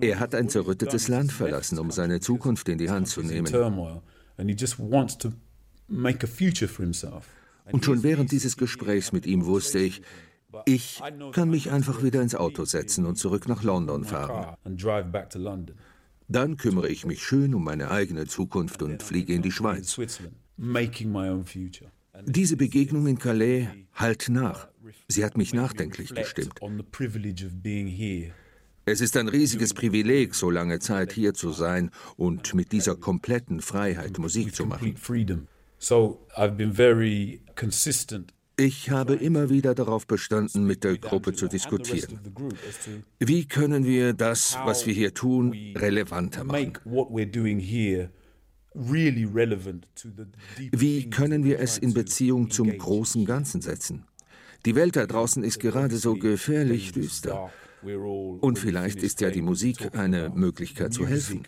Er 0.00 0.20
hat 0.20 0.34
ein 0.34 0.48
zerrüttetes 0.48 1.08
Land 1.08 1.32
verlassen, 1.32 1.78
um 1.78 1.90
seine 1.90 2.20
Zukunft 2.20 2.68
in 2.68 2.78
die 2.78 2.90
Hand 2.90 3.08
zu 3.08 3.22
nehmen. 3.22 3.52
Und 7.70 7.84
schon 7.84 8.02
während 8.02 8.30
dieses 8.32 8.56
Gesprächs 8.56 9.12
mit 9.12 9.26
ihm 9.26 9.46
wusste 9.46 9.78
ich, 9.78 10.02
ich 10.64 11.00
kann 11.32 11.50
mich 11.50 11.70
einfach 11.70 12.02
wieder 12.02 12.22
ins 12.22 12.34
Auto 12.34 12.64
setzen 12.64 13.04
und 13.06 13.16
zurück 13.16 13.48
nach 13.48 13.62
London 13.62 14.04
fahren. 14.04 14.56
Dann 16.28 16.56
kümmere 16.58 16.88
ich 16.88 17.06
mich 17.06 17.22
schön 17.22 17.54
um 17.54 17.64
meine 17.64 17.90
eigene 17.90 18.26
Zukunft 18.26 18.82
und 18.82 19.02
fliege 19.02 19.32
in 19.32 19.42
die 19.42 19.52
Schweiz. 19.52 19.98
Diese 22.24 22.56
Begegnung 22.56 23.06
in 23.06 23.18
Calais 23.18 23.68
halt 23.94 24.28
nach. 24.28 24.68
Sie 25.08 25.24
hat 25.24 25.36
mich 25.36 25.54
nachdenklich 25.54 26.14
gestimmt. 26.14 26.60
Es 28.90 29.02
ist 29.02 29.18
ein 29.18 29.28
riesiges 29.28 29.74
Privileg, 29.74 30.34
so 30.34 30.50
lange 30.50 30.78
Zeit 30.78 31.12
hier 31.12 31.34
zu 31.34 31.52
sein 31.52 31.90
und 32.16 32.54
mit 32.54 32.72
dieser 32.72 32.96
kompletten 32.96 33.60
Freiheit 33.60 34.18
Musik 34.18 34.54
zu 34.54 34.64
machen. 34.64 34.96
Ich 38.56 38.90
habe 38.90 39.14
immer 39.14 39.50
wieder 39.50 39.74
darauf 39.74 40.06
bestanden, 40.06 40.64
mit 40.64 40.84
der 40.84 40.96
Gruppe 40.96 41.34
zu 41.34 41.48
diskutieren. 41.48 42.18
Wie 43.18 43.46
können 43.46 43.84
wir 43.84 44.14
das, 44.14 44.56
was 44.64 44.86
wir 44.86 44.94
hier 44.94 45.12
tun, 45.12 45.52
relevanter 45.76 46.44
machen? 46.44 46.72
Wie 50.72 51.10
können 51.10 51.44
wir 51.44 51.60
es 51.60 51.78
in 51.78 51.92
Beziehung 51.92 52.50
zum 52.50 52.76
großen 52.76 53.26
Ganzen 53.26 53.60
setzen? 53.60 54.06
Die 54.64 54.74
Welt 54.74 54.96
da 54.96 55.06
draußen 55.06 55.44
ist 55.44 55.60
gerade 55.60 55.98
so 55.98 56.14
gefährlich 56.14 56.92
düster. 56.92 57.50
Und 58.40 58.58
vielleicht 58.58 59.02
ist 59.02 59.20
ja 59.20 59.30
die 59.30 59.42
Musik 59.42 59.94
eine 59.96 60.30
Möglichkeit 60.30 60.92
zu 60.92 61.06
helfen. 61.06 61.42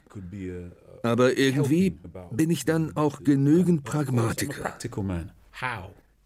Aber 1.02 1.36
irgendwie 1.38 1.98
bin 2.30 2.50
ich 2.50 2.64
dann 2.64 2.96
auch 2.96 3.22
genügend 3.24 3.84
Pragmatiker. 3.84 4.76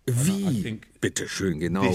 Wie, 0.07 0.81
bitteschön 1.01 1.61
genau, 1.61 1.95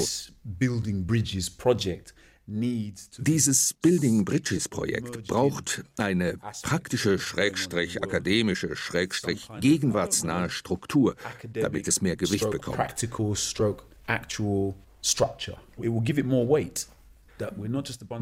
dieses 2.47 3.73
Building 3.75 4.25
Bridges 4.25 4.67
Projekt 4.67 5.27
braucht 5.27 5.83
eine 5.97 6.39
praktische, 6.63 7.19
schrägstrich 7.19 8.01
akademische, 8.03 8.75
schrägstrich 8.75 9.47
gegenwartsnahe 9.61 10.49
Struktur, 10.49 11.15
damit 11.53 11.87
es 11.87 12.01
mehr 12.01 12.15
Gewicht 12.15 12.49
bekommt. 12.49 12.79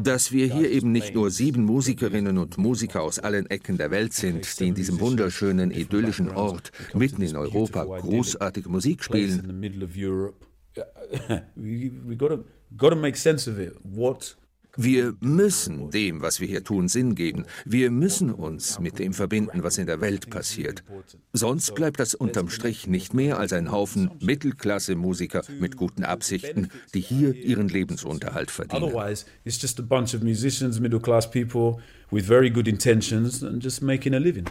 Dass 0.02 0.32
wir 0.32 0.46
hier 0.46 0.70
eben 0.70 0.92
nicht 0.92 1.14
nur 1.14 1.30
sieben 1.30 1.64
Musikerinnen 1.64 2.38
und 2.38 2.58
Musiker 2.58 3.02
aus 3.02 3.18
allen 3.18 3.46
Ecken 3.46 3.76
der 3.76 3.90
Welt 3.90 4.12
sind, 4.12 4.60
die 4.60 4.68
in 4.68 4.74
diesem 4.74 5.00
wunderschönen, 5.00 5.70
idyllischen 5.70 6.30
Ort 6.30 6.70
mitten 6.94 7.22
in 7.22 7.36
Europa 7.36 7.84
großartige 7.84 8.68
Musik 8.68 9.04
spielen. 9.04 9.58
Wir 14.80 15.16
müssen 15.18 15.90
dem, 15.90 16.22
was 16.22 16.38
wir 16.38 16.46
hier 16.46 16.62
tun, 16.62 16.86
Sinn 16.86 17.16
geben. 17.16 17.46
Wir 17.64 17.90
müssen 17.90 18.32
uns 18.32 18.78
mit 18.78 19.00
dem 19.00 19.12
verbinden, 19.12 19.64
was 19.64 19.76
in 19.76 19.88
der 19.88 20.00
Welt 20.00 20.30
passiert. 20.30 20.84
Sonst 21.32 21.74
bleibt 21.74 21.98
das 21.98 22.14
unterm 22.14 22.48
Strich 22.48 22.86
nicht 22.86 23.12
mehr 23.12 23.40
als 23.40 23.52
ein 23.52 23.72
Haufen 23.72 24.08
Mittelklasse-Musiker 24.20 25.42
mit 25.58 25.76
guten 25.76 26.04
Absichten, 26.04 26.68
die 26.94 27.00
hier 27.00 27.34
ihren 27.34 27.66
Lebensunterhalt 27.66 28.52
verdienen. 28.52 28.84
Otherwise, 28.84 29.26
it's 29.44 29.60
just 29.60 29.80
a 29.80 29.82
bunch 29.82 30.14
of 30.14 30.22
musicians, 30.22 30.78
middle-class 30.78 31.28
people 31.28 31.82
with 32.12 32.24
very 32.28 32.48
good 32.48 32.68
intentions 32.68 33.42
and 33.42 33.60
just 33.60 33.82
making 33.82 34.14
a 34.14 34.18
living. 34.18 34.44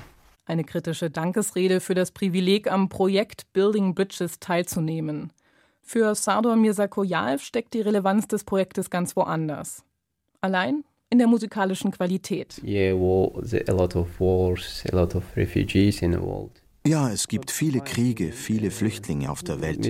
Eine 0.46 0.66
kritische 0.66 1.10
Dankesrede 1.10 1.80
für 1.80 1.96
das 1.96 2.12
Privileg, 2.12 2.70
am 2.70 2.90
Projekt 2.90 3.54
Building 3.54 3.96
Bridges 3.96 4.42
teilzunehmen. 4.42 5.32
Für 5.82 6.16
Sardor 6.16 6.58
Mirzakoyaev 6.58 7.42
steckt 7.42 7.74
die 7.74 7.80
Relevanz 7.80 8.28
des 8.28 8.44
Projektes 8.44 8.90
ganz 8.90 9.16
woanders 9.16 9.87
allein 10.42 10.84
in 11.10 11.18
der 11.18 11.28
musikalischen 11.28 11.92
Qualität. 11.92 12.62
Ja, 16.86 17.12
es 17.12 17.28
gibt 17.28 17.52
viele 17.52 17.82
Kriege, 17.82 18.32
viele 18.32 18.72
Flüchtlinge 18.72 19.30
auf 19.30 19.44
der 19.44 19.62
Welt. 19.62 19.84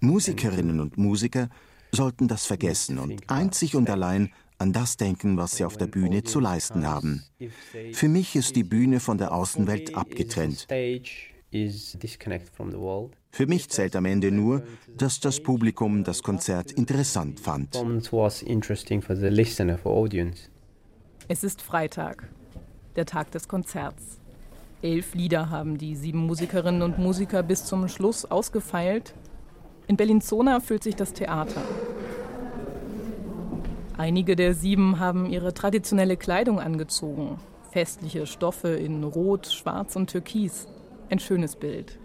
Musikerinnen 0.00 0.80
und 0.80 0.96
Musiker 0.98 1.48
sollten 1.92 2.28
das 2.28 2.46
vergessen 2.46 2.98
und 2.98 3.28
einzig 3.28 3.74
und 3.74 3.90
allein 3.90 4.30
an 4.58 4.72
das 4.72 4.96
denken, 4.96 5.36
was 5.36 5.56
sie 5.56 5.64
auf 5.64 5.76
der 5.76 5.86
Bühne 5.86 6.22
zu 6.24 6.40
leisten 6.40 6.86
haben. 6.86 7.24
Für 7.92 8.08
mich 8.08 8.36
ist 8.36 8.56
die 8.56 8.64
Bühne 8.64 9.00
von 9.00 9.18
der 9.18 9.32
Außenwelt 9.32 9.94
abgetrennt. 9.96 10.66
Für 13.30 13.46
mich 13.46 13.68
zählt 13.68 13.94
am 13.94 14.04
Ende 14.04 14.32
nur, 14.32 14.62
dass 14.96 15.20
das 15.20 15.40
Publikum 15.40 16.02
das 16.04 16.22
Konzert 16.22 16.72
interessant 16.72 17.40
fand. 17.40 17.76
Es 21.28 21.44
ist 21.44 21.62
Freitag, 21.62 22.28
der 22.96 23.06
Tag 23.06 23.30
des 23.30 23.48
Konzerts. 23.48 24.18
Elf 24.80 25.14
Lieder 25.14 25.50
haben 25.50 25.76
die 25.76 25.96
sieben 25.96 26.20
Musikerinnen 26.20 26.82
und 26.82 26.98
Musiker 26.98 27.42
bis 27.42 27.64
zum 27.64 27.88
Schluss 27.88 28.24
ausgefeilt. 28.24 29.14
In 29.88 29.96
Bellinzona 29.96 30.60
füllt 30.60 30.84
sich 30.84 30.94
das 30.96 31.12
Theater. 31.12 31.62
Einige 33.96 34.36
der 34.36 34.54
sieben 34.54 35.00
haben 35.00 35.26
ihre 35.26 35.52
traditionelle 35.52 36.16
Kleidung 36.16 36.60
angezogen. 36.60 37.38
Festliche 37.72 38.26
Stoffe 38.26 38.68
in 38.68 39.02
Rot, 39.02 39.48
Schwarz 39.48 39.96
und 39.96 40.10
Türkis. 40.10 40.68
Ein 41.10 41.18
schönes 41.18 41.56
Bild. 41.56 41.98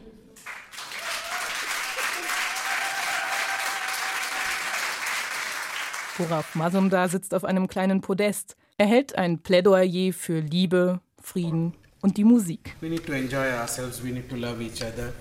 Kuraf 6.16 6.54
Masumdar 6.54 7.10
sitzt 7.10 7.34
auf 7.34 7.44
einem 7.44 7.68
kleinen 7.68 8.02
Podest. 8.02 8.56
Er 8.78 8.86
hält 8.86 9.18
ein 9.18 9.40
Plädoyer 9.40 10.14
für 10.14 10.42
Liebe, 10.42 11.00
Frieden 11.20 11.74
und 12.02 12.18
die 12.18 12.24
Musik. 12.24 12.76
We 12.82 12.90
need 12.90 13.06
to 13.08 13.14
enjoy 13.14 13.52
ourselves, 13.60 14.04
we 14.04 14.12
need 14.12 14.30
to 14.30 14.36
love 14.36 14.62
each 14.62 14.84
other. 14.84 15.12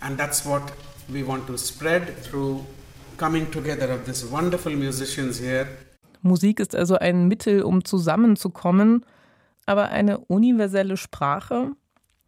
And 0.00 0.16
that's 0.18 0.46
what 0.46 0.62
we 1.08 1.26
want 1.26 1.46
to 1.48 1.58
spread 1.58 2.22
through 2.22 2.64
coming 3.18 3.50
together 3.50 3.92
of 3.94 4.04
these 4.06 4.30
wonderful 4.30 4.74
musicians 4.74 5.38
here. 5.38 5.66
Musik 6.22 6.60
ist 6.60 6.74
also 6.74 6.96
ein 6.96 7.28
Mittel, 7.28 7.62
um 7.62 7.84
zusammenzukommen, 7.84 9.04
aber 9.66 9.90
eine 9.90 10.18
universelle 10.18 10.96
Sprache? 10.96 11.72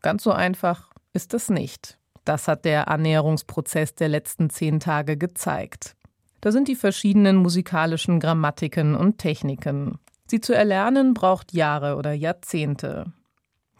Ganz 0.03 0.25
so 0.25 0.33
einfach 0.33 0.91
ist 1.15 1.33
es 1.33 1.49
nicht. 1.49 1.99
Das 2.27 2.49
hat 2.49 2.67
der 2.67 2.89
Annäherungsprozess 2.89 3.95
der 3.95 4.09
letzten 4.09 4.51
zehn 4.51 4.79
Tage 4.79 5.17
gezeigt. 5.17 5.97
Da 6.41 6.53
sind 6.53 6.69
die 6.69 6.77
verschiedenen 6.77 7.37
musikalischen 7.37 8.19
Grammatiken 8.19 8.95
und 8.95 9.19
Techniken. 9.19 9.99
Sie 10.27 10.41
zu 10.41 10.55
erlernen 10.55 11.13
braucht 11.13 11.53
Jahre 11.53 11.97
oder 11.97 12.13
Jahrzehnte. 12.13 13.13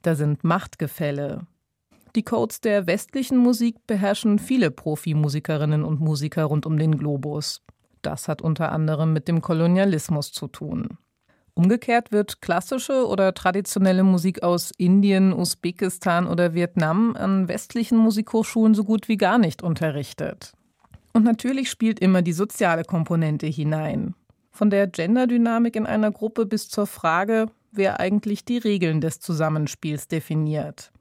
Da 0.03 0.15
sind 0.15 0.45
Machtgefälle. 0.45 1.47
Die 2.17 2.25
Codes 2.25 2.61
der 2.61 2.87
westlichen 2.87 3.39
Musik 3.39 3.87
beherrschen 3.87 4.39
viele 4.39 4.71
Profimusikerinnen 4.71 5.85
und 5.85 6.01
Musiker 6.01 6.45
rund 6.45 6.67
um 6.67 6.77
den 6.77 6.99
Globus. 6.99 7.63
Das 8.03 8.29
hat 8.29 8.43
unter 8.43 8.73
anderem 8.73 9.13
mit 9.13 9.29
dem 9.29 9.43
Kolonialismus 9.43 10.33
zu 10.33 10.49
tun. 10.49 10.99
Umgekehrt 11.55 12.13
wird 12.13 12.41
klassische 12.41 13.07
oder 13.07 13.35
traditionelle 13.35 14.03
Musik 14.03 14.43
aus 14.43 14.73
Indien, 14.77 15.33
Usbekistan 15.33 16.27
oder 16.27 16.55
Vietnam 16.55 17.15
an 17.17 17.49
westlichen 17.49 17.99
Musikhochschulen 17.99 18.75
so 18.75 18.85
gut 18.85 19.09
wie 19.09 19.17
gar 19.17 19.39
nicht 19.39 19.63
unterrichtet. 19.63 20.53
Und 21.13 21.25
natürlich 21.25 21.71
spielt 21.71 22.01
immer 22.01 22.23
die 22.23 22.33
soziale 22.33 22.85
Komponente 22.85 23.47
hinein. 23.47 24.15
Von 24.53 24.71
der 24.71 24.87
Genderdynamik 24.87 25.77
in 25.77 25.87
einer 25.87 26.11
Gruppe 26.11 26.47
bis 26.47 26.69
zur 26.69 26.87
Frage, 26.87 27.47
wer 27.73 28.01
eigentlich 28.01 28.45
die 28.45 28.59
Regeln 28.59 29.01
des 29.01 29.21
Zusammenspiels 29.21 30.09
definiert. 30.09 30.93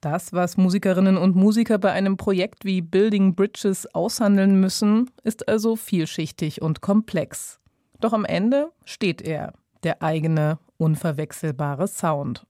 Das, 0.00 0.32
was 0.32 0.56
Musikerinnen 0.56 1.18
und 1.18 1.36
Musiker 1.36 1.78
bei 1.78 1.92
einem 1.92 2.16
Projekt 2.16 2.64
wie 2.64 2.80
Building 2.80 3.34
Bridges 3.34 3.86
aushandeln 3.94 4.58
müssen, 4.58 5.10
ist 5.24 5.46
also 5.46 5.76
vielschichtig 5.76 6.62
und 6.62 6.80
komplex. 6.80 7.60
Doch 8.00 8.14
am 8.14 8.24
Ende 8.24 8.70
steht 8.86 9.20
er, 9.20 9.52
der 9.82 10.02
eigene, 10.02 10.58
unverwechselbare 10.78 11.86
Sound. 11.86 12.46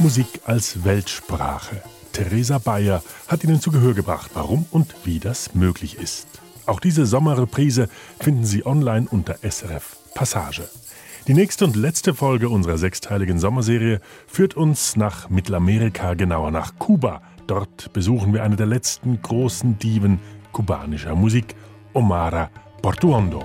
Musik 0.00 0.40
als 0.44 0.84
Weltsprache. 0.84 1.82
Theresa 2.12 2.58
Bayer 2.58 3.02
hat 3.26 3.42
Ihnen 3.42 3.60
zu 3.60 3.72
Gehör 3.72 3.94
gebracht, 3.94 4.30
warum 4.34 4.64
und 4.70 4.94
wie 5.04 5.18
das 5.18 5.54
möglich 5.54 5.98
ist. 5.98 6.28
Auch 6.66 6.78
diese 6.78 7.04
Sommerreprise 7.04 7.88
finden 8.20 8.44
Sie 8.44 8.64
online 8.64 9.08
unter 9.10 9.38
SRF 9.42 9.96
Passage. 10.14 10.68
Die 11.26 11.34
nächste 11.34 11.64
und 11.64 11.74
letzte 11.74 12.14
Folge 12.14 12.48
unserer 12.48 12.78
sechsteiligen 12.78 13.38
Sommerserie 13.38 14.00
führt 14.26 14.56
uns 14.56 14.96
nach 14.96 15.30
Mittelamerika, 15.30 16.14
genauer 16.14 16.52
nach 16.52 16.78
Kuba. 16.78 17.22
Dort 17.46 17.92
besuchen 17.92 18.32
wir 18.32 18.44
eine 18.44 18.56
der 18.56 18.66
letzten 18.66 19.20
großen 19.20 19.78
Diven 19.78 20.20
kubanischer 20.52 21.14
Musik, 21.14 21.54
Omara 21.92 22.50
Portuondo. 22.82 23.44